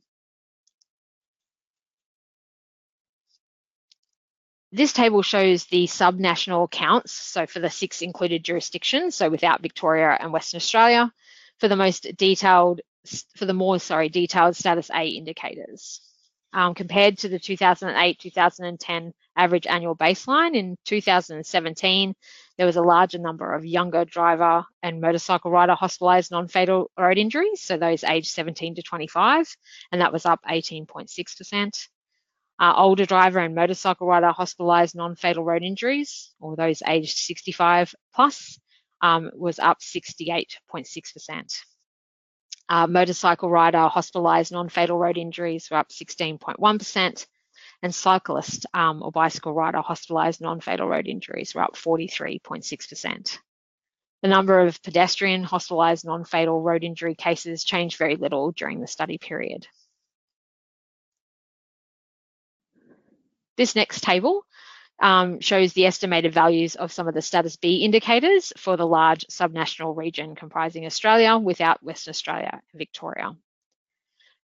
This 4.73 4.93
table 4.93 5.23
shows 5.23 5.67
the 5.67 5.87
sub-national 5.87 6.69
counts, 6.69 7.13
so 7.13 7.47
for 7.47 7.59
the 7.59 7.71
six 7.71 8.03
included 8.03 8.45
jurisdictions, 8.45 9.15
so 9.17 9.29
without 9.29 9.63
Victoria 9.63 10.17
and 10.19 10.33
Western 10.33 10.59
Australia, 10.59 11.13
for 11.59 11.69
the 11.69 11.77
most 11.77 12.07
detailed, 12.17 12.81
for 13.37 13.47
the 13.47 13.55
more, 13.55 13.79
sorry, 13.81 14.09
detailed 14.09 14.57
status 14.57 14.91
A 14.91 15.09
indicators. 15.09 16.01
Um, 16.53 16.75
compared 16.75 17.19
to 17.19 17.29
the 17.29 17.39
2008-2010 17.39 19.13
average 19.37 19.67
annual 19.69 19.95
baseline 19.95 20.57
in 20.57 20.77
2017, 20.85 22.15
there 22.57 22.67
was 22.67 22.77
a 22.77 22.83
larger 22.83 23.19
number 23.19 23.55
of 23.55 23.65
younger 23.65 24.05
driver 24.05 24.65
and 24.83 25.01
motorcycle 25.01 25.53
rider 25.53 25.77
hospitalised 25.81 26.33
non-fatal 26.33 26.91
road 26.99 27.19
injuries, 27.19 27.63
so 27.63 27.77
those 27.77 28.03
aged 28.03 28.29
17 28.29 28.75
to 28.75 28.83
25, 28.83 29.47
and 29.93 30.01
that 30.01 30.13
was 30.13 30.27
up 30.27 30.41
18.6%. 30.49 31.89
Uh, 32.59 32.75
older 32.77 33.07
driver 33.07 33.39
and 33.39 33.55
motorcycle 33.55 34.07
rider 34.07 34.33
hospitalised 34.37 34.95
non-fatal 34.95 35.45
road 35.45 35.63
injuries, 35.63 36.35
or 36.41 36.57
those 36.57 36.83
aged 36.87 37.17
65 37.17 37.95
plus, 38.13 38.59
um, 39.03 39.31
was 39.35 39.59
up 39.59 39.79
68.6%. 39.81 41.65
Uh, 42.71 42.87
motorcycle 42.87 43.51
rider 43.51 43.89
hospitalised 43.93 44.53
non-fatal 44.53 44.97
road 44.97 45.19
injuries 45.19 45.69
were 45.69 45.77
up 45.77 45.89
16.1%, 45.89 47.27
and 47.83 47.93
cyclist 47.93 48.65
um, 48.73 49.03
or 49.03 49.11
bicycle 49.11 49.53
rider 49.53 49.83
hospitalised 49.83 50.41
non-fatal 50.41 50.87
road 50.87 51.09
injuries 51.09 51.53
were 51.53 51.63
up 51.63 51.75
43.6%. 51.75 53.39
The 54.23 54.29
number 54.29 54.61
of 54.61 54.81
pedestrian 54.85 55.45
hospitalised 55.45 56.05
non-fatal 56.05 56.63
road 56.63 56.85
injury 56.85 57.17
cases 57.17 57.65
changed 57.65 57.99
very 57.99 58.15
little 58.15 58.53
during 58.53 58.81
the 58.81 58.87
study 58.87 59.19
period. 59.19 59.67
This 63.57 63.75
next 63.75 64.03
table 64.03 64.45
um, 65.01 65.41
shows 65.41 65.73
the 65.73 65.87
estimated 65.87 66.35
values 66.35 66.77
of 66.77 66.93
some 66.93 67.09
of 67.09 67.15
the 67.15 67.23
status 67.23 67.57
B 67.57 67.85
indicators 67.85 68.53
for 68.57 68.77
the 68.77 68.87
large 68.87 69.27
subnational 69.29 69.97
region 69.97 70.35
comprising 70.35 70.85
Australia 70.85 71.39
without 71.39 71.83
Western 71.83 72.11
Australia 72.11 72.51
and 72.53 72.79
Victoria. 72.79 73.35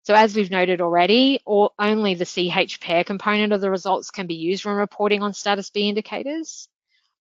So 0.05 0.15
as 0.15 0.35
we've 0.35 0.51
noted 0.51 0.81
already, 0.81 1.41
or 1.45 1.73
only 1.79 2.15
the 2.15 2.25
CH 2.25 2.81
pair 2.81 3.05
component 3.05 3.53
of 3.53 3.61
the 3.61 3.71
results 3.71 4.11
can 4.11 4.27
be 4.27 4.37
used 4.37 4.65
when 4.65 4.77
reporting 4.77 5.23
on 5.23 5.35
status 5.35 5.69
B 5.71 5.89
indicators. 5.89 6.69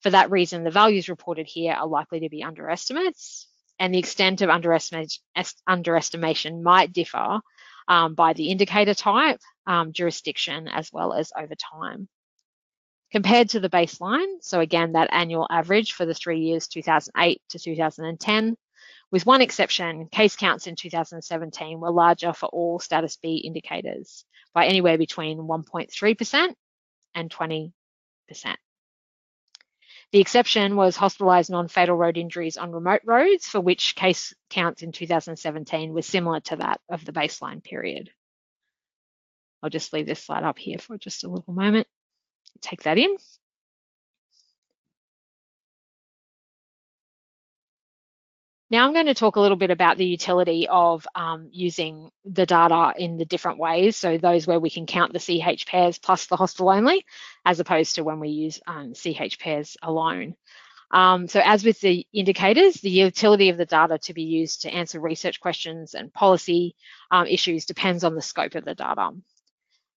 For 0.02 0.12
that 0.12 0.30
reason, 0.30 0.64
the 0.64 0.72
values 0.72 1.10
reported 1.10 1.48
here 1.48 1.74
are 1.74 1.88
likely 1.88 2.20
to 2.22 2.30
be 2.30 2.44
underestimates, 2.44 3.48
and 3.80 3.94
the 3.94 3.98
extent 3.98 4.44
of 4.44 4.52
underestimation 4.52 6.64
might 6.64 6.94
differ 6.94 7.40
um, 7.88 8.14
by 8.14 8.34
the 8.34 8.52
indicator 8.52 8.94
type, 8.94 9.40
um, 9.66 9.92
jurisdiction, 9.92 10.68
as 10.68 10.94
well 10.94 11.12
as 11.12 11.32
over 11.36 11.56
time. 11.56 12.08
Compared 13.12 13.50
to 13.50 13.60
the 13.60 13.70
baseline, 13.70 14.42
so 14.42 14.60
again, 14.60 14.94
that 14.94 15.10
annual 15.12 15.48
average 15.50 15.94
for 15.94 16.06
the 16.06 16.14
three 16.14 16.40
years 16.40 16.68
2008 16.68 17.42
to 17.50 17.60
2010, 17.60 18.58
with 19.12 19.26
one 19.26 19.42
exception, 19.42 20.08
case 20.08 20.36
counts 20.36 20.68
in 20.68 20.76
2017 20.76 21.80
were 21.80 21.92
larger 21.92 22.34
for 22.34 22.48
all 22.48 22.80
status 22.80 23.18
B 23.18 23.38
indicators 23.38 24.26
by 24.54 24.66
anywhere 24.66 24.98
between 24.98 25.38
1.3% 25.38 26.54
and 27.14 27.30
20%. 27.30 27.72
The 30.12 30.20
exception 30.20 30.76
was 30.76 30.98
hospitalised 30.98 31.50
non-fatal 31.50 31.96
road 31.96 32.18
injuries 32.18 32.58
on 32.58 32.72
remote 32.72 33.02
roads, 33.06 33.48
for 33.48 33.60
which 33.60 33.96
case 33.96 34.34
counts 34.50 34.82
in 34.82 34.92
2017 34.92 35.94
were 35.94 36.02
similar 36.02 36.40
to 36.42 36.58
that 36.58 36.82
of 36.90 37.06
the 37.06 37.14
baseline 37.14 37.64
period. 37.64 38.12
I'll 39.62 39.70
just 39.70 39.94
leave 39.94 40.06
this 40.06 40.24
slide 40.24 40.44
up 40.44 40.60
here 40.60 40.78
for 40.78 40.98
just 40.98 41.24
a 41.24 41.30
little 41.30 41.54
moment. 41.54 41.88
Take 42.62 42.84
that 42.84 42.98
in. 42.98 43.16
Now 48.72 48.86
I'm 48.86 48.94
going 48.94 49.06
to 49.06 49.14
talk 49.14 49.36
a 49.36 49.40
little 49.40 49.58
bit 49.58 49.70
about 49.70 49.98
the 49.98 50.06
utility 50.06 50.68
of 50.68 51.06
um, 51.14 51.50
using 51.52 52.10
the 52.26 52.48
data 52.48 52.94
in 52.98 53.18
the 53.18 53.26
different 53.26 53.60
ways. 53.60 53.96
So 53.96 54.18
those 54.18 54.48
where 54.48 54.60
we 54.60 54.72
can 54.72 54.88
count 54.88 55.14
the 55.14 55.20
CH 55.20 55.68
pairs 55.68 56.00
plus 56.00 56.26
the 56.26 56.36
hospital 56.36 56.70
only, 56.70 57.06
as 57.46 57.60
opposed 57.60 57.96
to 57.96 58.04
when 58.04 58.20
we 58.20 58.30
use 58.30 58.60
um, 58.66 58.94
CH 58.94 59.38
pairs 59.40 59.78
alone. 59.84 60.36
Um, 60.90 61.28
so 61.28 61.42
as 61.44 61.64
with 61.64 61.80
the 61.80 62.08
indicators, 62.12 62.76
the 62.76 62.90
utility 62.90 63.50
of 63.50 63.58
the 63.58 63.66
data 63.66 64.00
to 64.00 64.14
be 64.14 64.24
used 64.24 64.64
to 64.64 64.74
answer 64.74 65.00
research 65.00 65.40
questions 65.40 65.94
and 65.94 66.12
policy 66.12 66.76
um, 67.12 67.28
issues 67.28 67.66
depends 67.66 68.04
on 68.04 68.16
the 68.16 68.22
scope 68.22 68.56
of 68.56 68.66
the 68.66 68.76
data. 68.76 69.12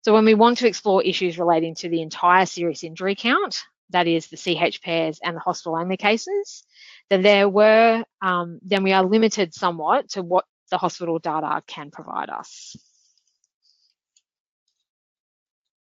So 0.02 0.14
when 0.14 0.24
we 0.24 0.34
want 0.34 0.58
to 0.58 0.68
explore 0.68 1.02
issues 1.02 1.38
relating 1.38 1.74
to 1.76 1.88
the 1.88 2.02
entire 2.02 2.46
serious 2.46 2.84
injury 2.84 3.14
count, 3.14 3.64
that 3.90 4.06
is 4.06 4.28
the 4.28 4.36
CH 4.36 4.82
pairs 4.82 5.18
and 5.22 5.36
the 5.36 5.40
hospital 5.40 5.76
only 5.76 5.96
cases, 5.96 6.62
then 7.10 7.22
there 7.22 7.48
were, 7.48 8.04
um, 8.22 8.58
then 8.62 8.82
we 8.82 8.92
are 8.92 9.04
limited 9.04 9.54
somewhat 9.54 10.10
to 10.10 10.22
what 10.22 10.44
the 10.70 10.78
hospital 10.78 11.18
data 11.18 11.62
can 11.66 11.90
provide 11.90 12.30
us. 12.30 12.76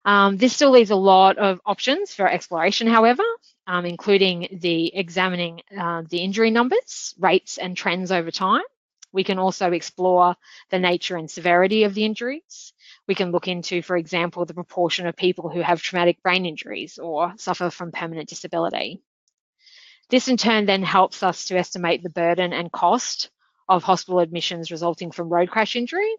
Um, 0.05 0.37
this 0.37 0.53
still 0.53 0.71
leaves 0.71 0.91
a 0.91 0.95
lot 0.97 1.37
of 1.37 1.61
options 1.65 2.13
for 2.13 2.27
exploration, 2.27 2.87
however, 2.87 3.23
um, 3.67 3.85
including 3.85 4.59
the 4.61 4.93
examining 4.93 5.61
uh, 5.77 6.03
the 6.09 6.17
injury 6.17 6.51
numbers, 6.51 7.15
rates 7.17 7.57
and 7.57 7.77
trends 7.77 8.11
over 8.11 8.29
time. 8.29 8.63
We 9.13 9.23
can 9.23 9.39
also 9.39 9.71
explore 9.71 10.35
the 10.71 10.79
nature 10.79 11.15
and 11.15 11.31
severity 11.31 11.83
of 11.83 11.93
the 11.93 12.03
injuries. 12.03 12.73
We 13.07 13.15
can 13.15 13.31
look 13.31 13.47
into, 13.47 13.81
for 13.81 13.97
example, 13.97 14.45
the 14.45 14.53
proportion 14.53 15.07
of 15.07 15.15
people 15.15 15.49
who 15.49 15.61
have 15.61 15.81
traumatic 15.81 16.23
brain 16.23 16.45
injuries 16.45 16.97
or 16.97 17.33
suffer 17.37 17.69
from 17.69 17.91
permanent 17.91 18.29
disability. 18.29 19.01
This 20.09 20.27
in 20.27 20.37
turn 20.37 20.65
then 20.65 20.83
helps 20.83 21.23
us 21.23 21.45
to 21.45 21.57
estimate 21.57 22.03
the 22.03 22.09
burden 22.09 22.53
and 22.53 22.71
cost 22.71 23.29
of 23.67 23.83
hospital 23.83 24.19
admissions 24.19 24.71
resulting 24.71 25.11
from 25.11 25.29
road 25.29 25.49
crash 25.49 25.75
injury. 25.75 26.15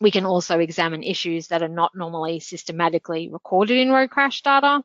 We 0.00 0.10
can 0.10 0.26
also 0.26 0.58
examine 0.58 1.02
issues 1.02 1.48
that 1.48 1.62
are 1.62 1.68
not 1.68 1.94
normally 1.94 2.40
systematically 2.40 3.30
recorded 3.30 3.78
in 3.78 3.90
road 3.90 4.10
crash 4.10 4.42
data, 4.42 4.82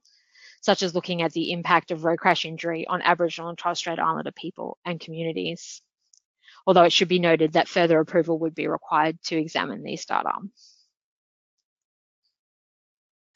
such 0.61 0.83
as 0.83 0.93
looking 0.93 1.21
at 1.21 1.33
the 1.33 1.51
impact 1.51 1.91
of 1.91 2.03
road 2.03 2.19
crash 2.19 2.45
injury 2.45 2.85
on 2.87 3.01
Aboriginal 3.01 3.49
and 3.49 3.57
Torres 3.57 3.79
Strait 3.79 3.99
Islander 3.99 4.31
people 4.31 4.77
and 4.85 4.99
communities. 4.99 5.81
Although 6.67 6.83
it 6.83 6.93
should 6.93 7.07
be 7.07 7.19
noted 7.19 7.53
that 7.53 7.67
further 7.67 7.99
approval 7.99 8.39
would 8.39 8.55
be 8.55 8.67
required 8.67 9.21
to 9.23 9.37
examine 9.37 9.83
these 9.83 10.05
data. 10.05 10.31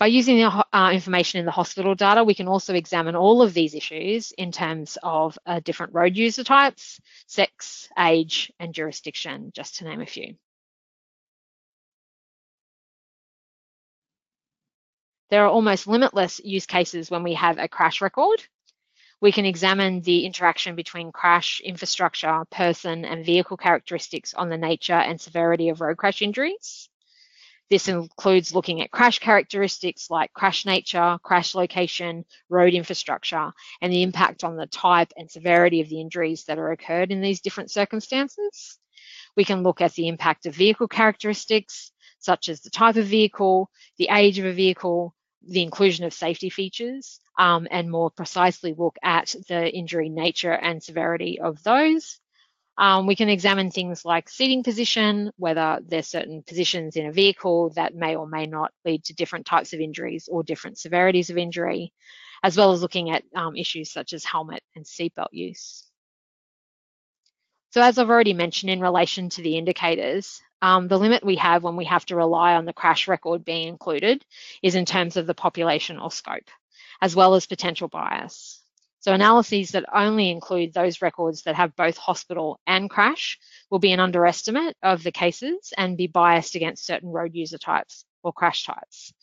By 0.03 0.07
using 0.07 0.35
the 0.35 0.65
uh, 0.73 0.91
information 0.91 1.39
in 1.39 1.45
the 1.45 1.51
hospital 1.53 1.95
data, 1.95 2.25
we 2.25 2.33
can 2.33 2.49
also 2.49 2.73
examine 2.73 3.15
all 3.15 3.41
of 3.41 3.53
these 3.53 3.73
issues 3.73 4.33
in 4.33 4.51
terms 4.51 4.97
of 5.01 5.39
uh, 5.45 5.61
different 5.61 5.93
road 5.93 6.17
user 6.17 6.43
types, 6.43 6.99
sex, 7.25 7.87
age, 7.97 8.51
and 8.59 8.73
jurisdiction, 8.73 9.53
just 9.55 9.77
to 9.77 9.85
name 9.85 10.01
a 10.01 10.05
few. 10.05 10.35
There 15.29 15.45
are 15.45 15.49
almost 15.49 15.87
limitless 15.87 16.41
use 16.43 16.65
cases 16.65 17.09
when 17.09 17.23
we 17.23 17.35
have 17.35 17.57
a 17.57 17.69
crash 17.69 18.01
record. 18.01 18.45
We 19.21 19.31
can 19.31 19.45
examine 19.45 20.01
the 20.01 20.25
interaction 20.25 20.75
between 20.75 21.13
crash, 21.13 21.61
infrastructure, 21.63 22.43
person, 22.51 23.05
and 23.05 23.25
vehicle 23.25 23.55
characteristics 23.55 24.33
on 24.33 24.49
the 24.49 24.57
nature 24.57 24.91
and 24.91 25.21
severity 25.21 25.69
of 25.69 25.79
road 25.79 25.95
crash 25.95 26.21
injuries. 26.21 26.89
This 27.69 27.87
includes 27.87 28.53
looking 28.53 28.81
at 28.81 28.91
crash 28.91 29.19
characteristics 29.19 30.09
like 30.09 30.33
crash 30.33 30.65
nature, 30.65 31.17
crash 31.23 31.55
location, 31.55 32.25
road 32.49 32.73
infrastructure, 32.73 33.51
and 33.81 33.91
the 33.91 34.03
impact 34.03 34.43
on 34.43 34.55
the 34.57 34.67
type 34.67 35.11
and 35.17 35.31
severity 35.31 35.81
of 35.81 35.89
the 35.89 36.01
injuries 36.01 36.43
that 36.45 36.59
are 36.59 36.71
occurred 36.71 37.11
in 37.11 37.21
these 37.21 37.41
different 37.41 37.71
circumstances. 37.71 38.77
We 39.35 39.43
can 39.43 39.63
look 39.63 39.81
at 39.81 39.93
the 39.93 40.07
impact 40.07 40.45
of 40.45 40.55
vehicle 40.55 40.87
characteristics, 40.87 41.91
such 42.19 42.49
as 42.49 42.61
the 42.61 42.69
type 42.69 42.95
of 42.95 43.05
vehicle, 43.05 43.69
the 43.97 44.09
age 44.11 44.39
of 44.39 44.45
a 44.45 44.53
vehicle, 44.53 45.15
the 45.41 45.63
inclusion 45.63 46.05
of 46.05 46.13
safety 46.13 46.49
features, 46.49 47.19
um, 47.39 47.67
and 47.71 47.89
more 47.89 48.11
precisely 48.11 48.73
look 48.77 48.97
at 49.01 49.35
the 49.47 49.69
injury 49.73 50.09
nature 50.09 50.53
and 50.53 50.83
severity 50.83 51.39
of 51.39 51.63
those. 51.63 52.19
Um, 52.77 53.05
we 53.05 53.15
can 53.15 53.29
examine 53.29 53.69
things 53.69 54.03
like 54.03 54.29
seating 54.29 54.63
position, 54.63 55.31
whether 55.37 55.79
there's 55.85 56.07
certain 56.07 56.41
positions 56.41 56.95
in 56.95 57.05
a 57.05 57.11
vehicle 57.11 57.69
that 57.75 57.93
may 57.93 58.15
or 58.15 58.27
may 58.27 58.47
not 58.47 58.71
lead 58.83 59.03
to 59.05 59.13
different 59.13 59.45
types 59.45 59.73
of 59.73 59.79
injuries 59.79 60.27
or 60.31 60.43
different 60.43 60.79
severities 60.79 61.29
of 61.29 61.37
injury, 61.37 61.93
as 62.41 62.57
well 62.57 62.71
as 62.71 62.81
looking 62.81 63.11
at 63.11 63.23
um, 63.35 63.55
issues 63.55 63.91
such 63.91 64.13
as 64.13 64.25
helmet 64.25 64.63
and 64.75 64.85
seatbelt 64.85 65.27
use. 65.31 65.85
So 67.73 67.81
as 67.81 67.97
I've 67.97 68.09
already 68.09 68.33
mentioned 68.33 68.71
in 68.71 68.81
relation 68.81 69.29
to 69.29 69.41
the 69.43 69.57
indicators, 69.57 70.41
um, 70.63 70.87
the 70.87 70.97
limit 70.97 71.23
we 71.23 71.35
have 71.35 71.63
when 71.63 71.75
we 71.75 71.85
have 71.85 72.05
to 72.07 72.15
rely 72.15 72.55
on 72.55 72.65
the 72.65 72.73
crash 72.73 73.07
record 73.07 73.45
being 73.45 73.67
included 73.67 74.25
is 74.63 74.75
in 74.75 74.85
terms 74.85 75.17
of 75.17 75.27
the 75.27 75.33
population 75.35 75.99
or 75.99 76.09
scope, 76.09 76.49
as 77.01 77.15
well 77.15 77.35
as 77.35 77.45
potential 77.45 77.87
bias. 77.87 78.62
So 79.03 79.11
analyses 79.11 79.71
that 79.71 79.83
only 79.93 80.31
include 80.31 80.73
those 80.73 81.01
records 81.01 81.41
that 81.41 81.55
have 81.55 81.75
both 81.75 81.97
hospital 81.97 82.57
and 82.65 82.89
crash 82.89 83.37
will 83.69 83.79
be 83.79 83.91
an 83.91 83.99
underestimate 83.99 84.77
of 84.81 85.03
the 85.03 85.11
cases 85.11 85.73
and 85.77 85.97
be 85.97 86.07
biased 86.07 86.55
against 86.55 86.85
certain 86.85 87.09
road 87.09 87.35
user 87.35 87.57
types 87.57 88.05
or 88.23 88.31
crash 88.31 88.63
types. 88.63 89.13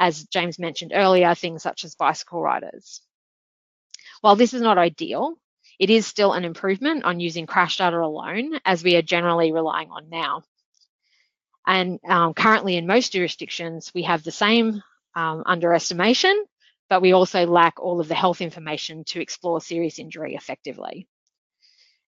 As 0.00 0.24
James 0.24 0.58
mentioned 0.58 0.92
earlier, 0.94 1.34
things 1.34 1.62
such 1.62 1.84
as 1.84 1.94
bicycle 1.94 2.40
riders. 2.40 3.02
While 4.22 4.36
this 4.36 4.54
is 4.54 4.62
not 4.62 4.78
ideal, 4.78 5.34
it 5.78 5.90
is 5.90 6.06
still 6.06 6.32
an 6.32 6.46
improvement 6.46 7.04
on 7.04 7.20
using 7.20 7.44
crash 7.44 7.76
data 7.76 8.00
alone, 8.00 8.58
as 8.64 8.82
we 8.82 8.96
are 8.96 9.02
generally 9.02 9.52
relying 9.52 9.90
on 9.90 10.08
now. 10.08 10.42
And 11.66 12.00
um, 12.08 12.32
currently 12.32 12.78
in 12.78 12.86
most 12.86 13.12
jurisdictions, 13.12 13.92
we 13.94 14.04
have 14.04 14.24
the 14.24 14.30
same 14.30 14.82
um, 15.14 15.42
underestimation 15.44 16.46
but 16.90 17.02
we 17.02 17.12
also 17.12 17.46
lack 17.46 17.80
all 17.80 18.00
of 18.00 18.08
the 18.08 18.14
health 18.14 18.40
information 18.40 19.04
to 19.04 19.20
explore 19.20 19.60
serious 19.60 19.98
injury 19.98 20.34
effectively. 20.34 21.08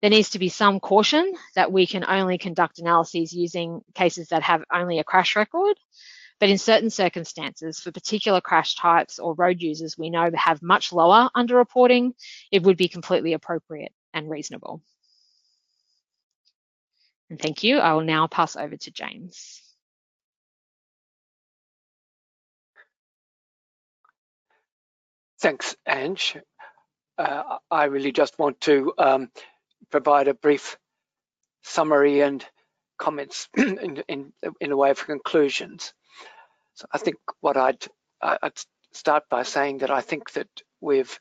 There 0.02 0.10
needs 0.10 0.30
to 0.30 0.38
be 0.38 0.48
some 0.48 0.80
caution 0.80 1.32
that 1.56 1.72
we 1.72 1.86
can 1.86 2.04
only 2.04 2.38
conduct 2.38 2.78
analyses 2.78 3.32
using 3.32 3.82
cases 3.94 4.28
that 4.28 4.42
have 4.44 4.64
only 4.72 4.98
a 5.00 5.04
crash 5.04 5.36
record, 5.36 5.76
But 6.40 6.50
in 6.50 6.58
certain 6.58 6.90
circumstances, 6.90 7.80
for 7.80 7.92
particular 7.92 8.40
crash 8.40 8.76
types 8.76 9.18
or 9.18 9.34
road 9.34 9.60
users 9.60 9.98
we 9.98 10.10
know 10.10 10.30
have 10.34 10.62
much 10.62 10.92
lower 10.92 11.30
underreporting, 11.36 12.12
it 12.52 12.62
would 12.62 12.76
be 12.76 12.88
completely 12.88 13.32
appropriate 13.32 13.92
and 14.14 14.30
reasonable. 14.30 14.82
And 17.30 17.40
thank 17.40 17.64
you. 17.64 17.78
I 17.78 17.94
will 17.94 18.04
now 18.04 18.26
pass 18.28 18.56
over 18.56 18.76
to 18.76 18.90
James. 18.90 19.62
Thanks, 25.40 25.76
Ange. 25.86 26.36
Uh, 27.16 27.58
I 27.70 27.84
really 27.84 28.12
just 28.12 28.38
want 28.38 28.60
to 28.62 28.92
um, 28.98 29.30
provide 29.90 30.28
a 30.28 30.34
brief 30.34 30.78
summary 31.62 32.20
and 32.20 32.44
comments 32.98 33.48
in, 33.56 34.02
in, 34.08 34.32
in 34.60 34.72
a 34.72 34.76
way 34.76 34.90
of 34.90 35.04
conclusions. 35.04 35.92
So 36.74 36.86
I 36.92 36.98
think 36.98 37.16
what 37.40 37.56
I'd, 37.56 37.84
I'd 38.20 38.58
start 38.92 39.24
by 39.30 39.42
saying 39.42 39.78
that 39.78 39.90
I 39.90 40.00
think 40.00 40.32
that 40.32 40.48
we've 40.80 41.18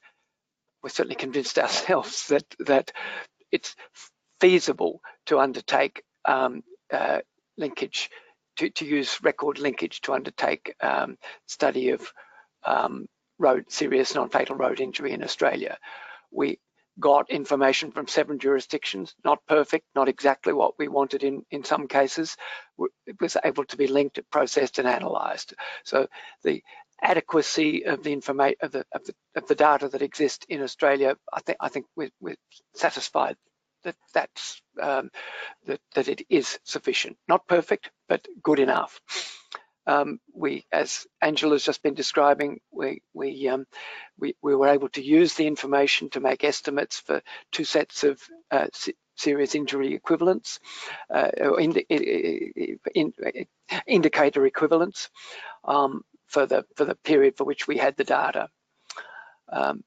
we're 0.83 0.89
certainly 0.89 1.15
convinced 1.15 1.57
ourselves 1.59 2.27
that 2.27 2.45
that 2.59 2.91
it's 3.51 3.75
feasible 4.39 5.01
to 5.27 5.39
undertake 5.39 6.03
um, 6.25 6.63
uh, 6.91 7.19
linkage, 7.57 8.09
to, 8.57 8.69
to 8.69 8.85
use 8.85 9.19
record 9.23 9.59
linkage 9.59 10.01
to 10.01 10.13
undertake 10.13 10.75
um, 10.81 11.17
study 11.47 11.89
of 11.89 12.11
um, 12.65 13.07
road 13.39 13.71
serious 13.71 14.15
non-fatal 14.15 14.55
road 14.55 14.79
injury 14.79 15.11
in 15.13 15.23
Australia. 15.23 15.77
We 16.31 16.59
got 16.99 17.29
information 17.29 17.91
from 17.91 18.07
seven 18.07 18.39
jurisdictions, 18.39 19.13
not 19.23 19.45
perfect, 19.47 19.85
not 19.95 20.09
exactly 20.09 20.53
what 20.53 20.79
we 20.79 20.87
wanted 20.87 21.23
in, 21.23 21.43
in 21.51 21.63
some 21.63 21.87
cases. 21.87 22.35
It 23.05 23.21
was 23.21 23.37
able 23.43 23.65
to 23.65 23.77
be 23.77 23.87
linked, 23.87 24.19
processed 24.31 24.79
and 24.79 24.87
analysed. 24.87 25.53
So 25.83 26.07
the 26.43 26.63
adequacy 27.01 27.85
of 27.85 28.01
the 28.03 28.13
information 28.13 28.57
of 28.61 28.71
the, 28.71 28.85
of 28.91 29.05
the, 29.05 29.13
of 29.35 29.47
the 29.47 29.55
data 29.55 29.89
that 29.89 30.01
exists 30.01 30.45
in 30.49 30.63
Australia, 30.63 31.15
I 31.31 31.41
think 31.41 31.57
I 31.61 31.69
think 31.69 31.85
we're, 31.95 32.09
we're 32.19 32.37
satisfied 32.73 33.35
that 33.83 33.95
that's 34.13 34.61
um, 34.81 35.09
that 35.65 35.79
that 35.95 36.07
it 36.07 36.23
is 36.29 36.59
sufficient. 36.63 37.17
Not 37.27 37.47
perfect, 37.47 37.91
but 38.09 38.27
good 38.41 38.59
enough. 38.59 38.99
Um, 39.87 40.19
we, 40.33 40.65
as 40.71 41.07
Angela's 41.21 41.63
just 41.63 41.81
been 41.81 41.93
describing, 41.93 42.59
we 42.71 43.01
we, 43.13 43.47
um, 43.47 43.65
we 44.19 44.35
we 44.41 44.53
were 44.53 44.67
able 44.67 44.89
to 44.89 45.01
use 45.01 45.33
the 45.33 45.47
information 45.47 46.09
to 46.09 46.19
make 46.19 46.43
estimates 46.43 46.99
for 46.99 47.21
two 47.53 47.63
sets 47.63 48.03
of 48.03 48.21
uh, 48.51 48.67
serious 49.15 49.55
injury 49.55 49.93
equivalents, 49.93 50.59
uh, 51.09 51.29
or 51.39 51.59
in, 51.59 51.71
in, 51.73 53.13
indicator 53.87 54.45
equivalents 54.45 55.09
um, 55.63 56.01
for 56.27 56.45
the 56.45 56.65
for 56.75 56.83
the 56.83 56.95
period 56.95 57.37
for 57.37 57.45
which 57.45 57.67
we 57.67 57.77
had 57.77 57.95
the 57.95 58.03
data. 58.03 58.49
Um, 59.49 59.83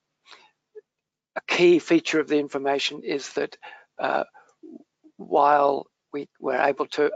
a 1.36 1.40
key 1.46 1.78
feature 1.78 2.20
of 2.20 2.28
the 2.28 2.38
information 2.38 3.02
is 3.04 3.34
that 3.34 3.56
uh, 3.98 4.24
while 5.16 5.86
we 6.12 6.28
were 6.38 6.56
able 6.56 6.86
to 6.86 7.10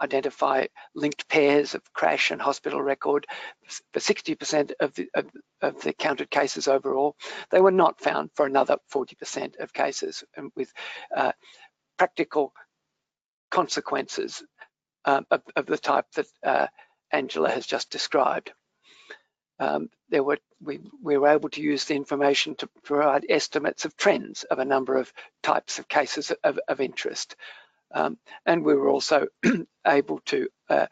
identify 0.00 0.66
linked 0.94 1.28
pairs 1.28 1.74
of 1.74 1.92
crash 1.92 2.30
and 2.30 2.40
hospital 2.40 2.80
record 2.80 3.26
for 3.92 4.00
60% 4.00 4.72
of 4.80 4.94
the, 4.94 5.08
of, 5.14 5.26
of, 5.62 5.80
the 5.82 5.92
counted 5.92 6.30
cases 6.30 6.68
overall. 6.68 7.16
They 7.50 7.60
were 7.60 7.70
not 7.70 8.00
found 8.00 8.30
for 8.34 8.46
another 8.46 8.76
40% 8.92 9.58
of 9.58 9.72
cases 9.72 10.24
and 10.36 10.50
with 10.54 10.72
uh, 11.14 11.32
practical 11.98 12.52
consequences 13.50 14.42
um, 15.04 15.26
of, 15.30 15.42
of, 15.54 15.66
the 15.66 15.78
type 15.78 16.06
that 16.14 16.26
uh, 16.44 16.66
Angela 17.12 17.50
has 17.50 17.66
just 17.66 17.90
described. 17.90 18.52
Um, 19.58 19.88
there 20.10 20.22
were 20.22 20.38
we, 20.60 20.80
we 21.02 21.16
were 21.16 21.28
able 21.28 21.48
to 21.50 21.62
use 21.62 21.84
the 21.84 21.94
information 21.94 22.54
to 22.56 22.68
provide 22.84 23.24
estimates 23.28 23.84
of 23.84 23.96
trends 23.96 24.44
of 24.44 24.58
a 24.58 24.64
number 24.64 24.96
of 24.96 25.12
types 25.42 25.78
of 25.78 25.88
cases 25.88 26.32
of, 26.44 26.58
of 26.68 26.80
interest. 26.80 27.36
Um, 27.96 28.18
and 28.44 28.62
we 28.62 28.74
were 28.74 28.90
also 28.90 29.26
able 29.86 30.20
to 30.26 30.48
uh, 30.68 30.86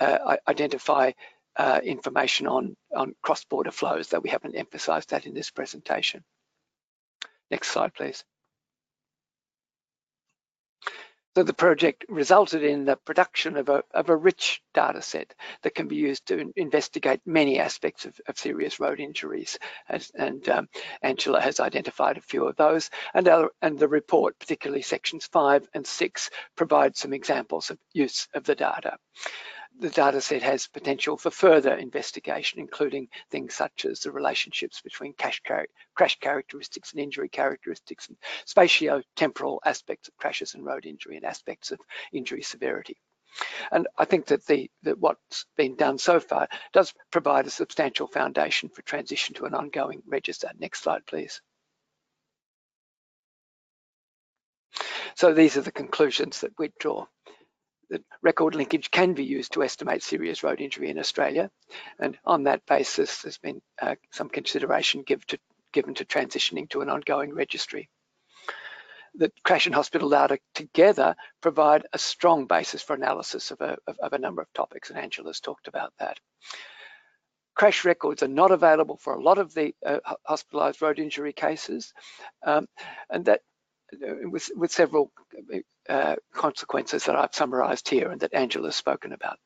uh, 0.00 0.36
identify 0.48 1.12
uh, 1.56 1.80
information 1.84 2.46
on, 2.46 2.74
on 2.96 3.14
cross-border 3.22 3.70
flows, 3.70 4.08
though 4.08 4.20
we 4.20 4.30
haven't 4.30 4.56
emphasized 4.56 5.10
that 5.10 5.26
in 5.26 5.34
this 5.34 5.50
presentation. 5.50 6.24
Next 7.50 7.68
slide, 7.68 7.92
please. 7.92 8.24
So 11.38 11.44
the 11.44 11.54
project 11.54 12.04
resulted 12.08 12.64
in 12.64 12.84
the 12.84 12.96
production 12.96 13.56
of 13.56 13.68
a, 13.68 13.84
of 13.94 14.08
a 14.08 14.16
rich 14.16 14.60
data 14.74 15.00
set 15.00 15.34
that 15.62 15.72
can 15.72 15.86
be 15.86 15.94
used 15.94 16.26
to 16.26 16.52
investigate 16.56 17.20
many 17.24 17.60
aspects 17.60 18.06
of, 18.06 18.20
of 18.26 18.36
serious 18.36 18.80
road 18.80 18.98
injuries. 18.98 19.56
And 20.16 20.48
um, 20.48 20.68
Angela 21.00 21.40
has 21.40 21.60
identified 21.60 22.16
a 22.18 22.22
few 22.22 22.48
of 22.48 22.56
those. 22.56 22.90
And, 23.14 23.28
our, 23.28 23.52
and 23.62 23.78
the 23.78 23.86
report, 23.86 24.36
particularly 24.40 24.82
sections 24.82 25.28
five 25.30 25.68
and 25.74 25.86
six, 25.86 26.28
provide 26.56 26.96
some 26.96 27.12
examples 27.12 27.70
of 27.70 27.78
use 27.92 28.26
of 28.34 28.42
the 28.42 28.56
data 28.56 28.98
the 29.78 29.90
data 29.90 30.20
set 30.20 30.42
has 30.42 30.66
potential 30.66 31.16
for 31.16 31.30
further 31.30 31.74
investigation, 31.74 32.58
including 32.58 33.08
things 33.30 33.54
such 33.54 33.84
as 33.84 34.00
the 34.00 34.10
relationships 34.10 34.80
between 34.80 35.14
crash, 35.14 36.18
characteristics 36.20 36.92
and 36.92 37.00
injury 37.00 37.28
characteristics 37.28 38.08
and 38.08 38.16
spatio-temporal 38.46 39.60
aspects 39.64 40.08
of 40.08 40.16
crashes 40.16 40.54
and 40.54 40.64
road 40.64 40.84
injury 40.84 41.16
and 41.16 41.24
aspects 41.24 41.70
of 41.70 41.78
injury 42.12 42.42
severity. 42.42 42.96
And 43.70 43.86
I 43.96 44.04
think 44.04 44.26
that, 44.26 44.46
the, 44.46 44.70
that 44.82 44.98
what's 44.98 45.46
been 45.56 45.76
done 45.76 45.98
so 45.98 46.18
far 46.18 46.48
does 46.72 46.92
provide 47.12 47.46
a 47.46 47.50
substantial 47.50 48.08
foundation 48.08 48.68
for 48.68 48.82
transition 48.82 49.34
to 49.36 49.44
an 49.44 49.54
ongoing 49.54 50.02
register. 50.06 50.50
Next 50.58 50.82
slide, 50.82 51.06
please. 51.06 51.40
So 55.14 55.34
these 55.34 55.56
are 55.56 55.62
the 55.62 55.72
conclusions 55.72 56.40
that 56.40 56.52
we 56.58 56.70
draw 56.78 57.06
that 57.90 58.02
record 58.22 58.54
linkage 58.54 58.90
can 58.90 59.14
be 59.14 59.24
used 59.24 59.52
to 59.52 59.62
estimate 59.62 60.02
serious 60.02 60.42
road 60.42 60.60
injury 60.60 60.90
in 60.90 60.98
Australia. 60.98 61.50
And 61.98 62.18
on 62.24 62.44
that 62.44 62.66
basis, 62.66 63.22
there's 63.22 63.38
been 63.38 63.60
uh, 63.80 63.94
some 64.10 64.28
consideration 64.28 65.02
give 65.02 65.26
to, 65.28 65.38
given 65.72 65.94
to 65.94 66.04
transitioning 66.04 66.68
to 66.70 66.80
an 66.82 66.90
ongoing 66.90 67.34
registry. 67.34 67.88
The 69.14 69.32
crash 69.42 69.66
and 69.66 69.74
hospital 69.74 70.10
data 70.10 70.38
together 70.54 71.16
provide 71.40 71.86
a 71.92 71.98
strong 71.98 72.46
basis 72.46 72.82
for 72.82 72.94
analysis 72.94 73.50
of 73.50 73.60
a, 73.60 73.76
of, 73.86 73.98
of 73.98 74.12
a 74.12 74.18
number 74.18 74.42
of 74.42 74.52
topics, 74.52 74.90
and 74.90 74.98
Angela's 74.98 75.40
talked 75.40 75.66
about 75.66 75.92
that. 75.98 76.18
Crash 77.54 77.84
records 77.84 78.22
are 78.22 78.28
not 78.28 78.52
available 78.52 78.96
for 78.98 79.14
a 79.14 79.22
lot 79.22 79.38
of 79.38 79.52
the 79.52 79.74
uh, 79.84 79.98
hospitalised 80.28 80.80
road 80.80 81.00
injury 81.00 81.32
cases, 81.32 81.92
um, 82.44 82.68
and 83.10 83.24
that 83.24 83.40
with, 83.92 84.50
with 84.56 84.72
several 84.72 85.10
uh, 85.88 86.16
consequences 86.32 87.04
that 87.04 87.16
I've 87.16 87.34
summarized 87.34 87.88
here 87.88 88.10
and 88.10 88.20
that 88.20 88.34
Angela's 88.34 88.76
spoken 88.76 89.12
about. 89.12 89.38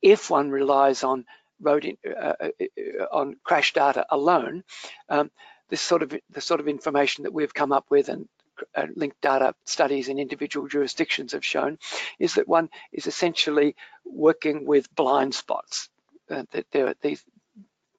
If 0.00 0.30
one 0.30 0.50
relies 0.50 1.04
on 1.04 1.24
road 1.60 1.84
in, 1.84 1.96
uh, 2.06 2.34
uh, 2.40 2.48
uh, 2.60 3.04
on 3.12 3.36
crash 3.42 3.72
data 3.72 4.06
alone, 4.10 4.64
um, 5.08 5.30
this 5.70 5.80
sort 5.80 6.02
of 6.02 6.14
the 6.30 6.40
sort 6.40 6.60
of 6.60 6.68
information 6.68 7.24
that 7.24 7.32
we've 7.32 7.54
come 7.54 7.72
up 7.72 7.86
with 7.90 8.08
and 8.08 8.28
uh, 8.74 8.86
linked 8.94 9.20
data 9.20 9.54
studies 9.64 10.08
in 10.08 10.18
individual 10.18 10.68
jurisdictions 10.68 11.32
have 11.32 11.44
shown 11.44 11.78
is 12.18 12.34
that 12.34 12.46
one 12.46 12.68
is 12.92 13.06
essentially 13.06 13.74
working 14.04 14.66
with 14.66 14.94
blind 14.94 15.34
spots. 15.34 15.88
Uh, 16.30 16.44
that 16.52 16.66
there 16.70 16.86
are 16.86 16.94
these 17.02 17.22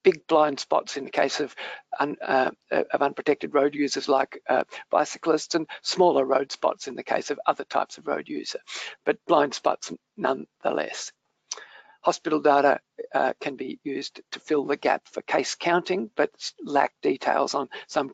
big 0.06 0.26
blind 0.28 0.60
spots 0.60 0.97
in 0.97 1.03
the 1.03 1.12
case 1.12 1.39
of, 1.39 1.56
un, 1.99 2.16
uh, 2.26 2.51
of 2.72 3.01
unprotected 3.01 3.53
road 3.56 3.74
users 3.74 4.08
like 4.08 4.39
uh, 4.47 4.64
bicyclists 4.91 5.56
and 5.56 5.68
smaller 5.82 6.24
road 6.24 6.51
spots 6.51 6.88
in 6.88 6.95
the 6.95 7.03
case 7.03 7.32
of 7.32 7.39
other 7.47 7.66
types 7.66 7.97
of 7.97 8.08
road 8.08 8.30
user, 8.30 8.60
but 9.03 9.18
blind 9.28 9.53
spots 9.53 9.91
nonetheless. 10.16 11.12
Hospital 12.01 12.39
data 12.39 12.80
uh, 13.16 13.34
can 13.41 13.56
be 13.56 13.80
used 13.84 14.22
to 14.32 14.39
fill 14.39 14.66
the 14.66 14.78
gap 14.78 15.01
for 15.12 15.24
case 15.24 15.56
counting, 15.56 16.12
but 16.16 16.30
lack 16.64 16.93
details 17.01 17.56
on 17.56 17.68
some 17.88 18.12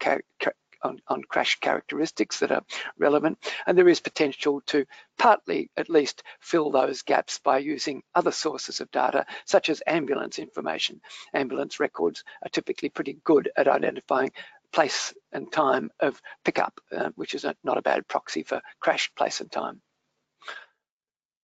on, 0.83 0.99
on 1.07 1.23
crash 1.23 1.59
characteristics 1.59 2.39
that 2.39 2.51
are 2.51 2.63
relevant. 2.97 3.37
And 3.65 3.77
there 3.77 3.89
is 3.89 3.99
potential 3.99 4.61
to 4.67 4.85
partly 5.17 5.69
at 5.77 5.89
least 5.89 6.23
fill 6.39 6.71
those 6.71 7.01
gaps 7.01 7.39
by 7.39 7.59
using 7.59 8.03
other 8.15 8.31
sources 8.31 8.81
of 8.81 8.91
data, 8.91 9.25
such 9.45 9.69
as 9.69 9.83
ambulance 9.85 10.39
information. 10.39 11.01
Ambulance 11.33 11.79
records 11.79 12.23
are 12.43 12.49
typically 12.49 12.89
pretty 12.89 13.17
good 13.23 13.49
at 13.55 13.67
identifying 13.67 14.31
place 14.71 15.13
and 15.31 15.51
time 15.51 15.91
of 15.99 16.21
pickup, 16.45 16.79
uh, 16.91 17.09
which 17.15 17.33
is 17.33 17.43
a, 17.43 17.55
not 17.63 17.77
a 17.77 17.81
bad 17.81 18.07
proxy 18.07 18.43
for 18.43 18.61
crash 18.79 19.11
place 19.15 19.41
and 19.41 19.51
time. 19.51 19.81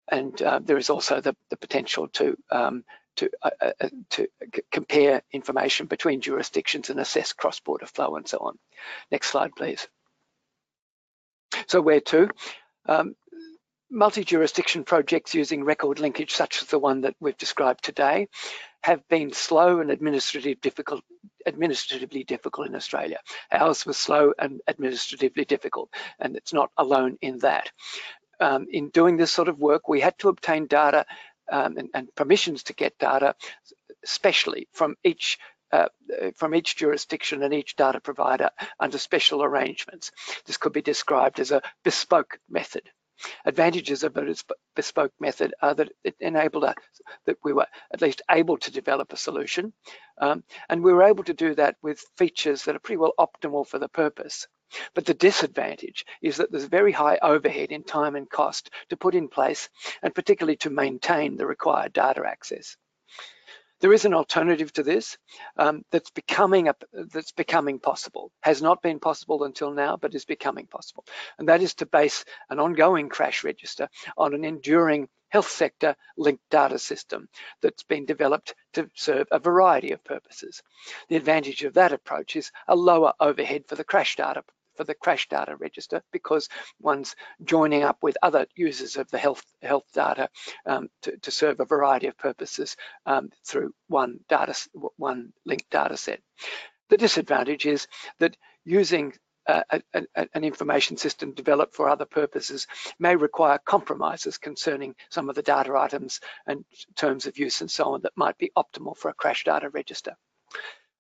And 0.09 0.41
uh, 0.41 0.59
there 0.63 0.77
is 0.77 0.89
also 0.89 1.19
the, 1.19 1.35
the 1.49 1.57
potential 1.57 2.07
to 2.13 2.37
um, 2.49 2.83
to, 3.17 3.29
uh, 3.41 3.49
uh, 3.61 3.71
uh 3.81 3.89
to 4.11 4.27
compare 4.71 5.21
information 5.31 5.85
between 5.87 6.21
jurisdictions 6.21 6.89
and 6.89 6.99
assess 6.99 7.33
cross-border 7.33 7.85
flow 7.85 8.15
and 8.15 8.27
so 8.27 8.37
on. 8.39 8.57
Next 9.11 9.29
slide, 9.29 9.51
please. 9.55 9.87
So 11.67 11.81
where 11.81 12.01
to? 12.01 12.29
Um, 12.85 13.15
multi-jurisdiction 13.89 14.83
projects 14.83 15.33
using 15.33 15.63
record 15.63 15.99
linkage, 15.99 16.33
such 16.33 16.61
as 16.61 16.67
the 16.67 16.79
one 16.79 17.01
that 17.01 17.15
we've 17.19 17.37
described 17.37 17.83
today, 17.83 18.27
have 18.81 19.07
been 19.07 19.33
slow 19.33 19.79
and 19.79 19.91
administrative 19.91 20.61
difficult, 20.61 21.03
administratively 21.45 22.23
difficult 22.23 22.67
in 22.67 22.75
Australia. 22.75 23.19
Ours 23.51 23.85
was 23.85 23.97
slow 23.97 24.33
and 24.37 24.61
administratively 24.67 25.45
difficult, 25.45 25.89
and 26.19 26.35
it's 26.35 26.53
not 26.53 26.71
alone 26.77 27.17
in 27.21 27.39
that. 27.39 27.71
Um, 28.39 28.67
in 28.69 28.89
doing 28.89 29.17
this 29.17 29.31
sort 29.31 29.47
of 29.47 29.57
work, 29.57 29.87
we 29.87 29.99
had 29.99 30.17
to 30.19 30.29
obtain 30.29 30.67
data 30.67 31.05
um, 31.51 31.77
and, 31.77 31.89
and, 31.93 32.15
permissions 32.15 32.63
to 32.63 32.73
get 32.73 32.97
data, 32.99 33.35
especially 34.03 34.67
from 34.73 34.95
each 35.03 35.37
uh, 35.71 35.87
from 36.35 36.55
each 36.55 36.77
jurisdiction 36.77 37.43
and 37.43 37.53
each 37.53 37.75
data 37.75 37.99
provider 37.99 38.49
under 38.79 38.97
special 38.97 39.43
arrangements. 39.43 40.11
This 40.45 40.57
could 40.57 40.71
be 40.71 40.81
described 40.81 41.39
as 41.41 41.51
a 41.51 41.61
bespoke 41.83 42.39
method. 42.49 42.89
Advantages 43.45 44.03
of 44.03 44.15
a 44.17 44.35
bespoke 44.75 45.13
method 45.19 45.53
are 45.61 45.73
that 45.73 45.91
it 46.03 46.15
enabled 46.19 46.63
us 46.63 46.75
that 47.25 47.37
we 47.43 47.53
were 47.53 47.67
at 47.91 48.01
least 48.01 48.21
able 48.29 48.57
to 48.57 48.71
develop 48.71 49.11
a 49.11 49.17
solution, 49.17 49.73
um, 50.19 50.43
and 50.69 50.83
we 50.83 50.93
were 50.93 51.03
able 51.03 51.23
to 51.23 51.33
do 51.33 51.55
that 51.55 51.75
with 51.81 52.05
features 52.17 52.63
that 52.63 52.75
are 52.75 52.79
pretty 52.79 52.97
well 52.97 53.13
optimal 53.19 53.67
for 53.67 53.79
the 53.79 53.89
purpose. 53.89 54.47
But 54.93 55.05
the 55.05 55.13
disadvantage 55.13 56.05
is 56.21 56.37
that 56.37 56.51
there's 56.51 56.65
very 56.65 56.91
high 56.91 57.17
overhead 57.21 57.71
in 57.71 57.83
time 57.83 58.15
and 58.15 58.29
cost 58.29 58.69
to 58.89 58.97
put 58.97 59.15
in 59.15 59.29
place, 59.29 59.69
and 60.01 60.13
particularly 60.13 60.57
to 60.57 60.69
maintain 60.69 61.37
the 61.37 61.47
required 61.47 61.93
data 61.93 62.23
access. 62.25 62.75
There 63.79 63.93
is 63.93 64.05
an 64.05 64.13
alternative 64.13 64.73
to 64.73 64.83
this 64.83 65.17
um, 65.57 65.83
that's 65.91 66.09
becoming 66.09 66.67
a, 66.67 66.75
that's 66.93 67.31
becoming 67.31 67.79
possible. 67.79 68.31
Has 68.41 68.61
not 68.61 68.81
been 68.81 68.99
possible 68.99 69.43
until 69.43 69.71
now, 69.71 69.97
but 69.97 70.15
is 70.15 70.25
becoming 70.25 70.67
possible, 70.67 71.05
and 71.37 71.47
that 71.49 71.61
is 71.61 71.75
to 71.75 71.85
base 71.85 72.25
an 72.49 72.59
ongoing 72.59 73.09
crash 73.09 73.43
register 73.43 73.89
on 74.17 74.33
an 74.33 74.43
enduring 74.45 75.09
health 75.29 75.49
sector 75.49 75.95
linked 76.17 76.49
data 76.49 76.79
system 76.79 77.27
that's 77.61 77.83
been 77.83 78.05
developed 78.05 78.55
to 78.73 78.89
serve 78.95 79.27
a 79.31 79.39
variety 79.39 79.91
of 79.91 80.03
purposes. 80.03 80.63
The 81.09 81.17
advantage 81.17 81.63
of 81.63 81.73
that 81.73 81.91
approach 81.91 82.35
is 82.35 82.51
a 82.67 82.75
lower 82.75 83.13
overhead 83.19 83.65
for 83.67 83.75
the 83.75 83.83
crash 83.83 84.15
data 84.15 84.43
for 84.77 84.83
the 84.83 84.95
crash 84.95 85.27
data 85.27 85.55
register 85.55 86.01
because 86.11 86.47
one's 86.79 87.15
joining 87.43 87.83
up 87.83 87.97
with 88.01 88.17
other 88.21 88.45
users 88.55 88.97
of 88.97 89.09
the 89.11 89.17
health 89.17 89.43
health 89.61 89.85
data 89.93 90.29
um, 90.65 90.89
to, 91.01 91.17
to, 91.17 91.31
serve 91.31 91.59
a 91.59 91.65
variety 91.65 92.07
of 92.07 92.17
purposes 92.17 92.77
um, 93.05 93.29
through 93.45 93.73
one 93.87 94.19
data 94.29 94.55
one 94.97 95.33
linked 95.45 95.69
data 95.69 95.97
set. 95.97 96.21
The 96.89 96.97
disadvantage 96.97 97.65
is 97.65 97.87
that 98.19 98.37
using 98.63 99.13
uh, 99.47 99.63
a, 99.69 99.81
a, 99.93 100.27
an 100.33 100.43
information 100.43 100.97
system 100.97 101.31
developed 101.31 101.73
for 101.75 101.89
other 101.89 102.05
purposes 102.05 102.67
may 102.99 103.15
require 103.15 103.59
compromises 103.63 104.37
concerning 104.37 104.93
some 105.09 105.29
of 105.29 105.35
the 105.35 105.41
data 105.41 105.73
items 105.75 106.19
and 106.45 106.65
terms 106.95 107.27
of 107.27 107.37
use 107.37 107.61
and 107.61 107.71
so 107.71 107.93
on 107.93 108.01
that 108.01 108.11
might 108.15 108.37
be 108.37 108.51
optimal 108.57 108.95
for 108.95 109.09
a 109.09 109.13
crash 109.13 109.45
data 109.45 109.69
register. 109.69 110.15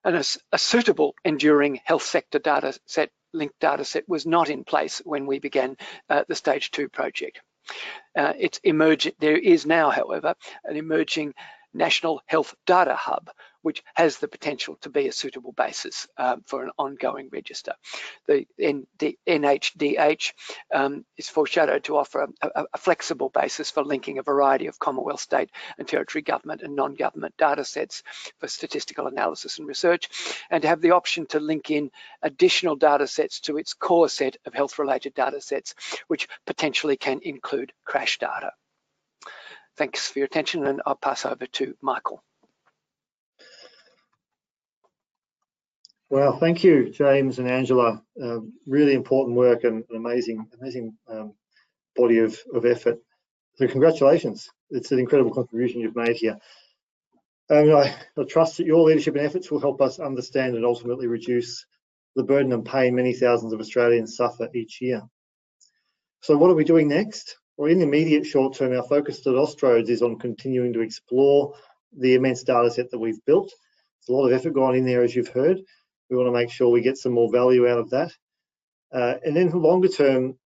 And 0.03 0.15
a, 0.15 0.23
a 0.53 0.57
suitable 0.57 1.15
enduring 1.25 1.81
health 1.83 2.03
sector 2.03 2.39
data 2.39 2.79
set 2.85 3.11
linked 3.33 3.59
data 3.59 3.85
set 3.85 4.07
was 4.07 4.25
not 4.25 4.49
in 4.49 4.63
place 4.63 5.01
when 5.05 5.25
we 5.25 5.39
began 5.39 5.77
uh, 6.09 6.23
the 6.27 6.35
stage 6.35 6.71
two 6.71 6.89
project. 6.89 7.41
Uh, 8.17 8.33
it's 8.37 8.59
emerging, 8.63 9.13
there 9.19 9.37
is 9.37 9.65
now, 9.65 9.89
however, 9.89 10.33
an 10.63 10.77
emerging 10.77 11.33
National 11.77 12.21
Health 12.25 12.55
Data 12.65 12.95
Hub, 12.95 13.29
which 13.61 13.83
has 13.95 14.17
the 14.17 14.27
potential 14.27 14.77
to 14.81 14.89
be 14.89 15.07
a 15.07 15.11
suitable 15.11 15.51
basis 15.51 16.07
um, 16.17 16.41
for 16.45 16.63
an 16.63 16.71
ongoing 16.77 17.29
register. 17.31 17.73
The 18.25 18.45
NHDH 19.27 20.31
um, 20.73 21.05
is 21.17 21.29
foreshadowed 21.29 21.83
to 21.85 21.97
offer 21.97 22.27
a, 22.41 22.65
a, 22.73 22.77
flexible 22.77 23.29
basis 23.29 23.69
for 23.69 23.83
linking 23.83 24.19
a 24.19 24.23
variety 24.23 24.67
of 24.67 24.79
Commonwealth, 24.79 25.19
state 25.19 25.49
and 25.77 25.87
territory 25.87 26.21
government 26.21 26.61
and 26.61 26.75
non-government 26.75 27.35
data 27.37 27.65
sets 27.65 28.03
for 28.39 28.47
statistical 28.47 29.07
analysis 29.07 29.59
and 29.59 29.67
research, 29.67 30.09
and 30.49 30.61
to 30.61 30.67
have 30.67 30.81
the 30.81 30.91
option 30.91 31.25
to 31.27 31.39
link 31.39 31.69
in 31.69 31.91
additional 32.21 32.75
data 32.75 33.05
sets 33.05 33.41
to 33.41 33.57
its 33.57 33.73
core 33.73 34.09
set 34.09 34.37
of 34.45 34.53
health-related 34.53 35.13
data 35.13 35.41
sets, 35.41 35.75
which 36.07 36.27
potentially 36.45 36.95
can 36.95 37.19
include 37.21 37.73
crash 37.85 38.17
data. 38.17 38.51
Thanks 39.77 40.07
for 40.07 40.19
your 40.19 40.25
attention 40.25 40.65
and 40.65 40.81
I'll 40.85 40.95
pass 40.95 41.25
over 41.25 41.45
to 41.45 41.75
Michael. 41.81 42.23
Well, 46.09 46.37
thank 46.37 46.63
you, 46.63 46.89
James 46.89 47.37
and 47.37 47.49
Angela. 47.49 48.01
Uh, 48.21 48.39
really 48.65 48.93
important 48.93 49.35
work 49.35 49.65
and 49.65 49.83
an 49.89 49.97
amazing, 49.97 50.47
amazing 50.59 50.97
um, 51.09 51.33
body 51.95 52.19
of, 52.19 52.39
of 52.53 52.65
effort. 52.65 52.99
So 53.55 53.67
congratulations. 53.67 54.49
It's 54.69 54.91
an 54.91 54.99
incredible 54.99 55.33
contribution 55.33 55.81
you've 55.81 55.95
made 55.95 56.15
here. 56.15 56.37
I, 57.49 57.95
I 58.17 58.23
trust 58.27 58.57
that 58.57 58.65
your 58.65 58.83
leadership 58.83 59.15
and 59.15 59.25
efforts 59.25 59.51
will 59.51 59.59
help 59.59 59.81
us 59.81 59.99
understand 59.99 60.55
and 60.55 60.65
ultimately 60.65 61.07
reduce 61.07 61.65
the 62.15 62.23
burden 62.23 62.51
and 62.51 62.65
pain 62.65 62.95
many 62.95 63.13
thousands 63.13 63.53
of 63.53 63.59
Australians 63.59 64.15
suffer 64.15 64.49
each 64.53 64.81
year. 64.81 65.01
So 66.21 66.37
what 66.37 66.49
are 66.49 66.55
we 66.55 66.63
doing 66.63 66.87
next? 66.87 67.37
Well, 67.57 67.71
in 67.71 67.79
the 67.79 67.85
immediate 67.85 68.27
short 68.27 68.55
term, 68.55 68.73
our 68.73 68.83
focus 68.83 69.25
at 69.25 69.33
Austroads 69.33 69.89
is 69.89 70.03
on 70.03 70.19
continuing 70.19 70.73
to 70.73 70.81
explore 70.81 71.55
the 71.97 72.13
immense 72.13 72.43
data 72.43 72.69
set 72.69 72.91
that 72.91 72.99
we've 72.99 73.23
built. 73.25 73.51
There's 74.07 74.15
a 74.15 74.19
lot 74.19 74.27
of 74.27 74.33
effort 74.33 74.53
gone 74.53 74.75
in 74.75 74.85
there, 74.85 75.03
as 75.03 75.15
you've 75.15 75.29
heard. 75.29 75.59
We 76.09 76.15
want 76.15 76.27
to 76.27 76.33
make 76.33 76.51
sure 76.51 76.69
we 76.69 76.81
get 76.81 76.99
some 76.99 77.13
more 77.13 77.31
value 77.31 77.67
out 77.67 77.79
of 77.79 77.89
that. 77.89 78.11
Uh, 78.93 79.15
and 79.25 79.35
then 79.35 79.49
for 79.49 79.57
longer 79.57 79.87
term, 79.87 80.37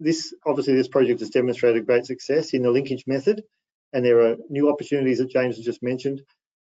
this 0.00 0.34
obviously 0.44 0.74
this 0.74 0.88
project 0.88 1.20
has 1.20 1.30
demonstrated 1.30 1.86
great 1.86 2.04
success 2.04 2.52
in 2.52 2.62
the 2.62 2.70
linkage 2.70 3.04
method, 3.06 3.44
and 3.92 4.04
there 4.04 4.20
are 4.22 4.36
new 4.50 4.68
opportunities 4.68 5.18
that 5.18 5.30
James 5.30 5.56
has 5.56 5.64
just 5.64 5.84
mentioned. 5.84 6.20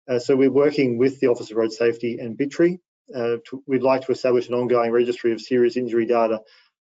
Uh, 0.08 0.20
so 0.20 0.36
we're 0.36 0.52
working 0.52 1.00
with 1.00 1.20
the 1.20 1.28
Office 1.28 1.50
of 1.50 1.58
Road 1.58 1.74
Safety 1.74 2.20
and 2.20 2.38
BITRE. 2.38 2.78
Uh, 3.14 3.38
we'd 3.66 3.82
like 3.82 4.06
to 4.06 4.12
establish 4.12 4.50
an 4.50 4.54
ongoing 4.54 4.92
registry 4.92 5.34
of 5.34 5.42
serious 5.42 5.78
injury 5.78 6.06
data 6.06 6.42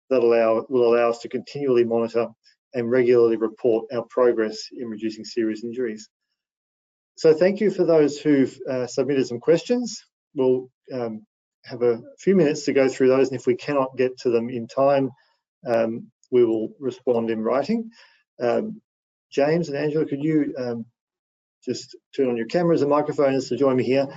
that 0.09 0.23
allow 0.23 0.65
will 0.71 0.95
allow 0.95 1.11
us 1.11 1.19
to 1.19 1.29
continually 1.29 1.85
monitor 1.85 2.29
and 2.75 2.91
regularly 2.91 3.37
report 3.37 3.87
our 3.93 4.05
progress 4.11 4.69
in 4.77 4.89
reducing 4.89 5.25
serious 5.25 5.65
injuries. 5.65 6.09
So 7.17 7.33
thank 7.33 7.61
you 7.61 7.71
for 7.71 7.85
those 7.85 8.19
who've 8.19 8.59
uh, 8.69 8.87
submitted 8.87 9.27
some 9.27 9.39
questions. 9.39 10.05
We'll 10.35 10.69
um, 10.93 11.25
have 11.65 11.83
a 11.83 12.03
few 12.19 12.35
minutes 12.35 12.65
to 12.65 12.73
go 12.73 12.89
through 12.89 13.09
those 13.09 13.31
and 13.31 13.39
if 13.39 13.47
we 13.47 13.55
cannot 13.55 13.97
get 13.97 14.19
to 14.19 14.31
them 14.31 14.51
in 14.51 14.67
time, 14.67 15.11
um, 15.67 16.11
we 16.33 16.45
will 16.45 16.71
respond 16.81 17.31
in 17.31 17.41
writing. 17.41 17.91
Um, 18.41 18.81
James 19.31 19.69
and 19.69 19.79
Angela, 19.79 20.07
could 20.07 20.23
you 20.23 20.55
um, 20.59 20.87
just 21.65 21.97
turn 22.15 22.29
on 22.29 22.37
your 22.37 22.47
cameras 22.47 22.83
and 22.83 22.91
microphones 22.91 23.49
to 23.49 23.57
join 23.57 23.77
me 23.77 23.85
here? 23.85 24.09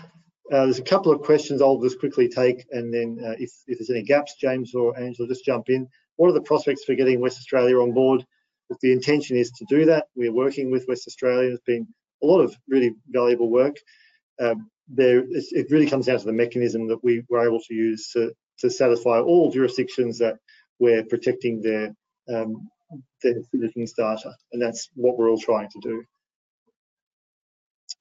Uh, 0.52 0.64
there's 0.64 0.80
a 0.80 0.84
couple 0.84 1.12
of 1.12 1.22
questions 1.22 1.62
I'll 1.62 1.82
just 1.82 2.00
quickly 2.00 2.28
take 2.28 2.66
and 2.72 2.92
then 2.92 3.20
uh, 3.24 3.36
if, 3.38 3.52
if, 3.68 3.78
there's 3.78 3.90
any 3.92 4.04
gaps, 4.04 4.36
James 4.40 4.74
or 4.74 4.98
Angela, 4.98 5.28
just 5.28 5.46
jump 5.46 5.70
in. 5.70 5.88
What 6.16 6.30
are 6.30 6.34
the 6.34 6.42
prospects 6.42 6.84
for 6.84 6.96
getting 6.96 7.20
West 7.20 7.38
Australia 7.38 7.78
on 7.78 7.94
board 7.94 8.26
but 8.70 8.80
the 8.82 8.92
intention 8.92 9.38
is 9.38 9.52
to 9.52 9.66
do 9.70 9.86
that. 9.86 10.06
We're 10.16 10.34
working 10.34 10.72
with 10.72 10.86
West 10.88 11.08
Australia. 11.08 11.50
There's 11.50 11.60
been 11.66 11.88
a 12.24 12.26
lot 12.26 12.42
of 12.42 12.56
really 12.68 12.96
valuable 13.08 13.50
work. 13.50 13.78
Um, 14.40 14.70
there, 14.88 15.24
it 15.30 15.68
really 15.70 15.90
comes 15.90 16.06
down 16.06 16.20
to 16.20 16.26
the 16.26 16.34
mechanism 16.34 16.88
that 16.88 17.04
we 17.04 17.24
were 17.30 17.46
able 17.46 17.60
to 17.60 17.74
use 17.74 18.10
to, 18.14 18.32
to 18.60 18.70
satisfy 18.70 19.20
all 19.20 19.52
jurisdictions 19.52 20.20
that 20.20 20.38
we're 20.80 21.04
protecting 21.04 21.62
their 21.62 21.94
um, 22.34 22.70
their 23.22 23.36
citizens' 23.52 23.94
data, 23.94 24.34
and 24.52 24.62
that's 24.62 24.90
what 24.96 25.18
we're 25.18 25.30
all 25.30 25.40
trying 25.40 25.70
to 25.70 25.80
do. 25.82 26.04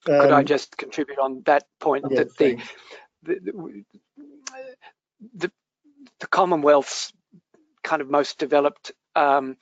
Um, 0.09 0.21
Could 0.21 0.33
I 0.33 0.41
um, 0.41 0.45
just 0.45 0.77
contribute 0.77 1.19
on 1.19 1.43
that 1.47 1.65
point 1.81 2.05
yeah, 2.11 2.19
that 2.19 2.37
the 2.37 2.59
the, 3.23 3.85
the, 5.35 5.51
the 6.21 6.27
Commonwealth's 6.29 7.13
kind 7.83 8.03
of 8.03 8.11
most 8.11 8.39
developed 8.39 8.93
um, 9.15 9.57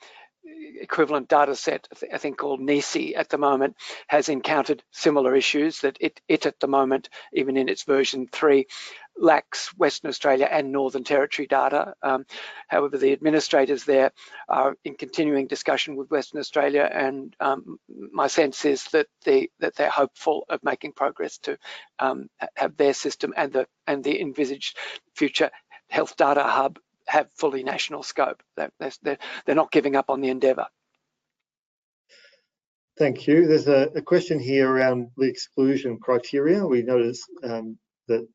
equivalent 0.79 1.27
data 1.27 1.55
set, 1.55 1.87
I 2.13 2.17
think 2.17 2.37
called 2.37 2.59
NIHSI 2.59 3.17
at 3.17 3.29
the 3.29 3.37
moment, 3.37 3.75
has 4.07 4.29
encountered 4.29 4.83
similar 4.91 5.35
issues 5.35 5.81
that 5.81 5.97
it, 5.99 6.21
it 6.27 6.45
at 6.45 6.59
the 6.59 6.67
moment, 6.67 7.09
even 7.33 7.57
in 7.57 7.69
its 7.69 7.83
version 7.83 8.27
three, 8.31 8.67
lacks 9.17 9.69
Western 9.77 10.09
Australia 10.09 10.47
and 10.49 10.71
Northern 10.71 11.03
Territory 11.03 11.47
data. 11.47 11.93
Um, 12.01 12.25
however, 12.67 12.97
the 12.97 13.13
administrators 13.13 13.85
there 13.85 14.11
are 14.49 14.75
in 14.83 14.95
continuing 14.95 15.47
discussion 15.47 15.95
with 15.95 16.11
Western 16.11 16.39
Australia, 16.39 16.89
and 16.91 17.35
um, 17.39 17.79
my 18.11 18.27
sense 18.27 18.65
is 18.65 18.83
that 18.85 19.07
they 19.23 19.49
that 19.59 19.75
they're 19.75 19.89
hopeful 19.89 20.45
of 20.49 20.63
making 20.63 20.91
progress 20.91 21.37
to 21.39 21.57
um, 21.99 22.29
have 22.55 22.75
their 22.77 22.93
system 22.93 23.33
and 23.37 23.53
the 23.53 23.67
and 23.87 24.03
the 24.03 24.19
envisaged 24.19 24.77
future 25.15 25.49
health 25.89 26.17
data 26.17 26.43
hub 26.43 26.77
have 27.07 27.31
fully 27.33 27.63
national 27.63 28.03
scope. 28.03 28.41
They're, 28.55 29.17
not 29.47 29.71
giving 29.71 29.95
up 29.95 30.09
on 30.09 30.21
the 30.21 30.29
endeavour. 30.29 30.67
Thank 32.97 33.27
you. 33.27 33.47
There's 33.47 33.67
a, 33.67 33.89
a, 33.95 34.01
question 34.01 34.39
here 34.39 34.69
around 34.69 35.09
the 35.17 35.27
exclusion 35.27 35.99
criteria. 35.99 36.65
We 36.65 36.81
notice 36.81 37.21
um, 37.43 37.77
that 38.07 38.25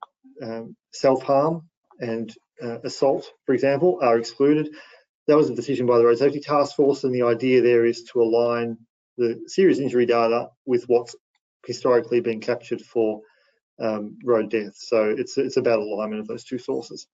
um, 0.43 0.77
self-harm 0.93 1.69
and 1.99 2.33
uh, 2.63 2.79
assault, 2.81 3.31
for 3.47 3.55
example, 3.55 3.99
are 4.03 4.19
excluded. 4.19 4.69
that 5.27 5.37
was 5.37 5.49
a 5.49 5.55
decision 5.55 5.87
by 5.87 5.99
the 5.99 6.05
Road 6.05 6.19
Safety 6.19 6.41
Task 6.41 6.77
Force, 6.77 7.05
and 7.05 7.15
the 7.15 7.23
idea 7.23 7.63
there 7.63 7.87
is 7.87 8.05
to 8.13 8.21
align 8.21 8.77
the 9.17 9.43
serious 9.47 9.79
injury 9.79 10.07
data 10.07 10.51
with 10.67 10.85
what's 10.85 11.17
historically 11.67 12.21
been 12.21 12.41
captured 12.41 12.83
for 12.83 13.23
um, 13.81 14.19
road 14.25 14.51
deaths. 14.51 14.89
So 14.89 15.15
it's 15.17 15.39
it's 15.39 15.57
about 15.57 15.79
alignment 15.79 16.21
of 16.21 16.29
those 16.29 16.45
two 16.45 16.59
sources. 16.59 17.07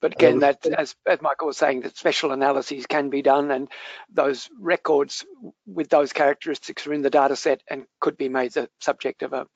But 0.00 0.12
again, 0.14 0.40
that 0.40 0.66
as, 0.66 0.94
as 1.06 1.20
Michael 1.22 1.46
was 1.48 1.56
saying, 1.56 1.82
that 1.82 1.96
special 1.96 2.32
analyses 2.32 2.86
can 2.86 3.10
be 3.10 3.22
done, 3.22 3.50
and 3.50 3.68
those 4.12 4.48
records 4.58 5.24
with 5.66 5.88
those 5.88 6.12
characteristics 6.12 6.86
are 6.86 6.92
in 6.92 7.02
the 7.02 7.10
data 7.10 7.36
set 7.36 7.62
and 7.68 7.86
could 8.00 8.16
be 8.16 8.28
made 8.28 8.52
the 8.52 8.68
subject 8.80 9.22
of 9.22 9.32
a 9.32 9.46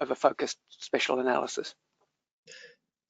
of 0.00 0.10
a 0.10 0.14
focused 0.14 0.58
special 0.68 1.20
analysis. 1.20 1.74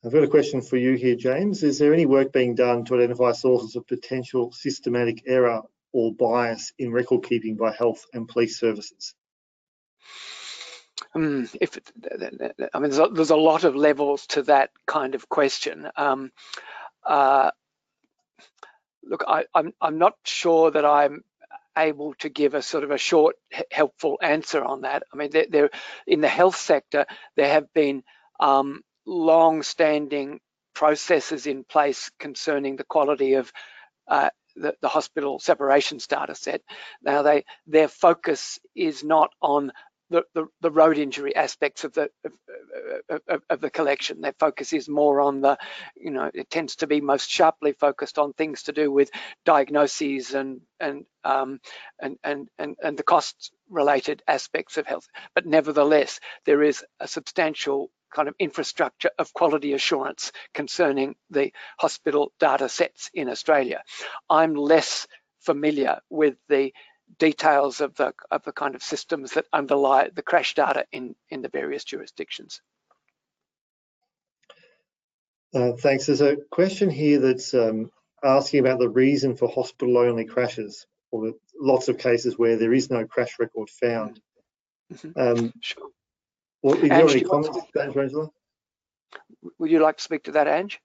I've 0.05 0.12
got 0.12 0.23
a 0.23 0.29
question 0.29 0.61
for 0.61 0.77
you 0.77 0.95
here, 0.95 1.17
James. 1.17 1.62
Is 1.62 1.79
there 1.79 1.95
any 1.95 2.05
work 2.05 2.31
being 2.31 2.55
done 2.55 2.85
to 2.85 2.95
identify 2.97 3.33
sources 3.33 3.75
of 3.75 3.87
potential 3.87 4.53
systematic 4.53 5.23
error 5.27 5.62
or 5.93 6.15
bias 6.15 6.73
in 6.79 6.93
record 6.93 7.25
keeping 7.25 7.57
by 7.57 7.73
health 7.73 8.05
and 8.12 8.29
police 8.29 8.61
services? 8.61 9.15
Um, 11.15 11.49
if 11.61 11.79
I 12.73 12.79
mean, 12.79 12.91
there's 12.91 12.99
a, 12.99 13.09
there's 13.13 13.31
a, 13.31 13.37
lot 13.37 13.65
of 13.65 13.75
levels 13.75 14.27
to 14.29 14.43
that 14.45 14.71
kind 14.87 15.15
of 15.15 15.29
question. 15.29 15.89
Um, 15.97 16.31
uh, 17.05 17.51
look, 19.03 19.25
I, 19.27 19.45
I'm 19.55 19.73
I'm 19.81 19.99
not 19.99 20.15
sure 20.25 20.71
that 20.71 20.85
I'm 20.85 21.25
able 21.77 22.15
to 22.15 22.29
give 22.29 22.55
a 22.55 22.63
sort 22.63 22.85
of 22.85 22.91
a 22.91 22.99
short, 22.99 23.37
helpful 23.71 24.19
answer 24.23 24.65
on 24.65 24.83
that. 24.83 25.03
I 25.13 25.17
mean, 25.17 25.31
there, 25.31 25.47
there 25.49 25.71
in 26.07 26.21
the 26.21 26.29
health 26.29 26.57
sector, 26.57 27.07
there 27.37 27.49
have 27.49 27.73
been 27.73 28.03
um, 28.41 28.83
long-standing 29.07 30.41
processes 30.75 31.47
in 31.47 31.65
place 31.65 32.11
concerning 32.19 32.77
the 32.77 32.85
quality 32.85 33.35
of 33.35 33.53
uh, 34.09 34.31
the, 34.57 34.75
the, 34.81 34.89
hospital 34.89 35.39
separations 35.39 36.07
data 36.07 36.35
set. 36.35 36.63
Now, 37.03 37.23
they 37.23 37.45
their 37.67 37.89
focus 37.89 38.59
is 38.75 39.03
not 39.03 39.31
on 39.41 39.73
the, 40.11 40.47
the, 40.61 40.71
road 40.71 40.99
injury 40.99 41.35
aspects 41.35 41.85
of 41.85 41.95
the 41.95 42.11
of, 43.09 43.21
of, 43.29 43.43
of, 43.49 43.61
the 43.61 43.71
collection. 43.71 44.21
Their 44.21 44.35
focus 44.39 44.73
is 44.73 44.89
more 44.89 45.21
on 45.21 45.41
the, 45.41 45.59
you 45.97 46.11
know, 46.11 46.31
it 46.33 46.51
tends 46.51 46.77
to 46.77 46.87
be 46.87 47.01
most 47.01 47.31
sharply 47.31 47.73
focused 47.73 48.19
on 48.19 48.33
things 48.33 48.65
to 48.65 48.73
do 48.73 48.91
with 48.91 49.11
diagnoses 49.45 50.35
and 50.35 50.61
and 50.79 51.05
um, 51.25 51.61
and 52.01 52.19
and 52.23 52.49
and 52.59 52.77
and 52.83 52.97
the 52.97 53.03
cost 53.03 53.53
related 53.71 54.23
aspects 54.29 54.77
of 54.77 54.87
health. 54.87 55.09
But 55.35 55.47
nevertheless, 55.47 56.21
there 56.45 56.63
is 56.63 56.85
a 57.01 57.09
substantial 57.09 57.91
kind 58.15 58.29
of 58.29 58.35
infrastructure 58.39 59.11
of 59.19 59.33
quality 59.33 59.73
assurance 59.73 60.33
concerning 60.53 61.17
the 61.31 61.53
hospital 61.79 62.33
data 62.39 62.69
sets 62.69 63.11
in 63.13 63.29
Australia. 63.29 63.83
I'm 64.31 64.55
less 64.55 65.07
familiar 65.41 66.01
with 66.09 66.37
the 66.49 66.73
details 67.19 67.81
of 67.81 67.95
the 67.95 68.13
of 68.31 68.45
the 68.45 68.53
kind 68.53 68.75
of 68.75 68.83
systems 68.83 69.33
that 69.33 69.47
underlie 69.53 70.11
the 70.15 70.23
crash 70.23 70.55
data 70.55 70.87
in 70.93 71.15
in 71.29 71.43
the 71.43 71.49
various 71.49 71.85
jurisdictions. 71.85 72.61
Uh, 75.55 75.73
thanks. 75.73 76.07
There's 76.07 76.21
a 76.21 76.37
question 76.51 76.91
here 76.91 77.21
that's 77.21 77.55
um, 77.55 77.91
asking 78.25 78.61
about 78.61 78.81
the 78.81 78.89
reason 78.89 79.37
for 79.37 79.49
hospital-only 79.49 80.25
crashes, 80.25 80.87
or 81.13 81.33
lots 81.61 81.89
of 81.89 81.99
cases 81.99 82.37
where 82.37 82.57
there 82.57 82.75
is 82.75 82.91
no 82.91 83.07
crash 83.07 83.39
record 83.39 83.71
found. 83.71 84.21
Mm 84.93 84.97
-hmm. 84.97 85.39
um, 85.39 85.53
sure. 85.61 85.91
Well, 86.63 86.79
you 86.79 86.93
Ange, 86.93 87.11
any 87.11 87.25
comments, 87.25 87.59
James 87.77 87.97
Angela? 87.97 88.31
Would 89.59 89.71
you 89.71 89.87
like 89.87 89.97
to 89.97 90.03
speak 90.03 90.25
to 90.25 90.33
that, 90.33 90.49
Ange? 90.49 90.81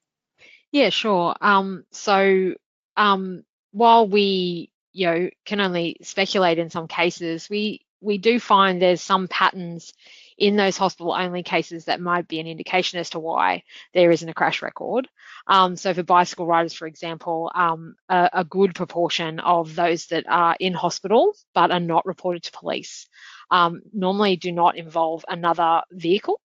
Yeah, 0.72 0.90
sure. 0.90 1.34
Um, 1.40 1.84
so 1.90 2.54
um, 2.96 3.44
while 3.72 4.06
we 4.06 4.70
you 4.92 5.06
know 5.06 5.30
can 5.44 5.60
only 5.60 5.96
speculate 6.02 6.58
in 6.58 6.70
some 6.70 6.88
cases 6.88 7.48
we 7.50 7.84
we 8.00 8.18
do 8.18 8.40
find 8.40 8.80
there's 8.80 9.02
some 9.02 9.28
patterns 9.28 9.92
in 10.38 10.56
those 10.56 10.78
hospital 10.78 11.12
only 11.12 11.42
cases 11.42 11.84
that 11.84 12.00
might 12.00 12.26
be 12.26 12.40
an 12.40 12.46
indication 12.46 12.98
as 12.98 13.10
to 13.10 13.18
why 13.18 13.62
there 13.92 14.10
isn't 14.10 14.28
a 14.28 14.34
crash 14.34 14.62
record. 14.62 15.06
Um, 15.46 15.76
so 15.76 15.92
for 15.92 16.02
bicycle 16.02 16.46
riders, 16.46 16.72
for 16.72 16.86
example, 16.86 17.52
um, 17.54 17.94
a, 18.08 18.30
a, 18.32 18.44
good 18.44 18.74
proportion 18.74 19.38
of 19.38 19.74
those 19.74 20.06
that 20.06 20.24
are 20.26 20.56
in 20.58 20.72
hospital 20.72 21.34
but 21.52 21.70
are 21.70 21.80
not 21.80 22.06
reported 22.06 22.44
to 22.44 22.52
police 22.52 23.06
um, 23.50 23.82
normally 23.92 24.36
do 24.36 24.52
not 24.52 24.76
involve 24.76 25.24
another 25.28 25.82
vehicle, 25.90 26.40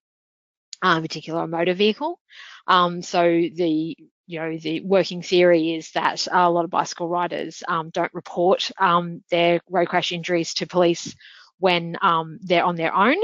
uh, 0.81 0.99
particular 1.01 1.43
a 1.43 1.47
motor 1.47 1.73
vehicle. 1.73 2.19
Um, 2.67 3.01
so 3.01 3.23
the 3.23 3.97
you 4.27 4.39
know, 4.39 4.57
the 4.57 4.81
working 4.81 5.21
theory 5.21 5.73
is 5.73 5.91
that 5.91 6.27
a 6.31 6.49
lot 6.49 6.65
of 6.65 6.71
bicycle 6.71 7.07
riders 7.07 7.63
um, 7.67 7.89
don't 7.91 8.13
report 8.13 8.71
um, 8.79 9.23
their 9.29 9.59
road 9.69 9.87
crash 9.87 10.11
injuries 10.11 10.53
to 10.55 10.67
police 10.67 11.15
when 11.59 11.95
um, 12.01 12.39
they're 12.41 12.63
on 12.63 12.75
their 12.75 12.93
own 12.93 13.17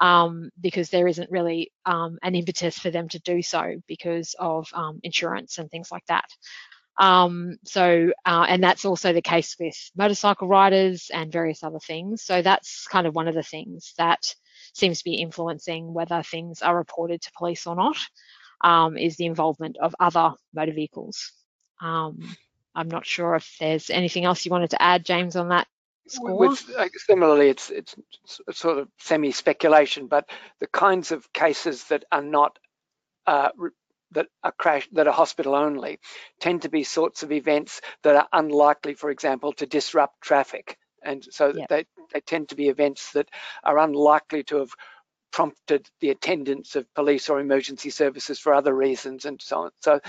um, 0.00 0.50
because 0.60 0.88
there 0.88 1.06
isn't 1.06 1.30
really 1.30 1.72
um, 1.84 2.18
an 2.22 2.34
impetus 2.34 2.78
for 2.78 2.90
them 2.90 3.08
to 3.10 3.18
do 3.20 3.42
so 3.42 3.74
because 3.86 4.34
of 4.38 4.68
um, 4.72 4.98
insurance 5.02 5.58
and 5.58 5.70
things 5.70 5.92
like 5.92 6.06
that. 6.06 6.28
so, 7.64 8.12
uh, 8.26 8.46
and 8.48 8.62
that's 8.62 8.84
also 8.84 9.12
the 9.12 9.22
case 9.22 9.56
with 9.60 9.76
motorcycle 9.96 10.48
riders 10.48 11.10
and 11.12 11.32
various 11.32 11.62
other 11.62 11.78
things. 11.78 12.22
So 12.22 12.42
that's 12.42 12.86
kind 12.86 13.06
of 13.06 13.14
one 13.14 13.28
of 13.28 13.34
the 13.34 13.42
things 13.42 13.94
that 13.98 14.34
seems 14.74 14.98
to 14.98 15.04
be 15.04 15.14
influencing 15.14 15.92
whether 15.92 16.22
things 16.22 16.62
are 16.62 16.76
reported 16.76 17.20
to 17.22 17.32
police 17.36 17.66
or 17.66 17.76
not 17.76 17.96
um, 18.60 18.96
is 18.96 19.16
the 19.16 19.26
involvement 19.26 19.76
of 19.78 19.94
other 19.98 20.34
motor 20.54 20.72
vehicles. 20.72 21.32
Um, 21.80 22.36
I'm 22.74 22.88
not 22.88 23.06
sure 23.06 23.34
if 23.34 23.56
there's 23.58 23.90
anything 23.90 24.24
else 24.24 24.44
you 24.44 24.50
wanted 24.50 24.70
to 24.70 24.82
add, 24.82 25.04
James, 25.04 25.36
on 25.36 25.48
that 25.48 25.66
score. 26.08 26.36
With, 26.36 26.70
uh, 26.76 26.88
similarly, 26.96 27.48
it's, 27.48 27.70
it's 27.70 27.96
sort 28.52 28.78
of 28.78 28.88
semi-speculation, 28.98 30.06
but 30.06 30.28
the 30.60 30.66
kinds 30.66 31.12
of 31.12 31.32
cases 31.32 31.84
that 31.84 32.04
are 32.12 32.22
not 32.22 32.58
uh, 33.26 33.50
that 34.12 34.26
are 34.42 34.52
crash 34.52 34.88
that 34.92 35.06
are 35.06 35.12
hospital 35.12 35.54
only 35.54 36.00
tend 36.40 36.62
to 36.62 36.68
be 36.68 36.82
sorts 36.82 37.22
of 37.22 37.30
events 37.30 37.80
that 38.02 38.16
are 38.16 38.28
unlikely, 38.32 38.94
for 38.94 39.10
example, 39.10 39.52
to 39.52 39.66
disrupt 39.66 40.20
traffic. 40.20 40.78
And 41.02 41.24
so 41.30 41.52
yep. 41.54 41.68
they, 41.68 41.86
they 42.12 42.20
tend 42.20 42.48
to 42.48 42.56
be 42.56 42.68
events 42.68 43.12
that 43.12 43.28
are 43.62 43.78
unlikely 43.78 44.42
to 44.44 44.56
have 44.56 44.72
prompted 45.32 45.88
the 46.00 46.10
attendance 46.10 46.76
of 46.76 46.92
police 46.94 47.28
or 47.28 47.40
emergency 47.40 47.90
services 47.90 48.38
for 48.38 48.54
other 48.54 48.74
reasons 48.74 49.24
and 49.24 49.40
so 49.40 49.62
on. 49.62 49.70
So 49.80 50.00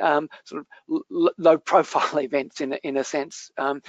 um, 0.00 0.28
sort 0.44 0.64
of 0.88 1.32
low 1.38 1.58
profile 1.58 2.18
events 2.22 2.60
in, 2.60 2.72
in 2.74 2.96
a 2.96 3.04
sense 3.04 3.50
um, 3.58 3.82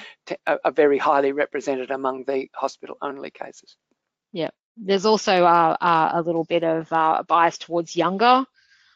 are 0.47 0.71
very 0.71 0.97
highly 0.97 1.31
represented 1.31 1.91
among 1.91 2.25
the 2.25 2.49
hospital 2.53 2.97
only 3.01 3.31
cases. 3.31 3.75
Yeah, 4.31 4.49
there's 4.77 5.05
also 5.05 5.45
uh, 5.45 5.77
uh, 5.79 6.11
a 6.13 6.21
little 6.21 6.43
bit 6.43 6.63
of 6.63 6.91
uh, 6.91 7.23
bias 7.27 7.57
towards 7.57 7.95
younger 7.95 8.45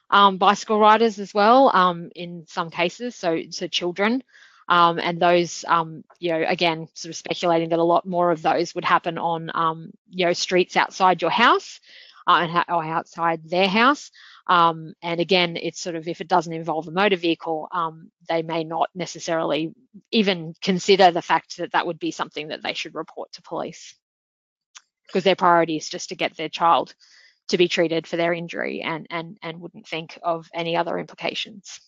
um, 0.10 0.38
bicycle 0.38 0.80
riders 0.80 1.20
as 1.20 1.34
well 1.34 1.70
um, 1.74 2.10
in 2.16 2.46
some 2.48 2.70
cases, 2.70 3.16
so, 3.16 3.42
so 3.50 3.68
children. 3.68 4.24
Um, 4.70 5.00
and 5.00 5.20
those, 5.20 5.64
um, 5.68 6.04
you 6.20 6.32
know, 6.32 6.44
again, 6.48 6.88
sort 6.94 7.12
of 7.12 7.16
speculating 7.16 7.70
that 7.70 7.80
a 7.80 7.84
lot 7.84 8.06
more 8.06 8.32
of 8.32 8.42
those 8.42 8.76
would 8.76 8.86
happen 8.86 9.18
on, 9.18 9.50
um, 9.54 9.92
you 10.10 10.26
know, 10.26 10.34
streets 10.34 10.76
outside 10.76 11.22
your 11.22 11.32
house 11.32 11.80
uh, 12.28 12.64
or 12.68 12.84
outside 12.84 13.50
their 13.50 13.68
house. 13.68 14.12
Um, 14.48 14.94
and 15.02 15.20
again, 15.20 15.58
it's 15.58 15.80
sort 15.80 15.96
of 15.96 16.08
if 16.08 16.22
it 16.22 16.28
doesn't 16.28 16.54
involve 16.54 16.88
a 16.88 16.92
motor 16.92 17.16
vehicle, 17.18 17.68
um, 17.72 18.12
they 18.30 18.42
may 18.44 18.64
not 18.64 18.90
necessarily 18.96 19.74
even 20.12 20.54
consider 20.62 21.12
the 21.12 21.22
fact 21.22 21.58
that 21.58 21.72
that 21.72 21.88
would 21.88 22.00
be 22.00 22.12
something 22.12 22.50
that 22.50 22.62
they 22.64 22.74
should 22.74 22.96
report 22.96 23.32
to 23.34 23.42
police 23.42 23.96
because 25.08 25.24
their 25.24 25.36
priority 25.36 25.78
is 25.78 25.90
just 25.90 26.10
to 26.10 26.16
get 26.16 26.36
their 26.36 26.50
child 26.50 26.94
to 27.50 27.58
be 27.58 27.68
treated 27.68 28.06
for 28.06 28.18
their 28.18 28.34
injury 28.34 28.82
and 28.82 29.08
and 29.10 29.38
and 29.42 29.60
wouldn't 29.60 29.88
think 29.88 30.20
of 30.22 30.50
any 30.54 30.76
other 30.76 30.98
implications. 30.98 31.80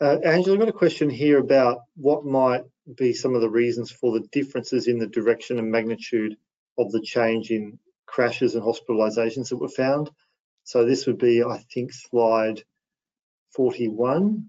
Uh, 0.00 0.18
Angela, 0.24 0.54
I've 0.54 0.60
got 0.60 0.68
a 0.68 0.72
question 0.72 1.08
here 1.08 1.38
about 1.38 1.80
what 1.96 2.24
might 2.24 2.64
be 2.96 3.12
some 3.12 3.34
of 3.34 3.40
the 3.40 3.48
reasons 3.48 3.90
for 3.90 4.12
the 4.12 4.26
differences 4.30 4.88
in 4.88 4.98
the 4.98 5.06
direction 5.06 5.58
and 5.58 5.70
magnitude 5.70 6.36
of 6.78 6.92
the 6.92 7.00
change 7.00 7.50
in 7.50 7.78
crashes 8.06 8.54
and 8.54 8.62
hospitalizations 8.62 9.48
that 9.48 9.56
were 9.56 9.68
found. 9.68 10.10
So 10.64 10.84
this 10.84 11.06
would 11.06 11.18
be, 11.18 11.42
I 11.42 11.64
think, 11.72 11.92
slide 11.92 12.62
41. 13.54 14.46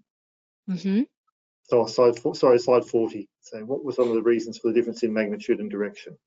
Mm-hmm. 0.70 1.02
So 1.64 1.86
slide, 1.86 2.36
sorry, 2.36 2.60
slide 2.60 2.86
40. 2.86 3.30
So 3.42 3.60
what 3.60 3.86
were 3.86 3.94
some 3.94 4.10
of 4.10 4.16
the 4.16 4.22
reasons 4.22 4.58
for 4.58 4.68
the 4.68 4.74
difference 4.74 5.04
in 5.04 5.14
magnitude 5.14 5.60
and 5.60 5.72
direction? 5.72 6.18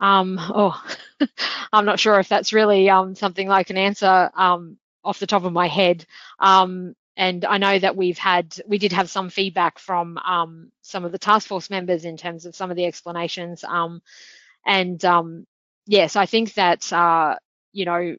Um, 0.00 0.38
oh, 0.40 0.82
I'm 1.72 1.84
not 1.84 2.00
sure 2.00 2.18
if 2.18 2.28
that's 2.28 2.52
really 2.52 2.90
um, 2.90 3.14
something 3.14 3.48
I 3.48 3.62
can 3.62 3.76
answer 3.76 4.30
um, 4.34 4.78
off 5.04 5.20
the 5.20 5.28
top 5.28 5.44
of 5.44 5.52
my 5.52 5.68
head. 5.68 6.04
Um, 6.40 6.94
and 7.16 7.44
I 7.44 7.58
know 7.58 7.78
that 7.78 7.96
we've 7.96 8.18
had, 8.18 8.56
we 8.66 8.78
did 8.78 8.92
have 8.92 9.10
some 9.10 9.28
feedback 9.28 9.78
from 9.78 10.18
um, 10.18 10.72
some 10.80 11.04
of 11.04 11.12
the 11.12 11.18
task 11.18 11.48
force 11.48 11.68
members 11.68 12.04
in 12.04 12.16
terms 12.16 12.46
of 12.46 12.56
some 12.56 12.70
of 12.70 12.76
the 12.76 12.86
explanations. 12.86 13.64
Um, 13.64 14.00
and 14.64 15.04
um, 15.04 15.46
yes, 15.86 16.16
I 16.16 16.26
think 16.26 16.54
that, 16.54 16.90
uh, 16.92 17.36
you 17.72 17.84
know, 17.84 18.16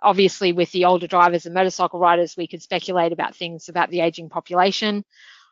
obviously 0.00 0.52
with 0.52 0.70
the 0.70 0.84
older 0.84 1.08
drivers 1.08 1.46
and 1.46 1.54
motorcycle 1.54 1.98
riders, 1.98 2.36
we 2.36 2.46
could 2.46 2.62
speculate 2.62 3.12
about 3.12 3.34
things 3.34 3.68
about 3.68 3.90
the 3.90 4.00
aging 4.00 4.28
population. 4.28 5.04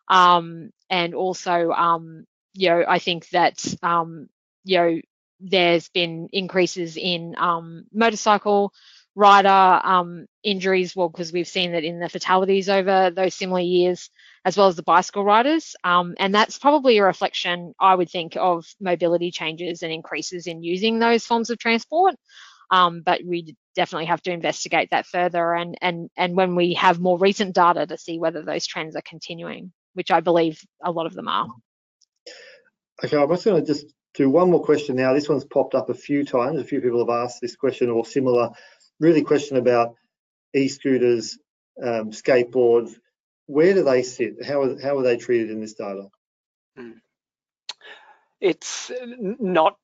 Um, 0.09 0.70
and 0.89 1.14
also, 1.14 1.70
um, 1.72 2.24
you 2.53 2.68
know, 2.68 2.84
I 2.87 3.01
think 3.01 3.28
that, 3.30 3.64
um, 3.82 4.28
you 4.64 4.78
know, 4.78 5.01
there's 5.41 5.89
been 5.89 6.28
increases 6.32 6.97
in 6.97 7.34
motorcycle 7.93 8.72
rider 9.16 9.48
um, 9.82 10.26
injuries, 10.44 10.94
well, 10.94 11.08
because 11.08 11.32
we've 11.32 11.48
seen 11.48 11.72
that 11.72 11.84
in 11.84 11.98
the 11.98 12.08
fatalities 12.08 12.68
over 12.68 13.10
those 13.10 13.34
similar 13.34 13.60
years, 13.60 14.10
as 14.44 14.56
well 14.56 14.68
as 14.68 14.76
the 14.76 14.82
bicycle 14.82 15.24
riders. 15.24 15.74
Um, 15.82 16.14
and 16.18 16.34
that's 16.34 16.58
probably 16.58 16.98
a 16.98 17.04
reflection, 17.04 17.72
I 17.80 17.94
would 17.94 18.10
think, 18.10 18.36
of 18.36 18.66
mobility 18.78 19.30
changes 19.30 19.82
and 19.82 19.90
increases 19.90 20.46
in 20.46 20.62
using 20.62 20.98
those 20.98 21.24
forms 21.24 21.48
of 21.50 21.58
transport. 21.58 22.14
Um, 22.70 23.02
but 23.04 23.22
we 23.24 23.56
definitely 23.74 24.06
have 24.06 24.22
to 24.22 24.32
investigate 24.32 24.90
that 24.90 25.06
further 25.06 25.54
and, 25.54 25.78
and, 25.80 26.10
and 26.16 26.36
when 26.36 26.54
we 26.54 26.74
have 26.74 27.00
more 27.00 27.18
recent 27.18 27.54
data 27.54 27.86
to 27.86 27.96
see 27.96 28.18
whether 28.18 28.42
those 28.42 28.66
trends 28.66 28.96
are 28.96 29.02
continuing, 29.08 29.72
which 29.94 30.10
I 30.10 30.20
believe 30.20 30.60
a 30.84 30.90
lot 30.90 31.06
of 31.06 31.14
them 31.14 31.28
are. 31.28 31.46
Okay, 33.04 33.16
I'm 33.16 33.28
just 33.28 33.44
going 33.44 33.64
to 33.64 33.66
just 33.66 33.86
do 34.14 34.30
one 34.30 34.50
more 34.50 34.64
question 34.64 34.96
now. 34.96 35.12
This 35.12 35.28
one's 35.28 35.44
popped 35.44 35.74
up 35.74 35.90
a 35.90 35.94
few 35.94 36.24
times. 36.24 36.58
A 36.58 36.64
few 36.64 36.80
people 36.80 36.98
have 36.98 37.24
asked 37.24 37.40
this 37.40 37.54
question 37.54 37.90
or 37.90 38.04
similar, 38.04 38.50
really 39.01 39.22
question 39.22 39.57
about 39.57 39.94
e-scooters, 40.55 41.38
um, 41.82 42.11
skateboards. 42.11 42.94
Where 43.47 43.74
do 43.74 43.84
they 43.84 44.03
sit? 44.03 44.44
How 44.44 44.62
are, 44.62 44.80
how 44.80 44.99
are 44.99 45.03
they 45.03 45.16
treated 45.16 45.51
in 45.51 45.61
this 45.61 45.74
data? 45.74 46.09
Hmm. 46.76 46.92
It's 48.40 48.90
not 49.12 49.76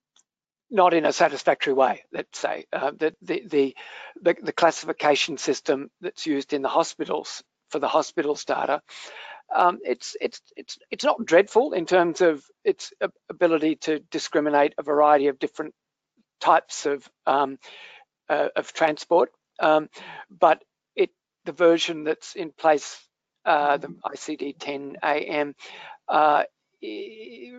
not 0.73 0.95
in 0.95 1.05
a 1.05 1.13
satisfactory 1.13 1.75
way, 1.75 2.03
let's 2.13 2.39
say. 2.39 2.65
Uh, 2.73 2.93
the, 2.99 3.15
the, 3.21 3.43
the, 3.47 3.77
the, 4.23 4.53
classification 4.53 5.37
system 5.37 5.91
that's 6.01 6.27
used 6.27 6.55
in 6.55 6.63
the 6.63 6.69
hospitals 6.69 7.43
for 7.69 7.79
the 7.79 7.89
hospitals 7.89 8.47
data, 8.47 8.81
um, 9.55 9.81
it's, 9.85 10.17
it's, 10.19 10.41
it's, 10.57 10.79
it's 10.91 11.05
not 11.05 11.23
dreadful 11.27 11.75
in 11.75 11.85
terms 11.85 12.23
of 12.23 12.43
its 12.65 12.91
ability 13.29 13.77
to 13.77 13.99
discriminate 14.11 14.73
a 14.79 14.83
variety 14.83 15.27
of 15.27 15.39
different 15.39 15.75
types 16.41 16.87
of, 16.87 17.07
um, 17.27 17.59
uh, 18.33 18.49
of 18.57 18.73
transport. 18.73 19.31
Um, 19.61 19.89
but 20.31 20.65
it, 20.97 21.11
the 21.45 21.53
version 21.53 22.05
that's 22.05 22.35
in 22.35 22.51
place, 22.51 22.99
uh, 23.45 23.77
the 23.77 23.89
ICD-10 23.89 24.97
AM, 25.03 25.55
uh, 26.09 26.45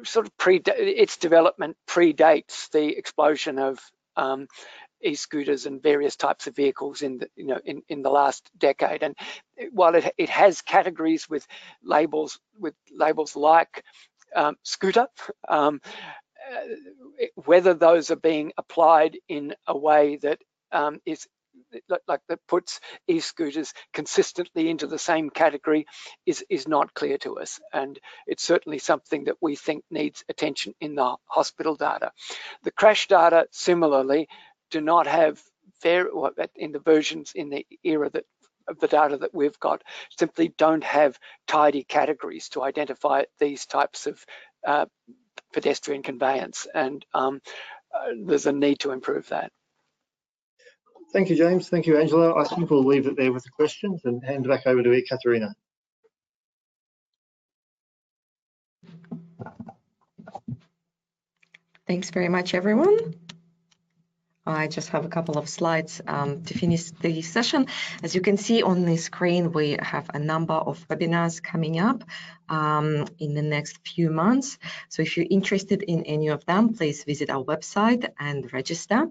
sort 0.04 0.26
of 0.26 0.38
pre 0.38 0.62
its 0.66 1.18
development 1.18 1.78
predates 1.88 2.70
the 2.72 2.98
explosion 2.98 3.58
of 3.58 3.80
um, 4.18 4.48
e-scooters 5.02 5.66
and 5.66 5.82
various 5.82 6.16
types 6.16 6.48
of 6.48 6.56
vehicles 6.56 7.02
in 7.02 7.20
the 7.20 7.30
you 7.36 7.48
know 7.48 7.60
in, 7.64 7.82
in 7.88 8.02
the 8.02 8.10
last 8.10 8.50
decade 8.58 9.02
and 9.02 9.16
while 9.72 9.96
it, 9.96 10.14
it 10.18 10.30
has 10.30 10.62
categories 10.62 11.30
with 11.30 11.48
labels 11.84 12.40
with 12.60 12.74
labels 12.92 13.36
like 13.36 13.84
um, 14.36 14.56
scooter 14.64 15.08
um, 15.48 15.80
uh, 16.54 17.22
whether 17.46 17.74
those 17.74 18.12
are 18.12 18.18
being 18.18 18.52
applied 18.58 19.18
in 19.30 19.54
a 19.68 19.78
way 19.78 20.18
that 20.18 20.40
um, 20.74 21.00
is 21.06 21.28
like 22.08 22.22
that 22.28 22.40
puts 22.48 22.80
e-scooters 23.08 23.74
consistently 23.94 24.70
into 24.70 24.88
the 24.88 24.98
same 24.98 25.30
category 25.30 25.86
is 26.26 26.44
is 26.50 26.68
not 26.68 26.94
clear 26.94 27.18
to 27.20 27.40
us. 27.40 27.60
And 27.72 28.00
it's 28.28 28.44
certainly 28.44 28.80
something 28.80 29.26
that 29.26 29.38
we 29.42 29.56
think 29.56 29.84
needs 29.90 30.24
attention 30.30 30.74
in 30.80 30.96
the 30.96 31.16
hospital 31.26 31.76
data. 31.76 32.12
The 32.64 32.72
crash 32.72 33.08
data 33.08 33.48
similarly 33.52 34.28
do 34.72 34.82
not 34.82 35.08
have 35.08 35.42
very 35.82 36.10
in 36.56 36.72
the 36.72 36.80
versions 36.80 37.34
in 37.36 37.50
the 37.50 37.66
era 37.84 38.10
that 38.10 38.26
of 38.68 38.80
the 38.80 38.88
data 38.88 39.18
that 39.18 39.34
we've 39.34 39.60
got 39.60 39.84
simply 40.18 40.54
don't 40.58 40.86
have 40.86 41.20
tidy 41.48 41.84
categories 41.84 42.50
to 42.50 42.64
identify 42.64 43.24
these 43.38 43.66
types 43.66 44.08
of 44.08 44.26
uh, 44.66 44.86
pedestrian 45.54 46.02
conveyance. 46.02 46.66
And 46.74 47.06
um, 47.14 47.42
uh, 47.94 48.14
there's 48.26 48.46
a 48.46 48.54
need 48.54 48.80
to 48.80 48.92
improve 48.92 49.30
that. 49.30 49.52
Thank 51.14 51.30
you, 51.30 51.36
James. 51.36 51.70
Thank 51.70 51.86
you, 51.86 51.98
Angela. 51.98 52.36
I 52.36 52.44
think 52.44 52.72
we'll 52.72 52.84
leave 52.84 53.06
it 53.06 53.16
there 53.16 53.32
with 53.32 53.44
the 53.44 53.52
questions 53.52 54.02
and 54.04 54.26
hand 54.26 54.48
back 54.48 54.66
over 54.66 54.82
to 54.82 54.92
Ekaterina. 54.92 55.54
Thanks 61.86 62.10
very 62.10 62.30
much, 62.30 62.56
everyone. 62.56 62.98
I 64.46 64.68
just 64.68 64.90
have 64.90 65.06
a 65.06 65.10
couple 65.10 65.38
of 65.38 65.48
slides 65.48 66.02
um, 66.08 66.44
to 66.46 66.58
finish 66.58 66.92
the 66.92 67.22
session. 67.22 67.68
As 68.02 68.16
you 68.16 68.22
can 68.22 68.36
see 68.36 68.64
on 68.64 68.84
the 68.84 68.98
screen, 68.98 69.52
we 69.54 69.78
have 69.80 70.10
a 70.14 70.20
number 70.20 70.56
of 70.56 70.86
webinars 70.88 71.42
coming 71.42 71.80
up 71.80 72.04
um, 72.50 73.06
in 73.20 73.34
the 73.34 73.42
next 73.42 73.80
few 73.88 74.10
months. 74.10 74.58
So 74.90 75.02
if 75.02 75.18
you're 75.18 75.28
interested 75.30 75.84
in 75.84 76.04
any 76.04 76.30
of 76.30 76.46
them, 76.46 76.74
please 76.74 77.04
visit 77.04 77.30
our 77.30 77.44
website 77.44 78.10
and 78.20 78.52
register. 78.54 79.08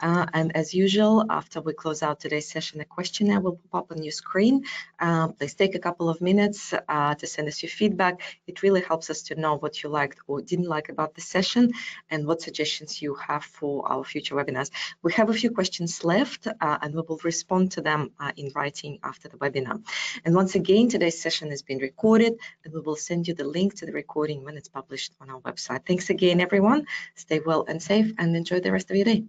Uh, 0.00 0.26
and 0.32 0.54
as 0.56 0.72
usual, 0.72 1.24
after 1.28 1.60
we 1.60 1.72
close 1.72 2.02
out 2.02 2.20
today's 2.20 2.48
session, 2.48 2.80
a 2.80 2.84
questionnaire 2.84 3.40
will 3.40 3.58
pop 3.70 3.90
up 3.90 3.96
on 3.96 4.02
your 4.02 4.12
screen. 4.12 4.64
Uh, 5.00 5.28
please 5.28 5.54
take 5.54 5.74
a 5.74 5.78
couple 5.78 6.08
of 6.08 6.20
minutes 6.20 6.72
uh, 6.88 7.14
to 7.16 7.26
send 7.26 7.48
us 7.48 7.62
your 7.62 7.70
feedback. 7.70 8.22
It 8.46 8.62
really 8.62 8.80
helps 8.80 9.10
us 9.10 9.22
to 9.22 9.34
know 9.34 9.56
what 9.56 9.82
you 9.82 9.88
liked 9.88 10.18
or 10.26 10.40
didn't 10.40 10.68
like 10.68 10.88
about 10.88 11.14
the 11.14 11.20
session 11.20 11.72
and 12.10 12.26
what 12.26 12.42
suggestions 12.42 13.02
you 13.02 13.14
have 13.14 13.44
for 13.44 13.90
our 13.90 14.04
future 14.04 14.36
webinars. 14.36 14.70
We 15.02 15.12
have 15.14 15.30
a 15.30 15.32
few 15.32 15.50
questions 15.50 16.04
left 16.04 16.46
uh, 16.46 16.78
and 16.82 16.94
we 16.94 17.02
will 17.02 17.20
respond 17.24 17.72
to 17.72 17.80
them 17.80 18.10
uh, 18.20 18.32
in 18.36 18.52
writing 18.54 18.98
after 19.02 19.28
the 19.28 19.36
webinar. 19.36 19.82
And 20.24 20.34
once 20.34 20.54
again, 20.54 20.88
today's 20.88 21.20
session 21.20 21.50
has 21.50 21.62
been 21.62 21.78
recorded 21.78 22.34
and 22.64 22.72
we 22.78 22.84
will 22.84 22.96
send 22.96 23.26
you 23.26 23.34
the 23.34 23.44
link 23.44 23.74
to 23.74 23.86
the 23.86 23.92
recording 23.92 24.44
when 24.44 24.56
it's 24.56 24.68
published 24.68 25.12
on 25.20 25.28
our 25.30 25.40
website. 25.40 25.84
Thanks 25.84 26.10
again, 26.10 26.40
everyone. 26.40 26.86
Stay 27.16 27.40
well 27.44 27.64
and 27.66 27.82
safe 27.82 28.12
and 28.18 28.36
enjoy 28.36 28.60
the 28.60 28.70
rest 28.70 28.88
of 28.90 28.96
your 28.96 29.04
day. 29.04 29.24